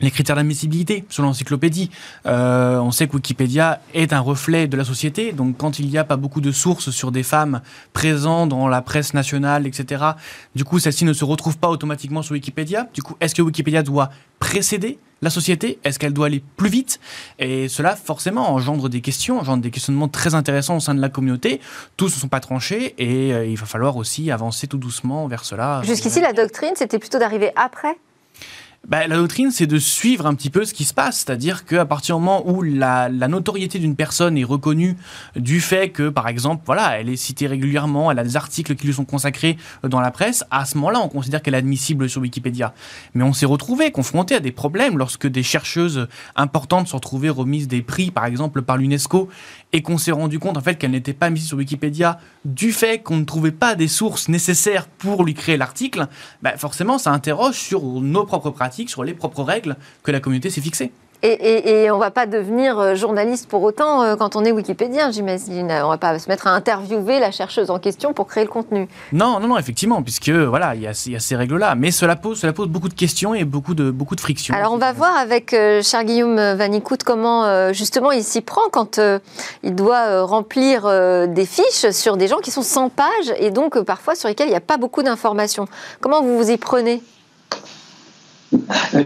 les 0.00 0.10
critères 0.10 0.36
d'admissibilité 0.36 1.04
sur 1.08 1.22
l'encyclopédie. 1.22 1.90
Euh, 2.26 2.78
on 2.78 2.90
sait 2.90 3.06
que 3.06 3.14
Wikipédia 3.14 3.80
est 3.94 4.12
un 4.12 4.20
reflet 4.20 4.66
de 4.66 4.76
la 4.76 4.84
société, 4.84 5.32
donc 5.32 5.56
quand 5.56 5.78
il 5.78 5.88
n'y 5.88 5.98
a 5.98 6.04
pas 6.04 6.16
beaucoup 6.16 6.40
de 6.40 6.52
sources 6.52 6.90
sur 6.90 7.12
des 7.12 7.22
femmes 7.22 7.60
présentes 7.92 8.48
dans 8.48 8.68
la 8.68 8.82
presse 8.82 9.14
nationale, 9.14 9.66
etc., 9.66 10.04
du 10.54 10.64
coup, 10.64 10.78
celles-ci 10.78 11.04
ne 11.04 11.12
se 11.12 11.24
retrouvent 11.24 11.58
pas 11.58 11.68
automatiquement 11.68 12.22
sur 12.22 12.32
Wikipédia. 12.32 12.88
Du 12.92 13.02
coup, 13.02 13.16
est-ce 13.20 13.34
que 13.34 13.42
Wikipédia 13.42 13.82
doit 13.82 14.10
précéder 14.40 14.98
la 15.22 15.30
société? 15.30 15.78
Est-ce 15.84 15.98
qu'elle 15.98 16.12
doit 16.12 16.26
aller 16.26 16.42
plus 16.56 16.68
vite? 16.68 17.00
Et 17.38 17.68
cela, 17.68 17.96
forcément, 17.96 18.52
engendre 18.52 18.88
des 18.88 19.00
questions, 19.00 19.38
engendre 19.38 19.62
des 19.62 19.70
questionnements 19.70 20.08
très 20.08 20.34
intéressants 20.34 20.76
au 20.76 20.80
sein 20.80 20.94
de 20.94 21.00
la 21.00 21.08
communauté. 21.08 21.60
Tous 21.96 22.06
ne 22.06 22.20
sont 22.20 22.28
pas 22.28 22.40
tranchés 22.40 22.94
et 22.98 23.32
euh, 23.32 23.46
il 23.46 23.56
va 23.56 23.66
falloir 23.66 23.96
aussi 23.96 24.30
avancer 24.30 24.66
tout 24.66 24.78
doucement 24.78 25.26
vers 25.28 25.44
cela. 25.44 25.82
Jusqu'ici, 25.84 26.20
la 26.20 26.32
doctrine, 26.32 26.72
c'était 26.74 26.98
plutôt 26.98 27.18
d'arriver 27.18 27.52
après 27.56 27.96
bah, 28.86 29.06
la 29.06 29.16
doctrine, 29.16 29.50
c'est 29.50 29.66
de 29.66 29.78
suivre 29.78 30.26
un 30.26 30.34
petit 30.34 30.50
peu 30.50 30.64
ce 30.64 30.74
qui 30.74 30.84
se 30.84 30.92
passe. 30.92 31.18
C'est-à-dire 31.18 31.64
qu'à 31.64 31.86
partir 31.86 32.16
du 32.16 32.22
moment 32.22 32.46
où 32.46 32.62
la, 32.62 33.08
notoriété 33.08 33.78
d'une 33.78 33.96
personne 33.96 34.36
est 34.36 34.44
reconnue 34.44 34.96
du 35.36 35.60
fait 35.60 35.88
que, 35.88 36.10
par 36.10 36.28
exemple, 36.28 36.62
voilà, 36.66 36.98
elle 36.98 37.08
est 37.08 37.16
citée 37.16 37.46
régulièrement, 37.46 38.10
elle 38.10 38.18
a 38.18 38.24
des 38.24 38.36
articles 38.36 38.74
qui 38.74 38.86
lui 38.86 38.94
sont 38.94 39.06
consacrés 39.06 39.56
dans 39.82 40.00
la 40.00 40.10
presse, 40.10 40.44
à 40.50 40.66
ce 40.66 40.76
moment-là, 40.76 41.00
on 41.00 41.08
considère 41.08 41.40
qu'elle 41.40 41.54
est 41.54 41.58
admissible 41.58 42.08
sur 42.08 42.20
Wikipédia. 42.20 42.74
Mais 43.14 43.24
on 43.24 43.32
s'est 43.32 43.46
retrouvé 43.46 43.90
confronté 43.90 44.34
à 44.34 44.40
des 44.40 44.52
problèmes 44.52 44.98
lorsque 44.98 45.26
des 45.26 45.42
chercheuses 45.42 46.06
importantes 46.36 46.88
sont 46.88 46.98
retrouvées 46.98 47.30
remises 47.30 47.68
des 47.68 47.80
prix, 47.80 48.10
par 48.10 48.26
exemple, 48.26 48.60
par 48.62 48.76
l'UNESCO, 48.76 49.28
et 49.72 49.82
qu'on 49.82 49.98
s'est 49.98 50.12
rendu 50.12 50.38
compte, 50.38 50.58
en 50.58 50.60
fait, 50.60 50.76
qu'elle 50.76 50.90
n'était 50.90 51.14
pas 51.14 51.30
mise 51.30 51.46
sur 51.46 51.56
Wikipédia 51.56 52.18
du 52.44 52.72
fait 52.72 53.02
qu'on 53.02 53.16
ne 53.16 53.24
trouvait 53.24 53.50
pas 53.50 53.74
des 53.74 53.88
sources 53.88 54.28
nécessaires 54.28 54.86
pour 54.86 55.24
lui 55.24 55.34
créer 55.34 55.56
l'article, 55.56 56.06
bah, 56.42 56.56
forcément, 56.58 56.98
ça 56.98 57.10
interroge 57.12 57.54
sur 57.54 57.82
nos 57.82 58.24
propres 58.24 58.50
pratiques 58.50 58.73
sur 58.88 59.04
les 59.04 59.14
propres 59.14 59.42
règles 59.42 59.76
que 60.02 60.10
la 60.10 60.20
communauté 60.20 60.50
s'est 60.50 60.60
fixées. 60.60 60.92
Et, 61.26 61.90
on 61.90 61.94
ne 61.94 62.00
va 62.00 62.10
pas 62.10 62.26
devenir 62.26 62.78
euh, 62.78 62.94
journaliste 62.94 63.48
pour 63.48 63.62
autant 63.62 64.02
euh, 64.02 64.14
quand 64.14 64.36
on 64.36 64.44
est 64.44 64.52
Wikipédien, 64.52 65.10
j'imagine. 65.10 65.72
On 65.72 65.86
ne 65.86 65.92
va 65.92 65.96
pas 65.96 66.18
se 66.18 66.28
mettre 66.28 66.46
à 66.46 66.50
interviewer 66.50 67.18
la 67.18 67.30
chercheuse 67.30 67.70
en 67.70 67.78
question 67.78 68.12
pour 68.12 68.26
créer 68.26 68.44
le 68.44 68.50
contenu. 68.50 68.88
Non, 69.12 69.40
non, 69.40 69.48
non, 69.48 69.56
effectivement, 69.56 70.02
puisque 70.02 70.28
voilà, 70.28 70.74
il 70.74 70.82
y 70.82 70.86
a, 70.86 70.92
ces 70.92 71.36
règles-là. 71.36 71.76
Mais 71.76 71.92
cela 71.92 72.16
pose, 72.16 72.40
cela 72.40 72.52
pose 72.52 72.68
beaucoup 72.68 72.90
de 72.90 72.94
questions 72.94 73.32
et 73.32 73.44
beaucoup 73.44 73.72
de, 73.72 73.90
beaucoup 73.90 74.16
de 74.16 74.20
frictions. 74.20 74.54
Alors 74.54 74.74
on 74.74 74.76
va 74.76 74.92
voir 74.92 75.16
avec 75.16 75.54
euh, 75.54 75.82
cher 75.82 76.04
Guillaume 76.04 76.36
Vanicout 76.36 76.98
comment 77.04 77.72
justement 77.72 78.12
il 78.12 78.22
s'y 78.22 78.42
prend 78.42 78.68
quand 78.70 79.00
il 79.62 79.74
doit 79.74 80.22
remplir 80.22 80.82
des 81.28 81.46
fiches 81.46 81.90
sur 81.90 82.16
des 82.16 82.28
gens 82.28 82.38
qui 82.38 82.50
sont 82.50 82.62
sans 82.62 82.90
pages 82.90 83.32
et 83.38 83.50
donc 83.50 83.80
parfois 83.82 84.14
sur 84.14 84.28
lesquels 84.28 84.48
il 84.48 84.50
n'y 84.50 84.56
a 84.56 84.60
pas 84.60 84.76
beaucoup 84.76 85.02
d'informations. 85.02 85.66
Comment 86.00 86.22
vous 86.22 86.36
vous 86.36 86.50
y 86.50 86.58
prenez? 86.58 87.02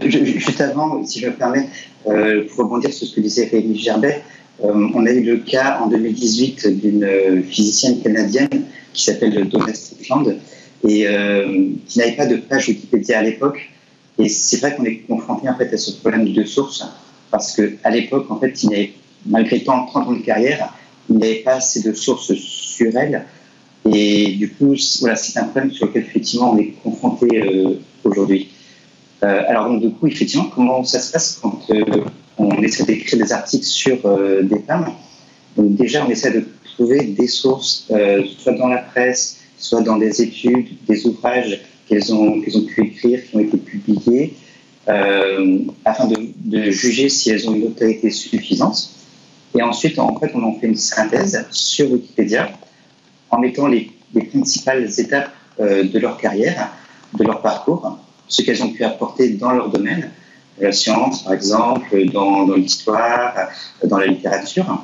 Juste 0.05 0.61
avant, 0.61 1.03
si 1.05 1.19
je 1.19 1.27
me 1.27 1.33
permets, 1.33 1.67
euh, 2.07 2.45
pour 2.47 2.65
rebondir 2.65 2.93
sur 2.93 3.07
ce 3.07 3.15
que 3.15 3.21
disait 3.21 3.49
Rémi 3.51 3.77
Gerbet, 3.77 4.21
euh, 4.63 4.87
on 4.93 5.05
a 5.05 5.11
eu 5.11 5.23
le 5.23 5.37
cas 5.37 5.79
en 5.81 5.87
2018 5.87 6.67
d'une 6.81 7.43
physicienne 7.43 8.01
canadienne 8.01 8.65
qui 8.93 9.03
s'appelle 9.03 9.47
Donna 9.47 9.73
Strickland 9.73 10.35
et 10.87 11.07
euh, 11.07 11.69
qui 11.87 11.99
n'avait 11.99 12.13
pas 12.13 12.25
de 12.25 12.37
page 12.37 12.67
Wikipédia 12.67 13.19
à 13.19 13.23
l'époque. 13.23 13.69
Et 14.17 14.27
c'est 14.27 14.57
vrai 14.57 14.75
qu'on 14.75 14.85
est 14.85 14.97
confronté 15.07 15.47
en 15.47 15.53
à 15.53 15.77
ce 15.77 15.91
problème 15.91 16.31
de 16.31 16.43
sources 16.43 16.83
parce 17.31 17.55
qu'à 17.55 17.89
l'époque, 17.89 18.29
en 18.29 18.39
fait, 18.39 18.63
il 18.63 18.73
avait, 18.73 18.93
malgré 19.25 19.63
tant 19.63 19.85
30 19.85 20.07
ans 20.07 20.13
de 20.13 20.19
carrière, 20.19 20.73
il 21.09 21.17
n'y 21.17 21.23
avait 21.23 21.35
pas 21.35 21.55
assez 21.55 21.81
de 21.81 21.93
sources 21.93 22.33
sur 22.33 22.95
elle. 22.97 23.25
Et 23.91 24.33
du 24.33 24.49
coup, 24.49 24.75
voilà, 24.99 25.15
c'est 25.15 25.39
un 25.39 25.45
problème 25.45 25.71
sur 25.71 25.87
lequel 25.87 26.03
effectivement 26.03 26.53
on 26.53 26.57
est 26.57 26.73
confronté 26.83 27.63
aujourd'hui. 28.03 28.49
Euh, 29.23 29.43
alors 29.47 29.67
donc 29.67 29.81
du 29.81 29.91
coup, 29.91 30.07
effectivement, 30.07 30.49
comment 30.53 30.83
ça 30.83 30.99
se 30.99 31.11
passe 31.11 31.39
quand 31.41 31.59
euh, 31.71 31.83
on 32.37 32.51
essaie 32.61 32.85
d'écrire 32.85 33.19
des 33.19 33.33
articles 33.33 33.65
sur 33.65 33.97
euh, 34.05 34.43
des 34.43 34.59
femmes? 34.59 34.93
Donc 35.57 35.75
déjà, 35.75 36.05
on 36.05 36.09
essaie 36.09 36.31
de 36.31 36.45
trouver 36.63 37.03
des 37.03 37.27
sources, 37.27 37.91
soit 38.37 38.53
dans 38.53 38.67
la 38.67 38.77
presse, 38.77 39.39
soit 39.57 39.81
dans 39.81 39.97
des 39.97 40.21
études, 40.21 40.67
des 40.87 41.05
ouvrages 41.05 41.59
qu'elles 41.87 42.13
ont, 42.13 42.39
pu 42.39 42.85
écrire, 42.85 43.19
qui 43.25 43.35
ont 43.35 43.39
été 43.39 43.57
publiés, 43.57 44.35
afin 44.87 46.07
de, 46.07 46.71
juger 46.71 47.09
si 47.09 47.31
elles 47.31 47.49
ont 47.49 47.55
une 47.55 47.65
autorité 47.65 48.09
suffisante. 48.11 48.91
Et 49.57 49.61
ensuite, 49.61 49.99
en 49.99 50.17
fait, 50.17 50.31
on 50.35 50.43
en 50.43 50.53
fait 50.53 50.67
une 50.67 50.77
synthèse 50.77 51.45
sur 51.51 51.91
Wikipédia 51.91 52.51
en 53.31 53.39
mettant 53.39 53.67
les 53.67 53.91
principales 54.29 54.87
étapes 54.97 55.31
de 55.59 55.99
leur 55.99 56.17
carrière, 56.17 56.71
de 57.17 57.25
leur 57.25 57.41
parcours, 57.41 57.99
ce 58.29 58.43
qu'elles 58.43 58.63
ont 58.63 58.71
pu 58.71 58.83
apporter 58.83 59.29
dans 59.29 59.51
leur 59.51 59.69
domaine, 59.69 60.11
la 60.59 60.71
science 60.71 61.23
par 61.23 61.33
exemple, 61.33 62.05
dans, 62.11 62.45
l'histoire, 62.53 63.33
dans 63.83 63.97
la 63.97 64.07
littérature, 64.07 64.83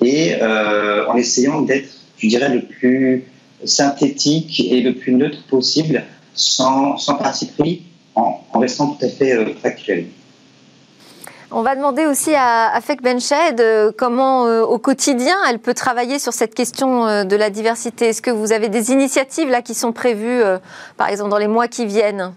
et 0.00 0.36
euh, 0.40 1.06
en 1.08 1.16
essayant 1.16 1.62
d'être, 1.62 1.88
je 2.18 2.28
dirais, 2.28 2.48
le 2.48 2.62
plus 2.62 3.24
synthétique 3.64 4.60
et 4.60 4.80
le 4.80 4.94
plus 4.94 5.12
neutre 5.12 5.44
possible, 5.48 6.04
sans, 6.34 6.96
sans 6.98 7.14
parti 7.14 7.46
pris, 7.46 7.82
en, 8.14 8.40
restant 8.54 8.88
tout 8.88 9.04
à 9.04 9.08
fait 9.08 9.32
euh, 9.32 9.54
factuel. 9.60 10.06
On 11.50 11.62
va 11.62 11.76
demander 11.76 12.06
aussi 12.06 12.34
à 12.34 12.74
Afek 12.74 13.00
Benched 13.00 13.60
euh, 13.60 13.92
comment 13.96 14.44
au 14.62 14.78
quotidien 14.78 15.36
elle 15.48 15.60
peut 15.60 15.74
travailler 15.74 16.18
sur 16.18 16.32
cette 16.32 16.54
question 16.54 17.24
de 17.24 17.36
la 17.36 17.48
diversité. 17.48 18.06
Est-ce 18.06 18.22
que 18.22 18.30
vous 18.30 18.52
avez 18.52 18.68
des 18.68 18.90
initiatives 18.90 19.48
là 19.48 19.62
qui 19.62 19.74
sont 19.74 19.92
prévues, 19.92 20.42
par 20.96 21.08
exemple 21.08 21.30
dans 21.30 21.38
les 21.38 21.46
mois 21.46 21.68
qui 21.68 21.86
viennent? 21.86 22.32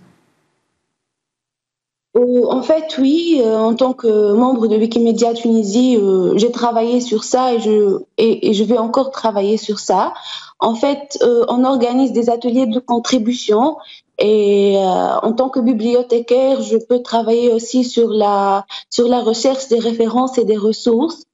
Euh, 2.18 2.46
en 2.50 2.62
fait, 2.64 2.98
oui, 2.98 3.42
euh, 3.44 3.58
en 3.58 3.76
tant 3.76 3.94
que 3.94 4.34
membre 4.34 4.68
de 4.68 4.76
Wikimedia 4.76 5.34
Tunisie, 5.34 5.98
euh, 5.98 6.36
j'ai 6.38 6.52
travaillé 6.52 7.00
sur 7.00 7.24
ça 7.24 7.54
et 7.54 7.60
je, 7.60 8.00
et, 8.18 8.54
je 8.54 8.64
vais 8.64 8.78
encore 8.78 9.12
travailler 9.12 9.58
sur 9.58 9.80
ça. 9.80 10.14
En 10.60 10.74
fait, 10.74 11.20
on 11.50 11.64
organise 11.64 12.14
des 12.14 12.32
ateliers 12.32 12.66
de 12.66 12.80
contribution 12.80 13.78
et 14.18 14.76
en 14.80 15.32
tant 15.34 15.50
que 15.50 15.60
bibliothécaire, 15.60 16.64
je 16.64 16.78
peux 16.78 17.04
travailler 17.04 17.54
aussi 17.54 17.84
sur 17.84 18.10
la, 18.10 18.66
sur 18.90 19.08
la 19.08 19.20
recherche 19.20 19.68
des 19.68 19.78
références 19.78 20.40
et 20.40 20.46
des 20.46 20.58
ressources. 20.58 21.26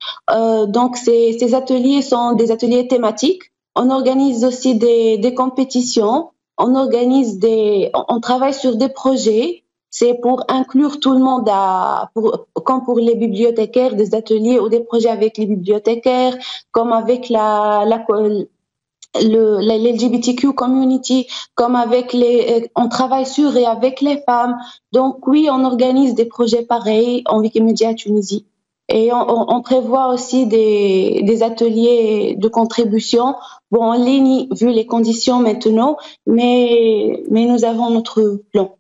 donc, 0.68 0.98
ces, 0.98 1.38
ces 1.40 1.56
ateliers 1.56 2.02
sont 2.02 2.34
des 2.34 2.52
ateliers 2.52 2.86
thématiques. 2.90 3.44
On 3.78 3.90
organise 3.90 4.44
aussi 4.44 4.76
des, 4.76 5.18
des 5.18 5.34
compétitions. 5.34 6.32
On 6.58 6.76
organise 6.76 7.40
des, 7.40 7.92
on 8.10 8.20
travaille 8.20 8.54
sur 8.54 8.76
des 8.76 8.90
projets 8.90 9.63
c'est 9.96 10.16
pour 10.16 10.44
inclure 10.48 11.00
tout 11.00 11.14
le 11.14 11.20
monde, 11.20 11.48
à, 11.52 12.10
comme 12.66 12.84
pour 12.84 12.98
les 12.98 13.14
bibliothécaires, 13.14 13.96
des 13.96 14.16
ateliers 14.16 14.60
ou 14.60 14.68
des 14.68 14.80
projets 14.80 15.10
avec 15.10 15.38
les 15.38 15.46
bibliothécaires, 15.46 16.36
comme 16.72 16.92
avec 16.92 17.30
la, 17.30 17.86
la 17.86 18.04
l'LGBTQ 19.22 20.54
community, 20.54 21.28
comme 21.54 21.76
avec 21.76 22.12
les, 22.14 22.72
on 22.76 22.90
travaille 22.90 23.28
sur 23.28 23.56
et 23.56 23.66
avec 23.66 24.02
les 24.02 24.18
femmes. 24.24 24.58
Donc 24.92 25.28
oui, 25.28 25.48
on 25.52 25.64
organise 25.64 26.16
des 26.16 26.26
projets 26.26 26.64
pareils 26.64 27.22
en 27.28 27.40
Wikimedia 27.42 27.94
Tunisie. 27.94 28.48
Et 28.90 29.14
on, 29.14 29.54
on 29.56 29.62
prévoit 29.62 30.12
aussi 30.12 30.48
des, 30.48 31.22
des, 31.22 31.44
ateliers 31.44 32.36
de 32.36 32.48
contribution, 32.48 33.36
bon, 33.70 33.84
en 33.84 33.94
ligne, 33.94 34.48
vu 34.60 34.72
les 34.72 34.88
conditions 34.88 35.40
maintenant, 35.40 35.98
mais, 36.26 37.24
mais 37.30 37.46
nous 37.46 37.64
avons 37.64 37.92
notre 37.92 38.42
plan. 38.52 38.76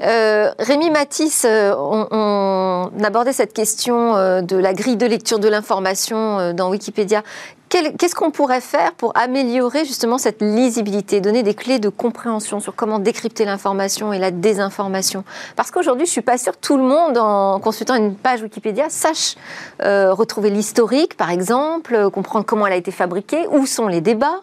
Euh, 0.00 0.50
Rémi 0.58 0.90
Matisse, 0.90 1.46
euh, 1.48 1.74
on, 1.76 2.90
abordait 3.02 3.32
cette 3.32 3.52
question 3.52 4.16
euh, 4.16 4.40
de 4.40 4.56
la 4.56 4.74
grille 4.74 4.96
de 4.96 5.06
lecture 5.06 5.38
de 5.38 5.48
l'information 5.48 6.52
dans 6.52 6.70
Wikipédia. 6.70 7.22
Qu'est-ce 7.68 8.14
qu'on 8.14 8.30
pourrait 8.30 8.60
faire 8.60 8.92
pour 8.92 9.16
améliorer 9.16 9.84
justement 9.84 10.16
cette 10.16 10.40
lisibilité, 10.40 11.20
donner 11.20 11.42
des 11.42 11.54
clés 11.54 11.80
de 11.80 11.88
compréhension 11.88 12.60
sur 12.60 12.76
comment 12.76 13.00
décrypter 13.00 13.44
l'information 13.44 14.12
et 14.12 14.20
la 14.20 14.30
désinformation? 14.30 15.24
Parce 15.56 15.72
qu'aujourd'hui, 15.72 16.06
je 16.06 16.12
suis 16.12 16.20
pas 16.20 16.38
sûre 16.38 16.52
que 16.52 16.64
tout 16.64 16.76
le 16.76 16.84
monde, 16.84 17.18
en 17.18 17.58
consultant 17.58 17.96
une 17.96 18.14
page 18.14 18.42
Wikipédia, 18.42 18.90
sache 18.90 19.34
retrouver 19.80 20.50
l'historique, 20.50 21.16
par 21.16 21.30
exemple, 21.30 22.10
comprendre 22.10 22.46
comment 22.46 22.64
elle 22.68 22.74
a 22.74 22.76
été 22.76 22.92
fabriquée, 22.92 23.44
où 23.50 23.66
sont 23.66 23.88
les 23.88 24.00
débats. 24.00 24.42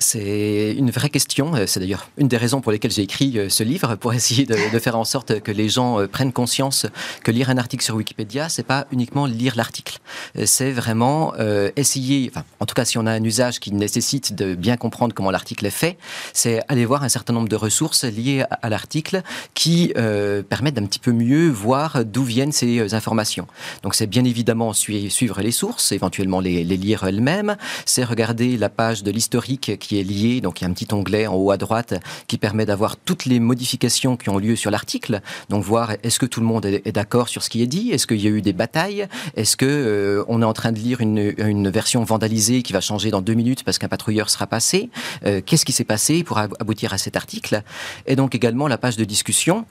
C'est 0.00 0.74
une 0.76 0.90
vraie 0.90 1.08
question. 1.08 1.54
Euh, 1.54 1.66
c'est 1.68 1.78
d'ailleurs 1.78 2.08
une 2.18 2.26
des 2.26 2.36
raisons 2.36 2.60
pour 2.60 2.72
lesquelles 2.72 2.90
j'ai 2.90 3.02
écrit 3.02 3.38
euh, 3.38 3.48
ce 3.48 3.62
livre, 3.62 3.94
pour 3.94 4.12
essayer 4.14 4.44
de, 4.44 4.78
faire 4.80 4.98
en 4.98 5.04
sorte 5.04 5.40
que 5.40 5.52
les 5.52 5.68
gens 5.68 6.00
euh, 6.00 6.08
prennent 6.08 6.32
conscience 6.32 6.86
que 7.22 7.30
lire 7.30 7.48
un 7.48 7.58
article 7.58 7.84
sur 7.84 7.94
Wikipédia, 7.94 8.48
c'est 8.48 8.64
pas 8.64 8.86
uniquement 8.90 9.26
lire 9.26 9.54
l'article. 9.56 9.98
C'est 10.44 10.72
vraiment 10.72 11.34
essayer, 11.76 12.30
enfin, 12.30 12.44
en 12.60 12.66
tout 12.66 12.74
cas, 12.74 12.84
si 12.84 12.98
on 12.98 13.06
a 13.06 13.12
un 13.12 13.22
usage 13.22 13.60
qui 13.60 13.72
nécessite 13.72 14.34
de 14.34 14.54
bien 14.54 14.76
comprendre 14.76 15.14
comment 15.14 15.30
l'article 15.30 15.64
est 15.66 15.70
fait, 15.70 15.96
c'est 16.32 16.60
aller 16.68 16.84
voir 16.84 17.04
un 17.04 17.08
certain 17.08 17.32
nombre 17.32 17.48
de 17.48 17.56
ressources 17.56 18.04
liées 18.04 18.44
à, 18.50 18.68
l'article 18.68 19.22
qui 19.54 19.92
permettent 19.94 20.74
d'un 20.74 20.86
petit 20.86 20.98
peu 20.98 21.12
mieux 21.12 21.48
voir 21.48 22.04
d'où 22.04 22.24
viennent 22.24 22.52
ces 22.52 22.94
informations. 22.94 23.46
Donc, 23.82 23.94
c'est 23.94 24.06
bien 24.06 24.24
évidemment 24.24 24.72
suivre 24.72 25.40
les 25.40 25.52
sources, 25.52 25.92
éventuellement 25.92 26.40
les, 26.40 26.64
les 26.64 26.76
lire 26.76 27.04
elles-mêmes. 27.04 27.56
C'est 27.86 28.04
regarder 28.04 28.56
la 28.56 28.68
page 28.68 29.02
de 29.02 29.10
l'historique 29.10 29.78
qui 29.78 29.93
est 29.98 30.02
lié. 30.04 30.40
Donc 30.40 30.60
il 30.60 30.64
y 30.64 30.66
a 30.66 30.70
un 30.70 30.72
petit 30.72 30.88
onglet 30.92 31.26
en 31.26 31.34
haut 31.34 31.50
à 31.50 31.56
droite 31.56 31.94
qui 32.26 32.38
permet 32.38 32.66
d'avoir 32.66 32.96
toutes 32.96 33.24
les 33.24 33.40
modifications 33.40 34.16
qui 34.16 34.28
ont 34.28 34.38
lieu 34.38 34.56
sur 34.56 34.70
l'article. 34.70 35.20
Donc 35.48 35.64
voir 35.64 35.92
est-ce 36.02 36.18
que 36.18 36.26
tout 36.26 36.40
le 36.40 36.46
monde 36.46 36.66
est 36.66 36.92
d'accord 36.92 37.28
sur 37.28 37.42
ce 37.42 37.50
qui 37.50 37.62
est 37.62 37.66
dit? 37.66 37.90
Est-ce 37.90 38.06
qu'il 38.06 38.20
y 38.20 38.26
a 38.26 38.30
eu 38.30 38.42
des 38.42 38.52
batailles? 38.52 39.06
Est-ce 39.36 39.56
que 39.56 39.66
euh, 39.66 40.24
on 40.28 40.42
est 40.42 40.46
en 40.46 40.52
train 40.52 40.72
de 40.72 40.78
lire 40.78 41.00
une, 41.00 41.34
une, 41.38 41.68
version 41.68 42.04
vandalisée 42.04 42.62
qui 42.62 42.72
va 42.72 42.80
changer 42.80 43.10
dans 43.10 43.22
deux 43.22 43.34
minutes 43.34 43.64
parce 43.64 43.78
qu'un 43.78 43.88
patrouilleur 43.88 44.30
sera 44.30 44.46
passé? 44.46 44.90
Euh, 45.24 45.40
Qu'est-ce 45.44 45.64
qui 45.64 45.72
s'est 45.72 45.84
passé 45.84 46.22
pour 46.22 46.38
aboutir 46.38 46.92
à 46.92 46.98
cet 46.98 47.16
article? 47.16 47.62
Et 48.06 48.16
donc 48.16 48.34
également 48.34 48.68
la 48.68 48.78
page 48.78 48.96
de 48.96 49.04
discussion 49.04 49.64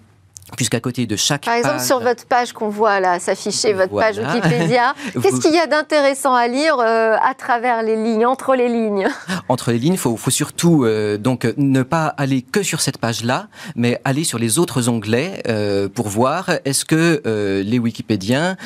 puisqu'à 0.55 0.79
côté 0.79 1.05
de 1.05 1.15
chaque 1.15 1.45
Par 1.45 1.55
exemple, 1.55 1.79
sur 1.79 1.99
votre 1.99 2.25
page 2.25 2.53
qu'on 2.53 2.69
voit 2.69 2.99
là 2.99 3.19
s'afficher, 3.19 3.73
votre 3.73 3.95
page 3.95 4.17
Wikipédia, 4.17 4.93
qu'est-ce 5.21 5.41
qu'il 5.41 5.53
y 5.53 5.59
a 5.59 5.67
d'intéressant 5.67 6.33
à 6.33 6.47
lire 6.47 6.77
euh, 6.79 7.15
à 7.21 7.33
travers 7.33 7.83
les 7.83 7.95
lignes, 7.95 8.25
entre 8.25 8.55
les 8.55 8.69
lignes? 8.69 9.07
Entre 9.49 9.71
les 9.71 9.79
lignes, 9.79 9.93
il 9.93 9.99
faut, 9.99 10.17
faut, 10.17 10.31
surtout 10.31 10.83
euh, 10.83 11.17
donc 11.17 11.47
ne 11.57 11.83
pas 11.83 12.07
aller 12.07 12.41
que 12.41 12.63
sur 12.63 12.81
cette 12.81 12.97
page-là, 12.97 13.47
mais 13.75 13.99
aller 14.05 14.23
sur 14.23 14.39
les 14.39 14.59
autres 14.59 14.89
onglets 14.89 15.43
euh, 15.47 15.87
pour 15.89 16.07
voir 16.07 16.51
est-ce 16.65 16.85
que 16.85 17.21
les 17.63 17.79
Wikipédiens 17.79 18.57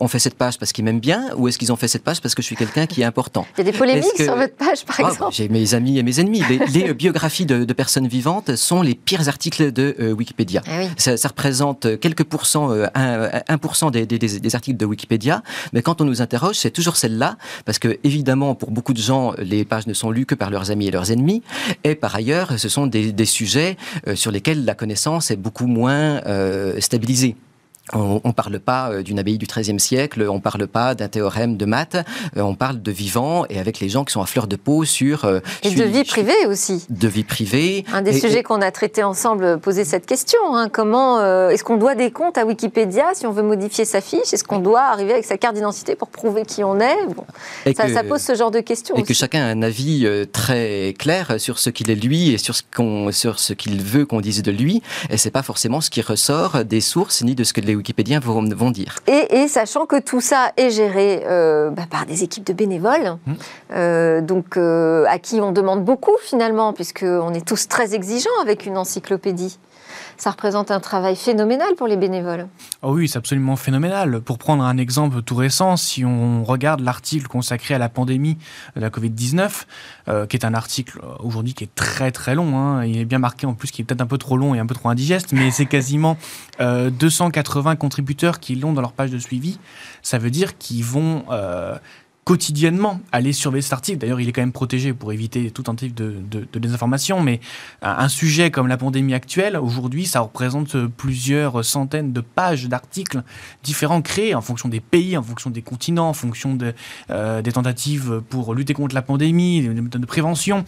ont 0.00 0.08
fait 0.08 0.18
cette 0.18 0.36
page 0.36 0.58
parce 0.58 0.72
qu'ils 0.72 0.84
m'aiment 0.84 1.00
bien 1.00 1.30
ou 1.36 1.48
est-ce 1.48 1.58
qu'ils 1.58 1.72
ont 1.72 1.76
fait 1.76 1.88
cette 1.88 2.04
page 2.04 2.20
parce 2.20 2.34
que 2.34 2.42
je 2.42 2.46
suis 2.46 2.56
quelqu'un 2.56 2.86
qui 2.86 3.02
est 3.02 3.04
important? 3.04 3.46
Il 3.56 3.64
y 3.64 3.68
a 3.68 3.72
des 3.72 3.76
polémiques 3.76 4.16
sur 4.16 4.36
votre 4.36 4.54
page, 4.54 4.84
par 4.84 4.96
ah, 4.98 5.08
exemple. 5.08 5.34
J'ai 5.34 5.48
mes 5.48 5.74
amis 5.74 5.98
et 5.98 6.02
mes 6.02 6.20
ennemis. 6.20 6.42
Les, 6.72 6.94
biographies 6.94 7.46
de, 7.46 7.72
personnes 7.72 8.06
vivantes 8.06 8.54
sont 8.56 8.82
les 8.82 8.94
pires 8.94 9.28
articles 9.28 9.72
de 9.72 10.12
Wikipédia. 10.16 10.62
Ah 10.66 10.70
oui 10.78 10.88
représente 11.34 11.98
quelques 11.98 12.22
pourcents, 12.22 12.70
1%, 12.72 13.96
euh, 13.96 14.06
des, 14.06 14.54
articles 14.54 14.76
de 14.76 14.86
Wikipédia, 14.86 15.42
mais 15.72 15.82
quand 15.82 16.00
on 16.00 16.04
nous 16.04 16.22
interroge, 16.22 16.56
c'est 16.56 16.70
toujours 16.70 16.96
celle-là, 16.96 17.36
parce 17.64 17.80
que 17.80 17.98
évidemment, 18.04 18.54
pour 18.54 18.70
beaucoup 18.70 18.92
de 18.92 19.00
gens, 19.00 19.34
les 19.38 19.64
pages 19.64 19.88
ne 19.88 19.94
sont 19.94 20.12
lues 20.12 20.26
que 20.26 20.36
par 20.36 20.50
leurs 20.50 20.70
amis 20.70 20.86
et 20.86 20.90
leurs 20.92 21.10
ennemis, 21.10 21.42
et 21.82 21.96
par 21.96 22.14
ailleurs, 22.14 22.56
ce 22.58 22.68
sont 22.68 22.86
des, 22.86 23.24
sujets 23.24 23.76
euh, 24.06 24.14
sur 24.14 24.30
lesquels 24.30 24.64
la 24.64 24.74
connaissance 24.74 25.30
est 25.30 25.36
beaucoup 25.36 25.66
moins 25.66 26.20
euh, 26.26 26.78
stabilisée. 26.78 27.36
On 27.92 28.20
ne 28.24 28.32
parle 28.32 28.60
pas 28.60 28.90
euh, 28.90 29.02
d'une 29.02 29.18
abbaye 29.18 29.36
du 29.36 29.46
XIIIe 29.46 29.78
siècle, 29.78 30.26
on 30.30 30.36
ne 30.36 30.40
parle 30.40 30.66
pas 30.66 30.94
d'un 30.94 31.08
théorème 31.08 31.58
de 31.58 31.66
maths, 31.66 31.96
euh, 32.34 32.40
on 32.40 32.54
parle 32.54 32.80
de 32.80 32.90
vivant 32.90 33.44
et 33.50 33.58
avec 33.58 33.78
les 33.78 33.90
gens 33.90 34.04
qui 34.04 34.12
sont 34.14 34.22
à 34.22 34.26
fleur 34.26 34.46
de 34.46 34.56
peau 34.56 34.86
sur... 34.86 35.26
Euh, 35.26 35.40
et 35.62 35.70
de 35.70 35.84
vie 35.84 36.04
privée 36.04 36.46
aussi. 36.48 36.86
De 36.88 37.06
vie 37.08 37.24
privée. 37.24 37.84
Un 37.92 38.00
des 38.00 38.18
sujets 38.18 38.42
qu'on 38.42 38.62
a 38.62 38.70
traité 38.70 39.02
ensemble 39.02 39.58
posait 39.58 39.84
cette 39.84 40.06
question. 40.06 40.38
Hein. 40.52 40.70
comment 40.70 41.20
Est-ce 41.50 41.62
qu'on 41.62 41.76
doit 41.76 41.94
des 41.94 42.10
comptes 42.10 42.38
à 42.38 42.46
Wikipédia 42.46 43.12
si 43.12 43.26
on 43.26 43.32
veut 43.32 43.42
modifier 43.42 43.84
sa 43.84 44.00
fiche? 44.00 44.32
Est-ce 44.32 44.44
qu'on 44.44 44.60
doit 44.60 44.84
arriver 44.84 45.12
avec 45.12 45.26
sa 45.26 45.36
carte 45.36 45.54
d'identité 45.54 45.94
pour 45.94 46.08
prouver 46.08 46.44
qui 46.44 46.64
on 46.64 46.80
est? 46.80 47.06
Bon, 47.14 47.26
ça, 47.76 47.92
ça, 47.92 48.02
pose 48.02 48.22
ce 48.22 48.34
genre 48.34 48.50
de 48.50 48.60
questions. 48.60 48.96
Et 48.96 49.02
que 49.02 49.12
chacun 49.12 49.42
a 49.42 49.48
un 49.48 49.60
avis 49.60 50.08
très 50.32 50.94
clair 50.98 51.34
sur 51.38 51.58
ce 51.58 51.68
qu'il 51.68 51.90
est 51.90 51.96
lui 51.96 52.30
et 52.30 52.38
sur 52.38 52.54
ce 52.54 52.62
qu'on 52.74 53.12
sur 53.12 53.38
ce 53.38 53.52
qu'il 53.52 53.82
veut 53.82 54.06
qu'on 54.06 54.22
dise 54.22 54.42
de 54.42 54.50
lui. 54.50 54.82
Et 55.10 55.18
c'est 55.18 55.30
pas 55.30 55.42
forcément 55.42 55.82
ce 55.82 55.90
qui 55.90 56.00
ressort 56.00 56.64
des 56.64 56.80
sources 56.80 57.22
ni 57.22 57.34
de 57.34 57.44
ce 57.44 57.52
que 57.52 57.60
les 57.60 57.73
Wikipédiens 57.76 58.20
vont, 58.20 58.42
vont 58.54 58.70
dire. 58.70 58.98
Et, 59.06 59.48
sachant 59.48 59.86
que 59.86 60.00
tout 60.00 60.20
ça 60.20 60.52
est 60.56 60.70
géré 60.70 61.22
euh, 61.26 61.70
bah, 61.70 61.84
par 61.90 62.06
des 62.06 62.22
équipes 62.22 62.46
de 62.46 62.52
bénévoles, 62.52 63.16
mmh. 63.26 63.32
euh, 63.72 64.20
donc 64.20 64.56
euh, 64.56 65.04
à 65.08 65.18
qui 65.18 65.40
on 65.40 65.52
demande 65.52 65.84
beaucoup 65.84 66.16
finalement, 66.22 66.72
puisqu'on 66.72 67.32
est 67.34 67.46
tous 67.46 67.68
très 67.68 67.94
exigeants 67.94 68.30
avec 68.42 68.66
une 68.66 68.76
encyclopédie 68.76 69.58
ça 70.16 70.30
représente 70.30 70.70
un 70.70 70.80
travail 70.80 71.16
phénoménal 71.16 71.74
pour 71.76 71.86
les 71.86 71.96
bénévoles. 71.96 72.48
Oh 72.82 72.94
oui, 72.94 73.08
c'est 73.08 73.18
absolument 73.18 73.56
phénoménal. 73.56 74.20
Pour 74.20 74.38
prendre 74.38 74.64
un 74.64 74.76
exemple 74.76 75.22
tout 75.22 75.36
récent, 75.36 75.76
si 75.76 76.04
on 76.04 76.44
regarde 76.44 76.80
l'article 76.80 77.26
consacré 77.26 77.74
à 77.74 77.78
la 77.78 77.88
pandémie 77.88 78.36
de 78.76 78.80
la 78.80 78.90
Covid-19, 78.90 79.64
euh, 80.08 80.26
qui 80.26 80.36
est 80.36 80.44
un 80.44 80.54
article 80.54 81.00
euh, 81.02 81.14
aujourd'hui 81.20 81.54
qui 81.54 81.64
est 81.64 81.74
très 81.74 82.10
très 82.10 82.34
long, 82.34 82.58
hein, 82.58 82.84
il 82.84 82.98
est 82.98 83.04
bien 83.04 83.18
marqué 83.18 83.46
en 83.46 83.54
plus, 83.54 83.70
qui 83.70 83.82
est 83.82 83.84
peut-être 83.84 84.02
un 84.02 84.06
peu 84.06 84.18
trop 84.18 84.36
long 84.36 84.54
et 84.54 84.58
un 84.58 84.66
peu 84.66 84.74
trop 84.74 84.88
indigeste, 84.88 85.32
mais 85.32 85.50
c'est 85.50 85.66
quasiment 85.66 86.16
280 86.58 87.72
euh, 87.72 87.74
contributeurs 87.74 88.40
qui 88.40 88.54
l'ont 88.54 88.72
dans 88.72 88.80
leur 88.80 88.92
page 88.92 89.10
de 89.10 89.18
suivi. 89.18 89.58
Ça 90.02 90.18
veut 90.18 90.30
dire 90.30 90.58
qu'ils 90.58 90.84
vont 90.84 91.24
quotidiennement 92.24 93.00
aller 93.12 93.32
surveiller 93.32 93.62
cet 93.62 93.74
article. 93.74 93.98
D'ailleurs, 93.98 94.20
il 94.20 94.28
est 94.28 94.32
quand 94.32 94.42
même 94.42 94.52
protégé 94.52 94.92
pour 94.92 95.12
éviter 95.12 95.50
tout 95.50 95.62
tentative 95.62 95.94
de, 95.94 96.16
de, 96.30 96.58
désinformation. 96.58 97.20
Mais 97.20 97.40
un 97.82 98.08
sujet 98.08 98.50
comme 98.50 98.66
la 98.66 98.76
pandémie 98.76 99.14
actuelle, 99.14 99.56
aujourd'hui, 99.56 100.06
ça 100.06 100.20
représente 100.20 100.76
plusieurs 100.86 101.64
centaines 101.64 102.12
de 102.12 102.20
pages 102.20 102.68
d'articles 102.68 103.22
différents 103.62 104.02
créés 104.02 104.34
en 104.34 104.40
fonction 104.40 104.68
des 104.68 104.80
pays, 104.80 105.16
en 105.16 105.22
fonction 105.22 105.50
des 105.50 105.62
continents, 105.62 106.08
en 106.08 106.14
fonction 106.14 106.56
euh, 107.10 107.42
des 107.42 107.52
tentatives 107.52 108.22
pour 108.28 108.54
lutter 108.54 108.74
contre 108.74 108.94
la 108.94 109.02
pandémie, 109.02 109.62
des 109.62 109.80
méthodes 109.80 110.00
de 110.00 110.06
prévention. 110.06 110.64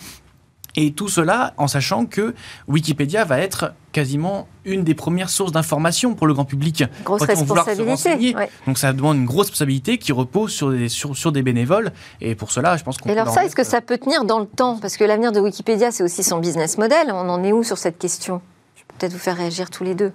Et 0.76 0.92
tout 0.92 1.08
cela 1.08 1.54
en 1.56 1.68
sachant 1.68 2.06
que 2.06 2.34
Wikipédia 2.68 3.24
va 3.24 3.38
être 3.38 3.72
quasiment 3.92 4.46
une 4.64 4.84
des 4.84 4.94
premières 4.94 5.30
sources 5.30 5.52
d'information 5.52 6.14
pour 6.14 6.26
le 6.26 6.34
grand 6.34 6.44
public. 6.44 6.84
Grosse 7.02 7.22
responsabilité. 7.22 8.36
Donc 8.66 8.76
ça 8.76 8.92
demande 8.92 9.16
une 9.16 9.24
grosse 9.24 9.46
responsabilité 9.46 9.96
qui 9.96 10.12
repose 10.12 10.52
sur 10.52 10.70
des, 10.70 10.88
sur, 10.88 11.16
sur 11.16 11.32
des 11.32 11.42
bénévoles. 11.42 11.92
Et 12.20 12.34
pour 12.34 12.52
cela, 12.52 12.76
je 12.76 12.84
pense 12.84 12.98
qu'on. 12.98 13.08
Et 13.08 13.12
alors 13.12 13.32
ça, 13.32 13.44
est-ce 13.44 13.56
que 13.56 13.64
ça 13.64 13.80
peut 13.80 13.96
tenir 13.96 14.24
dans 14.24 14.38
le 14.38 14.46
temps? 14.46 14.78
Parce 14.78 14.96
que 14.96 15.04
l'avenir 15.04 15.32
de 15.32 15.40
Wikipédia, 15.40 15.90
c'est 15.90 16.04
aussi 16.04 16.22
son 16.22 16.38
business 16.38 16.76
model. 16.76 17.10
On 17.10 17.28
en 17.28 17.42
est 17.42 17.52
où 17.52 17.62
sur 17.62 17.78
cette 17.78 17.98
question? 17.98 18.42
Je 18.74 18.82
peux 18.82 18.94
peut-être 18.98 19.12
vous 19.12 19.18
faire 19.18 19.36
réagir 19.36 19.70
tous 19.70 19.84
les 19.84 19.94
deux. 19.94 20.12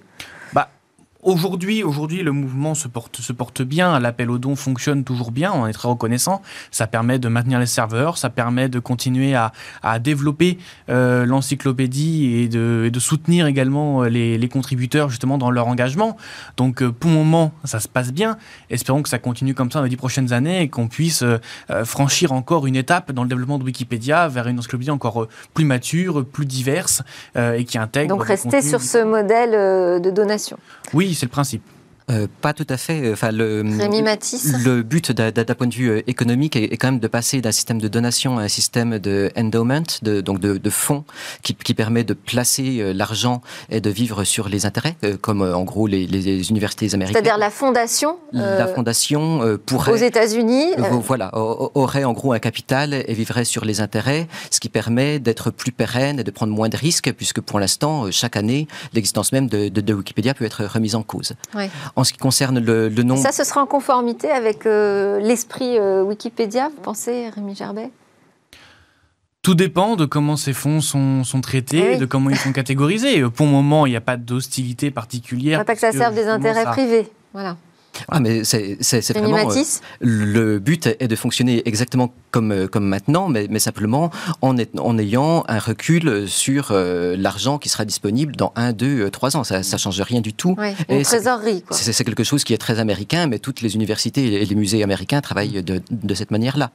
Aujourd'hui, 1.24 1.84
aujourd'hui, 1.84 2.24
le 2.24 2.32
mouvement 2.32 2.74
se 2.74 2.88
porte, 2.88 3.18
se 3.18 3.32
porte 3.32 3.62
bien. 3.62 4.00
L'appel 4.00 4.28
aux 4.28 4.38
dons 4.38 4.56
fonctionne 4.56 5.04
toujours 5.04 5.30
bien. 5.30 5.52
On 5.54 5.68
est 5.68 5.72
très 5.72 5.86
reconnaissant. 5.86 6.42
Ça 6.72 6.88
permet 6.88 7.20
de 7.20 7.28
maintenir 7.28 7.60
les 7.60 7.66
serveurs, 7.66 8.18
ça 8.18 8.28
permet 8.28 8.68
de 8.68 8.80
continuer 8.80 9.36
à, 9.36 9.52
à 9.84 10.00
développer 10.00 10.58
euh, 10.88 11.24
l'encyclopédie 11.24 12.38
et 12.38 12.48
de, 12.48 12.82
et 12.86 12.90
de, 12.90 12.98
soutenir 12.98 13.46
également 13.46 14.02
euh, 14.02 14.08
les, 14.08 14.36
les, 14.36 14.48
contributeurs 14.48 15.10
justement 15.10 15.38
dans 15.38 15.52
leur 15.52 15.68
engagement. 15.68 16.16
Donc, 16.56 16.82
euh, 16.82 16.90
pour 16.90 17.12
le 17.12 17.16
moment, 17.18 17.52
ça 17.62 17.78
se 17.78 17.86
passe 17.86 18.12
bien. 18.12 18.36
Espérons 18.68 19.00
que 19.00 19.08
ça 19.08 19.20
continue 19.20 19.54
comme 19.54 19.70
ça 19.70 19.78
dans 19.78 19.84
les 19.84 19.90
dix 19.90 19.96
prochaines 19.96 20.32
années 20.32 20.62
et 20.62 20.68
qu'on 20.68 20.88
puisse 20.88 21.22
euh, 21.22 21.38
franchir 21.84 22.32
encore 22.32 22.66
une 22.66 22.74
étape 22.74 23.12
dans 23.12 23.22
le 23.22 23.28
développement 23.28 23.60
de 23.60 23.64
Wikipédia 23.64 24.26
vers 24.26 24.48
une 24.48 24.58
encyclopédie 24.58 24.90
encore 24.90 25.28
plus 25.54 25.64
mature, 25.64 26.24
plus 26.26 26.46
diverse 26.46 27.02
et 27.36 27.64
qui 27.64 27.78
intègre. 27.78 28.08
Donc, 28.16 28.24
rester 28.24 28.60
sur 28.60 28.80
ce 28.80 29.04
modèle 29.04 30.02
de 30.02 30.10
donation. 30.10 30.58
Oui, 30.92 31.11
c'est 31.14 31.26
le 31.26 31.30
principe. 31.30 31.62
Euh, 32.10 32.26
pas 32.40 32.52
tout 32.52 32.66
à 32.68 32.76
fait. 32.76 33.12
Enfin, 33.12 33.30
le, 33.30 33.62
le 33.62 34.82
but 34.82 35.12
d'un 35.12 35.54
point 35.54 35.66
de 35.66 35.74
vue 35.74 35.90
euh, 35.90 36.02
économique 36.06 36.56
est, 36.56 36.76
quand 36.76 36.88
même 36.88 37.00
de 37.00 37.08
passer 37.08 37.40
d'un 37.40 37.52
système 37.52 37.80
de 37.80 37.88
donation 37.88 38.38
à 38.38 38.42
un 38.42 38.48
système 38.48 38.98
de 38.98 39.30
endowment, 39.36 39.84
de, 40.02 40.20
donc 40.20 40.40
de, 40.40 40.58
de 40.58 40.70
fonds, 40.70 41.04
qui, 41.42 41.54
qui, 41.54 41.74
permet 41.74 42.04
de 42.04 42.14
placer 42.14 42.78
euh, 42.80 42.92
l'argent 42.92 43.40
et 43.70 43.80
de 43.80 43.90
vivre 43.90 44.24
sur 44.24 44.48
les 44.48 44.66
intérêts, 44.66 44.96
comme 45.20 45.42
en 45.42 45.62
gros 45.62 45.86
les, 45.86 46.06
les 46.06 46.50
universités 46.50 46.92
américaines. 46.94 47.22
C'est-à-dire 47.22 47.38
la 47.38 47.50
fondation 47.50 48.18
La 48.32 48.66
fondation 48.66 49.58
pourrait... 49.66 49.92
Aux 49.92 49.96
États-Unis 49.96 50.72
Voilà, 51.04 51.30
aurait 51.34 52.04
en 52.04 52.12
gros 52.12 52.32
un 52.32 52.38
capital 52.38 52.94
et 52.94 53.14
vivrait 53.14 53.44
sur 53.44 53.64
les 53.64 53.80
intérêts, 53.80 54.28
ce 54.50 54.60
qui 54.60 54.68
permet 54.68 55.18
d'être 55.18 55.50
plus 55.50 55.72
pérenne 55.72 56.20
et 56.20 56.24
de 56.24 56.30
prendre 56.30 56.52
moins 56.52 56.68
de 56.68 56.76
risques, 56.76 57.12
puisque 57.12 57.40
pour 57.40 57.58
l'instant, 57.60 58.10
chaque 58.10 58.36
année, 58.36 58.68
l'existence 58.92 59.32
même 59.32 59.48
de, 59.48 59.68
de, 59.68 59.94
Wikipédia 59.94 60.34
peut 60.34 60.44
être 60.44 60.64
remise 60.64 60.94
en 60.94 61.02
cause. 61.02 61.32
Ouais. 61.54 61.70
En 61.94 62.04
ce 62.04 62.12
qui 62.12 62.18
concerne 62.18 62.58
le, 62.58 62.88
le 62.88 63.02
nom. 63.02 63.16
Ça, 63.16 63.32
ce 63.32 63.44
sera 63.44 63.62
en 63.62 63.66
conformité 63.66 64.30
avec 64.30 64.64
euh, 64.66 65.20
l'esprit 65.20 65.78
euh, 65.78 66.02
Wikipédia, 66.02 66.68
vous 66.68 66.82
pensez, 66.82 67.28
Rémi 67.28 67.54
Gerbet 67.54 67.90
tout 69.42 69.56
dépend 69.56 69.96
de 69.96 70.04
comment 70.04 70.36
ces 70.36 70.52
fonds 70.52 70.80
sont, 70.80 71.24
sont 71.24 71.40
traités, 71.40 71.94
eh 71.94 71.96
de 71.96 72.06
comment 72.06 72.30
ils 72.30 72.36
sont 72.36 72.52
catégorisés. 72.52 73.28
Pour 73.34 73.46
le 73.46 73.50
moment, 73.50 73.86
il 73.86 73.90
n'y 73.90 73.96
a 73.96 74.00
pas 74.00 74.16
d'hostilité 74.16 74.92
particulière. 74.92 75.64
Pas 75.64 75.74
que 75.74 75.80
ça 75.80 75.90
serve 75.90 76.14
des 76.14 76.28
intérêts 76.28 76.64
privés. 76.64 77.08
Voilà. 77.32 77.56
Ah, 78.08 78.20
mais 78.20 78.44
c'est 78.44 78.78
vraiment. 79.12 79.36
Euh, 79.36 79.62
le 80.00 80.58
but 80.58 80.86
est 80.86 81.08
de 81.08 81.16
fonctionner 81.16 81.62
exactement 81.66 82.14
comme, 82.32 82.50
euh, 82.50 82.66
comme 82.66 82.86
maintenant, 82.86 83.28
mais, 83.28 83.46
mais 83.48 83.60
simplement 83.60 84.10
en, 84.40 84.56
est, 84.56 84.76
en 84.80 84.98
ayant 84.98 85.44
un 85.46 85.58
recul 85.58 86.28
sur 86.28 86.68
euh, 86.70 87.14
l'argent 87.16 87.58
qui 87.58 87.68
sera 87.68 87.84
disponible 87.84 88.34
dans 88.34 88.52
1, 88.56 88.72
2, 88.72 89.10
3 89.10 89.36
ans. 89.36 89.44
Ça 89.44 89.58
ne 89.60 89.78
change 89.78 90.00
rien 90.00 90.20
du 90.20 90.32
tout. 90.32 90.56
Ouais, 90.58 90.74
une 90.88 91.02
trésorerie. 91.02 91.62
C'est 91.70 92.04
quelque 92.04 92.24
chose 92.24 92.42
qui 92.42 92.54
est 92.54 92.58
très 92.58 92.80
américain, 92.80 93.26
mais 93.26 93.38
toutes 93.38 93.60
les 93.60 93.76
universités 93.76 94.42
et 94.42 94.44
les 94.44 94.54
musées 94.54 94.82
américains 94.82 95.20
travaillent 95.20 95.62
de, 95.62 95.80
de 95.90 96.14
cette 96.14 96.30
manière-là. 96.30 96.70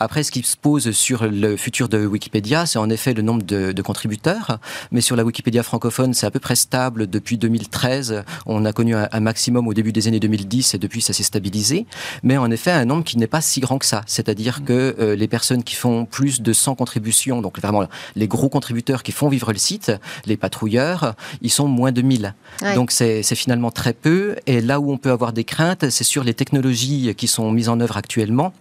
Après, 0.00 0.22
ce 0.22 0.32
qui 0.32 0.42
se 0.42 0.56
pose 0.56 0.90
sur 0.92 1.26
le 1.26 1.56
futur 1.56 1.88
de 1.88 2.04
Wikipédia, 2.06 2.66
c'est 2.66 2.78
en 2.78 2.88
effet 2.90 3.14
le 3.14 3.22
nombre 3.22 3.42
de, 3.42 3.72
de, 3.72 3.82
contributeurs. 3.82 4.58
Mais 4.90 5.02
sur 5.02 5.16
la 5.16 5.24
Wikipédia 5.24 5.62
francophone, 5.62 6.14
c'est 6.14 6.26
à 6.26 6.30
peu 6.30 6.40
près 6.40 6.56
stable 6.56 7.06
depuis 7.08 7.36
2013. 7.36 8.24
On 8.46 8.64
a 8.64 8.72
connu 8.72 8.96
un, 8.96 9.08
un 9.12 9.20
maximum 9.20 9.68
au 9.68 9.74
début 9.74 9.92
des 9.92 10.08
années 10.08 10.20
2010 10.20 10.74
et 10.74 10.78
depuis 10.78 11.02
ça 11.02 11.12
s'est 11.12 11.22
stabilisé, 11.22 11.86
mais 12.22 12.38
en 12.38 12.50
effet 12.50 12.70
un 12.70 12.84
nombre 12.86 13.04
qui 13.04 13.18
n'est 13.18 13.26
pas 13.26 13.40
si 13.40 13.60
grand 13.60 13.78
que 13.78 13.86
ça. 13.86 14.02
C'est-à-dire 14.06 14.60
mm. 14.60 14.64
que 14.64 14.93
euh, 14.98 15.16
les 15.16 15.28
personnes 15.28 15.62
qui 15.62 15.74
font 15.74 16.04
plus 16.04 16.40
de 16.40 16.52
100 16.52 16.74
contributions, 16.74 17.40
donc 17.40 17.60
vraiment 17.60 17.86
les 18.16 18.28
gros 18.28 18.48
contributeurs 18.48 19.02
qui 19.02 19.12
font 19.12 19.28
vivre 19.28 19.52
le 19.52 19.58
site, 19.58 19.92
les 20.26 20.36
patrouilleurs, 20.36 21.14
ils 21.42 21.50
sont 21.50 21.68
moins 21.68 21.92
de 21.92 22.02
1000. 22.02 22.34
Donc 22.74 22.90
c'est 22.90 23.22
finalement 23.34 23.70
très 23.70 23.92
peu. 23.92 24.36
Et 24.46 24.60
là 24.60 24.80
où 24.80 24.92
on 24.92 24.98
peut 24.98 25.10
avoir 25.10 25.32
des 25.32 25.44
craintes, 25.44 25.90
c'est 25.90 26.04
sur 26.04 26.24
les 26.24 26.34
technologies 26.34 27.14
qui 27.16 27.26
sont 27.26 27.50
mises 27.50 27.68
en 27.68 27.80
œuvre 27.80 27.96
actuellement 27.96 28.52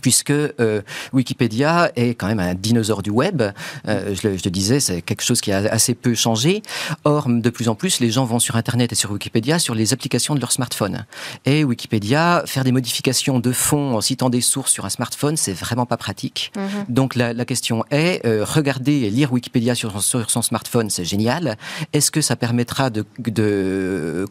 puisque 0.00 0.30
euh, 0.30 0.82
Wikipédia 1.12 1.90
est 1.96 2.10
quand 2.10 2.26
même 2.26 2.40
un 2.40 2.54
dinosaure 2.54 3.02
du 3.02 3.10
web. 3.10 3.42
Euh, 3.88 4.14
je, 4.14 4.28
le, 4.28 4.36
je, 4.36 4.48
disais, 4.48 4.80
c'est 4.80 5.02
quelque 5.02 5.22
chose 5.22 5.40
qui 5.40 5.52
a 5.52 5.58
assez 5.58 5.94
peu 5.94 6.14
changé. 6.14 6.62
Or, 7.04 7.26
de 7.28 7.50
plus 7.50 7.68
en 7.68 7.74
plus, 7.74 8.00
les 8.00 8.10
gens 8.10 8.24
vont 8.24 8.38
sur 8.38 8.56
Internet 8.56 8.92
et 8.92 8.94
sur 8.94 9.10
Wikipédia 9.10 9.58
sur 9.58 9.74
les 9.74 9.92
applications 9.92 10.34
de 10.34 10.40
leur 10.40 10.52
smartphone. 10.52 11.04
Et 11.44 11.64
Wikipédia, 11.64 12.42
faire 12.46 12.64
des 12.64 12.72
modifications 12.72 13.40
de 13.40 13.52
fond 13.52 13.96
en 13.96 14.00
citant 14.00 14.30
des 14.30 14.40
sources 14.40 14.72
sur 14.72 14.84
un 14.84 14.90
smartphone, 14.90 15.36
c'est 15.36 15.52
vraiment 15.52 15.86
pas 15.86 15.96
pratique. 15.96 16.52
Mhm. 16.56 16.84
Donc 16.88 17.14
la, 17.14 17.32
la, 17.32 17.44
question 17.44 17.84
est, 17.90 18.24
euh, 18.24 18.44
regarder 18.44 18.92
et 18.92 19.10
lire 19.10 19.32
Wikipédia 19.32 19.74
sur, 19.74 20.02
sur 20.02 20.30
son 20.30 20.42
smartphone, 20.42 20.90
c'est 20.90 21.04
génial. 21.04 21.56
Est-ce 21.92 22.10
que 22.10 22.20
ça 22.20 22.36
permettra 22.36 22.90
de, 22.90 23.04
de 23.18 24.26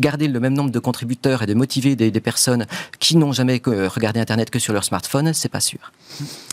garder 0.00 0.28
le 0.28 0.40
même 0.40 0.54
nombre 0.54 0.70
de 0.70 0.78
contributeurs 0.78 1.42
et 1.42 1.46
de 1.46 1.54
motiver 1.54 1.96
des, 1.96 2.20
personnes 2.20 2.66
qui 2.98 3.16
n'ont 3.16 3.32
jamais 3.32 3.60
regardé 3.64 4.20
Internet 4.20 4.50
que 4.50 4.58
sur 4.58 4.72
leur 4.72 4.84
smartphone, 4.84 5.32
c'est 5.32 5.48
pas 5.48 5.60
sûr. 5.60 5.92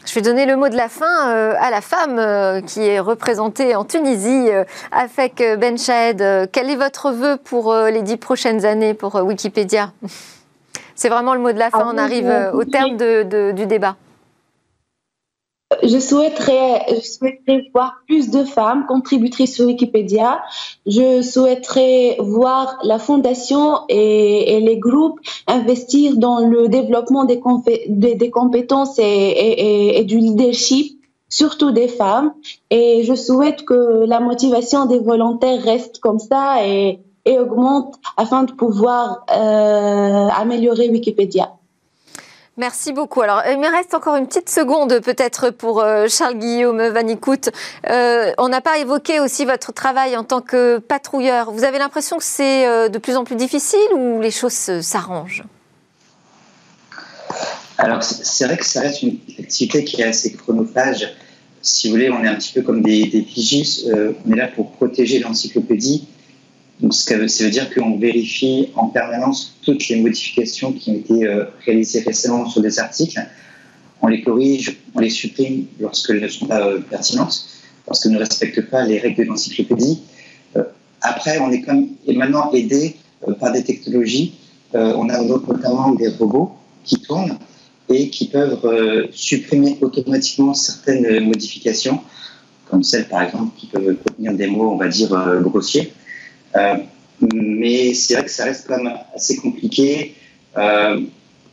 Je 0.05 0.13
vais 0.13 0.21
donner 0.21 0.45
le 0.45 0.55
mot 0.55 0.69
de 0.69 0.75
la 0.75 0.89
fin 0.89 1.29
euh, 1.29 1.53
à 1.59 1.71
la 1.71 1.81
femme 1.81 2.19
euh, 2.19 2.61
qui 2.61 2.81
est 2.81 2.99
représentée 2.99 3.75
en 3.75 3.85
Tunisie, 3.85 4.49
euh, 4.49 4.63
avec 4.91 5.37
Ben 5.59 5.77
Chahed. 5.77 6.49
Quel 6.51 6.69
est 6.69 6.75
votre 6.75 7.11
vœu 7.11 7.37
pour 7.43 7.73
les 7.73 8.01
dix 8.01 8.17
prochaines 8.17 8.65
années 8.65 8.93
pour 8.93 9.15
Wikipédia? 9.15 9.91
C'est 10.95 11.09
vraiment 11.09 11.33
le 11.33 11.39
mot 11.39 11.51
de 11.51 11.59
la 11.59 11.69
fin. 11.69 11.85
Ah 11.85 11.91
On 11.93 11.97
arrive 11.97 12.31
au 12.53 12.63
terme 12.65 12.97
du 12.97 13.65
débat 13.65 13.95
je 15.83 15.99
souhaiterais, 15.99 16.85
je 16.89 17.01
souhaiterais 17.01 17.69
voir 17.73 17.95
plus 18.07 18.29
de 18.29 18.43
femmes 18.43 18.85
contributrices 18.87 19.55
sur 19.55 19.65
Wikipédia. 19.65 20.41
Je 20.85 21.21
souhaiterais 21.21 22.17
voir 22.19 22.77
la 22.83 22.99
fondation 22.99 23.79
et, 23.89 24.59
les 24.61 24.77
groupes 24.77 25.19
investir 25.47 26.17
dans 26.17 26.39
le 26.39 26.67
développement 26.67 27.25
des, 27.25 27.39
compétences 27.39 28.99
et, 28.99 30.03
du 30.05 30.17
leadership, 30.17 30.99
surtout 31.29 31.71
des 31.71 31.87
femmes. 31.87 32.33
Et 32.69 33.03
je 33.03 33.15
souhaite 33.15 33.65
que 33.65 34.05
la 34.05 34.19
motivation 34.19 34.85
des 34.85 34.99
volontaires 34.99 35.61
reste 35.63 35.99
comme 35.99 36.19
ça 36.19 36.65
et 36.65 36.99
et 37.25 37.39
augmente 37.39 37.95
afin 38.17 38.43
de 38.43 38.51
pouvoir 38.51 39.25
euh, 39.31 40.27
améliorer 40.35 40.89
Wikipédia. 40.89 41.53
Merci 42.57 42.93
beaucoup. 42.93 43.21
Alors, 43.21 43.41
il 43.49 43.57
me 43.57 43.67
reste 43.67 43.95
encore 43.95 44.15
une 44.15 44.27
petite 44.27 44.49
seconde 44.49 44.99
peut-être 44.99 45.49
pour 45.49 45.81
euh, 45.81 46.07
Charles-Guillaume 46.07 46.87
Vanicoute. 46.89 47.49
Euh, 47.89 48.31
on 48.37 48.47
n'a 48.47 48.61
pas 48.61 48.77
évoqué 48.77 49.19
aussi 49.19 49.43
votre 49.43 49.73
travail 49.73 50.15
en 50.15 50.23
tant 50.23 50.41
que 50.41 50.77
patrouilleur. 50.77 51.51
Vous 51.51 51.63
avez 51.63 51.79
l'impression 51.79 52.17
que 52.17 52.23
c'est 52.23 52.67
euh, 52.67 52.89
de 52.89 52.99
plus 52.99 53.15
en 53.15 53.23
plus 53.23 53.37
difficile 53.37 53.79
ou 53.95 54.21
les 54.21 54.29
choses 54.29 54.53
s'arrangent? 54.53 55.43
Alors, 57.79 58.03
c'est 58.03 58.45
vrai 58.45 58.57
que 58.57 58.65
ça 58.65 58.81
reste 58.81 59.01
une 59.01 59.17
activité 59.39 59.83
qui 59.83 60.01
est 60.01 60.05
assez 60.05 60.31
chronophage. 60.33 61.11
Si 61.63 61.87
vous 61.87 61.95
voulez, 61.95 62.11
on 62.11 62.23
est 62.23 62.27
un 62.27 62.35
petit 62.35 62.53
peu 62.53 62.61
comme 62.61 62.83
des, 62.83 63.07
des 63.07 63.23
pigistes. 63.23 63.87
on 63.91 64.31
est 64.31 64.35
là 64.35 64.47
pour 64.47 64.73
protéger 64.73 65.19
l'encyclopédie 65.19 66.07
donc, 66.79 66.93
ça 66.93 67.17
veut 67.17 67.49
dire 67.49 67.73
qu'on 67.73 67.97
vérifie 67.97 68.69
en 68.75 68.87
permanence 68.87 69.55
toutes 69.61 69.87
les 69.87 69.97
modifications 69.97 70.73
qui 70.73 70.91
ont 70.91 70.95
été 70.95 71.25
euh, 71.25 71.45
réalisées 71.65 72.01
récemment 72.01 72.49
sur 72.49 72.61
des 72.61 72.79
articles. 72.79 73.19
On 74.01 74.07
les 74.07 74.21
corrige, 74.21 74.77
on 74.95 74.99
les 74.99 75.09
supprime 75.09 75.65
lorsqu'elles 75.79 76.21
ne 76.21 76.27
sont 76.27 76.47
pas 76.47 76.67
euh, 76.67 76.79
pertinentes, 76.79 77.45
parce 77.85 78.01
qu'elles 78.01 78.11
ne 78.11 78.19
respectent 78.19 78.69
pas 78.69 78.83
les 78.85 78.99
règles 78.99 79.23
de 79.23 79.29
l'encyclopédie. 79.29 80.01
Euh, 80.57 80.63
après, 81.01 81.39
on 81.39 81.51
est 81.51 81.61
comme 81.61 81.89
maintenant 82.07 82.51
aidé 82.51 82.95
par 83.39 83.53
des 83.53 83.63
technologies. 83.63 84.33
on 84.73 85.07
a 85.07 85.21
notamment 85.21 85.91
des 85.91 86.09
robots 86.09 86.51
qui 86.83 86.99
tournent 86.99 87.37
et 87.87 88.09
qui 88.09 88.27
peuvent 88.27 89.07
supprimer 89.13 89.77
automatiquement 89.79 90.53
certaines 90.53 91.21
modifications, 91.21 92.01
comme 92.69 92.83
celles 92.83 93.07
par 93.07 93.21
exemple 93.21 93.57
qui 93.57 93.67
peuvent 93.67 93.95
contenir 94.05 94.33
des 94.33 94.47
mots, 94.47 94.71
on 94.71 94.75
va 94.75 94.89
dire, 94.89 95.15
grossiers. 95.41 95.93
Euh, 96.55 96.75
mais 97.33 97.93
c'est 97.93 98.15
vrai 98.15 98.23
que 98.25 98.31
ça 98.31 98.45
reste 98.45 98.67
quand 98.67 98.81
même 98.81 98.93
assez 99.15 99.37
compliqué. 99.37 100.15
Euh, 100.57 100.99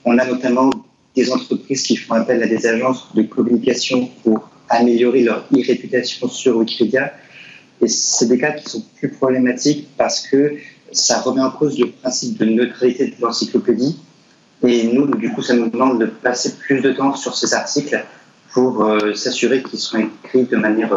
on 0.05 0.19
a 0.19 0.25
notamment 0.25 0.71
des 1.15 1.31
entreprises 1.33 1.83
qui 1.83 1.97
font 1.97 2.15
appel 2.15 2.43
à 2.43 2.47
des 2.47 2.67
agences 2.67 3.15
de 3.15 3.23
communication 3.23 4.09
pour 4.23 4.49
améliorer 4.69 5.23
leur 5.23 5.47
e-réputation 5.53 6.29
sur 6.29 6.57
Wikipédia. 6.57 7.13
Et 7.83 7.89
c'est 7.89 8.27
des 8.27 8.39
cas 8.39 8.53
qui 8.53 8.69
sont 8.69 8.85
plus 8.99 9.09
problématiques 9.11 9.89
parce 9.97 10.21
que 10.21 10.55
ça 10.93 11.21
remet 11.21 11.41
en 11.41 11.51
cause 11.51 11.79
le 11.79 11.91
principe 11.91 12.39
de 12.39 12.45
neutralité 12.45 13.07
de 13.07 13.15
l'encyclopédie. 13.21 13.99
Et 14.67 14.85
nous, 14.85 15.07
du 15.07 15.33
coup, 15.33 15.43
ça 15.43 15.55
nous 15.55 15.71
demande 15.71 16.01
de 16.01 16.07
passer 16.07 16.57
plus 16.57 16.81
de 16.81 16.93
temps 16.93 17.15
sur 17.15 17.35
ces 17.35 17.55
articles 17.55 18.05
pour 18.53 18.85
euh, 18.85 19.15
s'assurer 19.15 19.63
qu'ils 19.63 19.79
sont 19.79 19.99
écrits 19.99 20.45
de 20.45 20.57
manière 20.57 20.91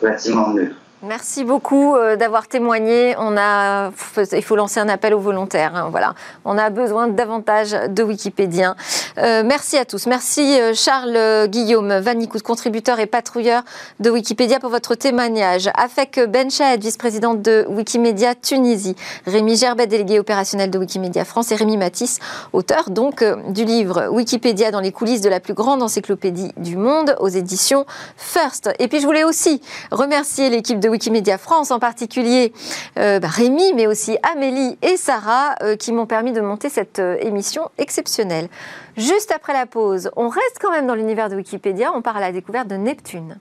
relativement 0.00 0.52
neutre. 0.52 0.79
Merci 1.02 1.44
beaucoup 1.44 1.96
euh, 1.96 2.16
d'avoir 2.16 2.46
témoigné. 2.46 3.14
On 3.18 3.34
a, 3.38 3.90
il 4.32 4.42
faut 4.42 4.54
lancer 4.54 4.80
un 4.80 4.88
appel 4.90 5.14
aux 5.14 5.18
volontaires. 5.18 5.74
Hein, 5.74 5.88
voilà, 5.90 6.14
on 6.44 6.58
a 6.58 6.68
besoin 6.68 7.08
davantage 7.08 7.70
de 7.70 8.02
Wikipédiens. 8.02 8.76
Euh, 9.16 9.42
merci 9.42 9.78
à 9.78 9.86
tous. 9.86 10.06
Merci 10.06 10.60
euh, 10.60 10.74
Charles 10.74 11.48
Guillaume 11.48 12.00
Vanicout, 12.00 12.42
contributeur 12.42 13.00
et 13.00 13.06
patrouilleur 13.06 13.62
de 13.98 14.10
Wikipédia 14.10 14.60
pour 14.60 14.68
votre 14.68 14.94
témoignage. 14.94 15.70
Afek 15.74 16.20
Benchaed, 16.28 16.82
vice-présidente 16.82 17.40
de 17.40 17.64
Wikimedia 17.70 18.34
Tunisie. 18.34 18.94
Rémi 19.26 19.56
Gerbet, 19.56 19.86
délégué 19.86 20.18
opérationnel 20.18 20.70
de 20.70 20.78
Wikimedia 20.78 21.24
France 21.24 21.50
et 21.50 21.54
Rémi 21.54 21.78
Matisse, 21.78 22.18
auteur 22.52 22.90
donc 22.90 23.24
du 23.48 23.64
livre 23.64 24.08
Wikipédia 24.10 24.70
dans 24.70 24.80
les 24.80 24.92
coulisses 24.92 25.22
de 25.22 25.30
la 25.30 25.40
plus 25.40 25.54
grande 25.54 25.82
encyclopédie 25.82 26.52
du 26.58 26.76
monde 26.76 27.16
aux 27.20 27.28
éditions 27.28 27.86
First. 28.18 28.68
Et 28.78 28.86
puis 28.86 29.00
je 29.00 29.06
voulais 29.06 29.24
aussi 29.24 29.62
remercier 29.90 30.50
l'équipe 30.50 30.78
de 30.78 30.89
Wikimedia 30.90 31.38
France, 31.38 31.70
en 31.70 31.78
particulier 31.78 32.52
euh, 32.98 33.18
bah, 33.18 33.28
Rémi, 33.28 33.72
mais 33.74 33.86
aussi 33.86 34.18
Amélie 34.34 34.78
et 34.82 34.96
Sarah, 34.96 35.54
euh, 35.62 35.76
qui 35.76 35.92
m'ont 35.92 36.06
permis 36.06 36.32
de 36.32 36.40
monter 36.40 36.68
cette 36.68 36.98
euh, 36.98 37.16
émission 37.20 37.70
exceptionnelle. 37.78 38.48
Juste 38.96 39.32
après 39.34 39.52
la 39.52 39.66
pause, 39.66 40.10
on 40.16 40.28
reste 40.28 40.58
quand 40.60 40.70
même 40.70 40.86
dans 40.86 40.94
l'univers 40.94 41.28
de 41.28 41.36
Wikipédia, 41.36 41.92
on 41.94 42.02
part 42.02 42.16
à 42.16 42.20
la 42.20 42.32
découverte 42.32 42.68
de 42.68 42.76
Neptune. 42.76 43.38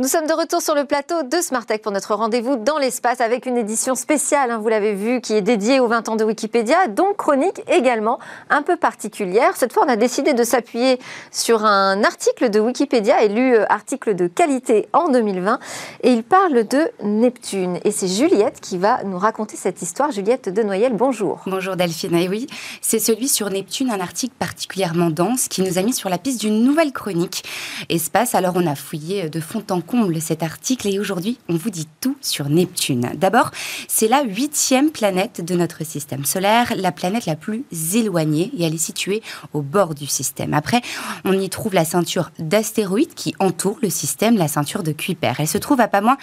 Nous 0.00 0.08
sommes 0.08 0.26
de 0.26 0.32
retour 0.32 0.62
sur 0.62 0.74
le 0.74 0.86
plateau 0.86 1.24
de 1.24 1.42
Smartech 1.42 1.82
pour 1.82 1.92
notre 1.92 2.14
rendez-vous 2.14 2.56
dans 2.56 2.78
l'espace 2.78 3.20
avec 3.20 3.44
une 3.44 3.58
édition 3.58 3.94
spéciale, 3.94 4.50
hein, 4.50 4.56
vous 4.56 4.70
l'avez 4.70 4.94
vu, 4.94 5.20
qui 5.20 5.34
est 5.34 5.42
dédiée 5.42 5.78
aux 5.78 5.88
20 5.88 6.08
ans 6.08 6.16
de 6.16 6.24
Wikipédia, 6.24 6.88
donc 6.88 7.18
chronique 7.18 7.60
également 7.68 8.18
un 8.48 8.62
peu 8.62 8.78
particulière. 8.78 9.58
Cette 9.58 9.74
fois, 9.74 9.84
on 9.84 9.90
a 9.90 9.96
décidé 9.96 10.32
de 10.32 10.42
s'appuyer 10.42 10.98
sur 11.30 11.66
un 11.66 12.02
article 12.02 12.48
de 12.48 12.60
Wikipédia, 12.60 13.22
élu 13.22 13.54
euh, 13.54 13.66
article 13.68 14.16
de 14.16 14.26
qualité 14.26 14.88
en 14.94 15.10
2020, 15.10 15.58
et 16.02 16.12
il 16.12 16.22
parle 16.22 16.66
de 16.66 16.90
Neptune. 17.02 17.78
Et 17.84 17.90
c'est 17.90 18.08
Juliette 18.08 18.58
qui 18.62 18.78
va 18.78 19.04
nous 19.04 19.18
raconter 19.18 19.58
cette 19.58 19.82
histoire. 19.82 20.12
Juliette 20.12 20.48
de 20.48 20.62
Noyel, 20.62 20.94
bonjour. 20.94 21.42
Bonjour 21.44 21.76
Delphine. 21.76 22.14
Et 22.14 22.26
oui, 22.26 22.46
c'est 22.80 23.00
celui 23.00 23.28
sur 23.28 23.50
Neptune, 23.50 23.90
un 23.90 24.00
article 24.00 24.34
particulièrement 24.38 25.10
dense 25.10 25.48
qui 25.48 25.60
nous 25.60 25.76
a 25.76 25.82
mis 25.82 25.92
sur 25.92 26.08
la 26.08 26.16
piste 26.16 26.40
d'une 26.40 26.64
nouvelle 26.64 26.92
chronique. 26.92 27.44
Espace, 27.90 28.34
alors 28.34 28.54
on 28.56 28.66
a 28.66 28.74
fouillé 28.74 29.28
de 29.28 29.40
fond 29.40 29.62
en 29.68 29.82
comble 29.90 30.20
cet 30.20 30.44
article 30.44 30.86
et 30.86 31.00
aujourd'hui, 31.00 31.38
on 31.48 31.56
vous 31.56 31.70
dit 31.70 31.88
tout 32.00 32.16
sur 32.20 32.48
Neptune. 32.48 33.10
D'abord, 33.16 33.50
c'est 33.88 34.06
la 34.06 34.22
huitième 34.22 34.90
planète 34.90 35.44
de 35.44 35.56
notre 35.56 35.84
système 35.84 36.24
solaire, 36.24 36.72
la 36.76 36.92
planète 36.92 37.26
la 37.26 37.34
plus 37.34 37.64
éloignée 37.94 38.52
et 38.56 38.62
elle 38.62 38.74
est 38.74 38.78
située 38.78 39.20
au 39.52 39.62
bord 39.62 39.96
du 39.96 40.06
système. 40.06 40.54
Après, 40.54 40.80
on 41.24 41.32
y 41.32 41.48
trouve 41.50 41.74
la 41.74 41.84
ceinture 41.84 42.30
d'astéroïdes 42.38 43.14
qui 43.14 43.34
entoure 43.40 43.78
le 43.82 43.90
système, 43.90 44.36
la 44.36 44.46
ceinture 44.46 44.84
de 44.84 44.92
Kuiper. 44.92 45.32
Elle 45.40 45.48
se 45.48 45.58
trouve 45.58 45.80
à 45.80 45.88
pas 45.88 46.00
moins 46.00 46.18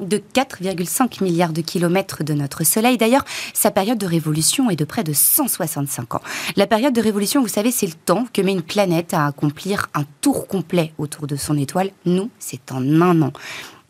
de 0.00 0.18
4,5 0.18 1.22
milliards 1.22 1.52
de 1.52 1.60
kilomètres 1.60 2.24
de 2.24 2.34
notre 2.34 2.64
Soleil. 2.64 2.98
D'ailleurs, 2.98 3.24
sa 3.54 3.70
période 3.70 3.98
de 3.98 4.06
révolution 4.06 4.70
est 4.70 4.76
de 4.76 4.84
près 4.84 5.04
de 5.04 5.12
165 5.12 6.14
ans. 6.14 6.22
La 6.56 6.66
période 6.66 6.94
de 6.94 7.00
révolution, 7.00 7.40
vous 7.42 7.48
savez, 7.48 7.70
c'est 7.70 7.86
le 7.86 7.92
temps 7.92 8.26
que 8.32 8.42
met 8.42 8.52
une 8.52 8.62
planète 8.62 9.14
à 9.14 9.26
accomplir 9.26 9.88
un 9.94 10.04
tour 10.20 10.46
complet 10.46 10.92
autour 10.98 11.26
de 11.26 11.36
son 11.36 11.56
étoile. 11.56 11.90
Nous, 12.04 12.30
c'est 12.38 12.72
en 12.72 13.00
un 13.00 13.22
an. 13.22 13.32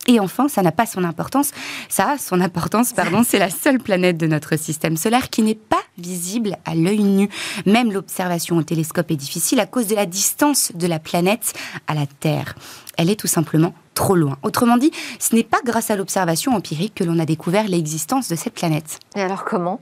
Et 0.06 0.18
enfin, 0.18 0.48
ça 0.48 0.62
n'a 0.62 0.72
pas 0.72 0.86
son 0.86 1.04
importance. 1.04 1.50
Ça 1.88 2.12
a 2.12 2.18
son 2.18 2.40
importance, 2.40 2.92
pardon, 2.92 3.22
c'est 3.22 3.38
la 3.38 3.50
seule 3.50 3.78
planète 3.78 4.16
de 4.16 4.26
notre 4.26 4.56
système 4.56 4.96
solaire 4.96 5.28
qui 5.30 5.42
n'est 5.42 5.54
pas 5.54 5.82
visible 5.98 6.56
à 6.64 6.74
l'œil 6.74 7.02
nu. 7.02 7.28
Même 7.66 7.92
l'observation 7.92 8.56
au 8.56 8.62
télescope 8.62 9.10
est 9.10 9.16
difficile 9.16 9.60
à 9.60 9.66
cause 9.66 9.86
de 9.86 9.94
la 9.94 10.06
distance 10.06 10.72
de 10.74 10.86
la 10.86 10.98
planète 10.98 11.52
à 11.86 11.94
la 11.94 12.06
Terre. 12.06 12.54
Elle 12.96 13.10
est 13.10 13.20
tout 13.20 13.26
simplement 13.26 13.74
trop 13.94 14.16
loin. 14.16 14.38
Autrement 14.42 14.76
dit, 14.76 14.90
ce 15.18 15.34
n'est 15.34 15.44
pas 15.44 15.60
grâce 15.64 15.90
à 15.90 15.96
l'observation 15.96 16.54
empirique 16.54 16.94
que 16.94 17.04
l'on 17.04 17.18
a 17.18 17.26
découvert 17.26 17.68
l'existence 17.68 18.28
de 18.28 18.36
cette 18.36 18.54
planète. 18.54 18.98
Et 19.16 19.20
alors 19.20 19.44
comment? 19.44 19.80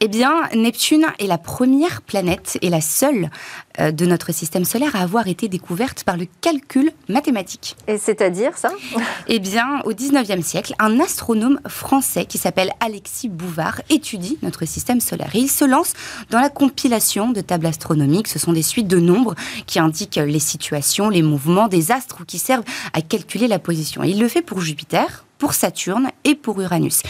Eh 0.00 0.08
bien, 0.08 0.48
Neptune 0.54 1.06
est 1.18 1.26
la 1.26 1.38
première 1.38 2.02
planète 2.02 2.58
et 2.62 2.70
la 2.70 2.80
seule 2.80 3.30
euh, 3.78 3.90
de 3.90 4.06
notre 4.06 4.32
système 4.32 4.64
solaire 4.64 4.94
à 4.94 5.00
avoir 5.00 5.26
été 5.28 5.48
découverte 5.48 6.04
par 6.04 6.16
le 6.16 6.26
calcul 6.40 6.92
mathématique. 7.08 7.76
Et 7.88 7.98
c'est-à-dire 7.98 8.56
ça? 8.56 8.70
Eh 9.28 9.38
bien, 9.38 9.80
au 9.84 9.92
19e 9.92 10.42
siècle, 10.42 10.74
un 10.78 11.00
astronome 11.00 11.60
français 11.68 12.24
qui 12.24 12.38
s'appelle 12.38 12.70
Alexis 12.80 13.28
Bouvard 13.28 13.82
étudie 13.90 14.38
notre 14.42 14.64
système 14.66 15.00
solaire. 15.00 15.30
Et 15.34 15.38
il 15.38 15.50
se 15.50 15.64
lance 15.64 15.94
dans 16.30 16.40
la 16.40 16.48
compilation 16.48 17.30
de 17.30 17.40
tables 17.40 17.66
astronomiques. 17.66 18.28
Ce 18.28 18.38
sont 18.38 18.52
des 18.52 18.62
suites 18.62 18.88
de 18.88 19.00
nombres 19.00 19.34
qui 19.66 19.78
indiquent 19.78 20.20
les 20.24 20.38
situations, 20.38 21.08
les 21.10 21.22
mouvements 21.22 21.68
des 21.68 21.90
astres 21.90 22.18
ou 22.20 22.24
qui 22.24 22.38
servent 22.38 22.64
à 22.92 23.02
calculer 23.02 23.48
la 23.48 23.58
position. 23.58 24.02
Et 24.02 24.10
il 24.10 24.20
le 24.20 24.28
fait 24.28 24.42
pour 24.42 24.60
Jupiter, 24.60 25.24
pour 25.40 25.54
Saturne 25.54 26.10
et 26.22 26.36
pour 26.36 26.60
Uranus. 26.60 27.02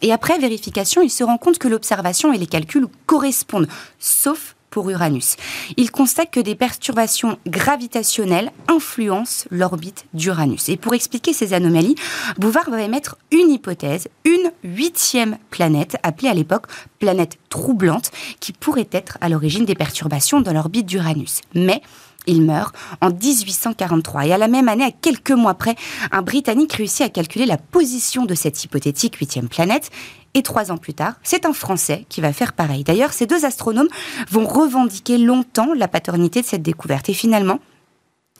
Et 0.00 0.12
après 0.12 0.38
vérification, 0.38 1.02
il 1.02 1.10
se 1.10 1.24
rend 1.24 1.36
compte 1.36 1.58
que 1.58 1.68
l'observation 1.68 2.32
et 2.32 2.38
les 2.38 2.46
calculs 2.46 2.86
correspondent, 3.04 3.68
sauf 3.98 4.56
pour 4.70 4.88
Uranus. 4.88 5.36
Il 5.76 5.90
constate 5.90 6.30
que 6.30 6.40
des 6.40 6.54
perturbations 6.54 7.36
gravitationnelles 7.46 8.50
influencent 8.68 9.46
l'orbite 9.50 10.06
d'Uranus. 10.14 10.70
Et 10.70 10.78
pour 10.78 10.94
expliquer 10.94 11.34
ces 11.34 11.52
anomalies, 11.52 11.96
Bouvard 12.38 12.70
va 12.70 12.80
émettre 12.80 13.16
une 13.30 13.50
hypothèse, 13.50 14.08
une 14.24 14.50
huitième 14.64 15.36
planète, 15.50 15.98
appelée 16.02 16.30
à 16.30 16.34
l'époque 16.34 16.68
planète 16.98 17.36
troublante, 17.50 18.10
qui 18.40 18.52
pourrait 18.52 18.88
être 18.92 19.18
à 19.20 19.28
l'origine 19.28 19.66
des 19.66 19.74
perturbations 19.74 20.40
dans 20.40 20.54
l'orbite 20.54 20.86
d'Uranus. 20.86 21.42
Mais 21.54 21.82
il 22.26 22.42
meurt 22.42 22.74
en 23.00 23.10
1843 23.10 24.26
et 24.26 24.32
à 24.32 24.38
la 24.38 24.48
même 24.48 24.68
année, 24.68 24.84
à 24.84 24.90
quelques 24.90 25.32
mois 25.32 25.54
près, 25.54 25.74
un 26.10 26.22
Britannique 26.22 26.72
réussit 26.74 27.02
à 27.02 27.08
calculer 27.08 27.46
la 27.46 27.56
position 27.56 28.24
de 28.24 28.34
cette 28.34 28.62
hypothétique 28.64 29.16
huitième 29.16 29.48
planète. 29.48 29.90
Et 30.34 30.42
trois 30.42 30.72
ans 30.72 30.78
plus 30.78 30.94
tard, 30.94 31.14
c'est 31.22 31.44
un 31.44 31.52
Français 31.52 32.06
qui 32.08 32.22
va 32.22 32.32
faire 32.32 32.54
pareil. 32.54 32.84
D'ailleurs, 32.84 33.12
ces 33.12 33.26
deux 33.26 33.44
astronomes 33.44 33.88
vont 34.30 34.46
revendiquer 34.46 35.18
longtemps 35.18 35.74
la 35.76 35.88
paternité 35.88 36.40
de 36.40 36.46
cette 36.46 36.62
découverte. 36.62 37.10
Et 37.10 37.14
finalement, 37.14 37.58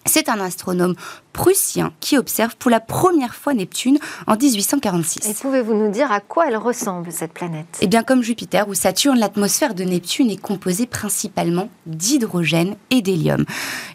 C'est 0.04 0.28
un 0.28 0.40
astronome 0.40 0.94
prussien 1.32 1.92
qui 2.00 2.18
observe 2.18 2.56
pour 2.56 2.70
la 2.70 2.80
première 2.80 3.34
fois 3.34 3.54
Neptune 3.54 3.98
en 4.26 4.36
1846. 4.36 5.28
Et 5.28 5.34
pouvez-vous 5.34 5.74
nous 5.74 5.90
dire 5.90 6.10
à 6.10 6.20
quoi 6.20 6.48
elle 6.48 6.56
ressemble, 6.56 7.12
cette 7.12 7.32
planète? 7.32 7.78
Eh 7.80 7.86
bien, 7.86 8.02
comme 8.02 8.22
Jupiter 8.22 8.68
ou 8.68 8.74
Saturne, 8.74 9.18
l'atmosphère 9.18 9.74
de 9.74 9.84
Neptune 9.84 10.30
est 10.30 10.40
composée 10.40 10.86
principalement 10.86 11.70
d'hydrogène 11.86 12.76
et 12.90 13.00
d'hélium. 13.00 13.44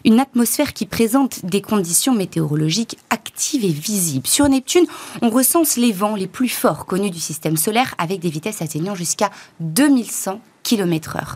Une 0.04 0.18
atmosphère 0.18 0.72
qui 0.72 0.86
présente 0.86 1.44
des 1.44 1.60
conditions 1.60 2.14
météorologiques 2.14 2.98
actives 3.10 3.64
et 3.64 3.68
visibles. 3.68 4.26
Sur 4.26 4.48
Neptune, 4.48 4.86
on 5.22 5.30
recense 5.30 5.76
les 5.76 5.92
vents 5.92 6.16
les 6.16 6.26
plus 6.26 6.48
forts 6.48 6.86
connus 6.86 7.10
du 7.10 7.20
système 7.20 7.56
solaire 7.56 7.94
avec 7.98 8.20
des 8.20 8.30
vitesses 8.30 8.62
atteignant 8.62 8.94
jusqu'à 8.94 9.30
2100 9.60 10.40
km/h. 10.62 11.34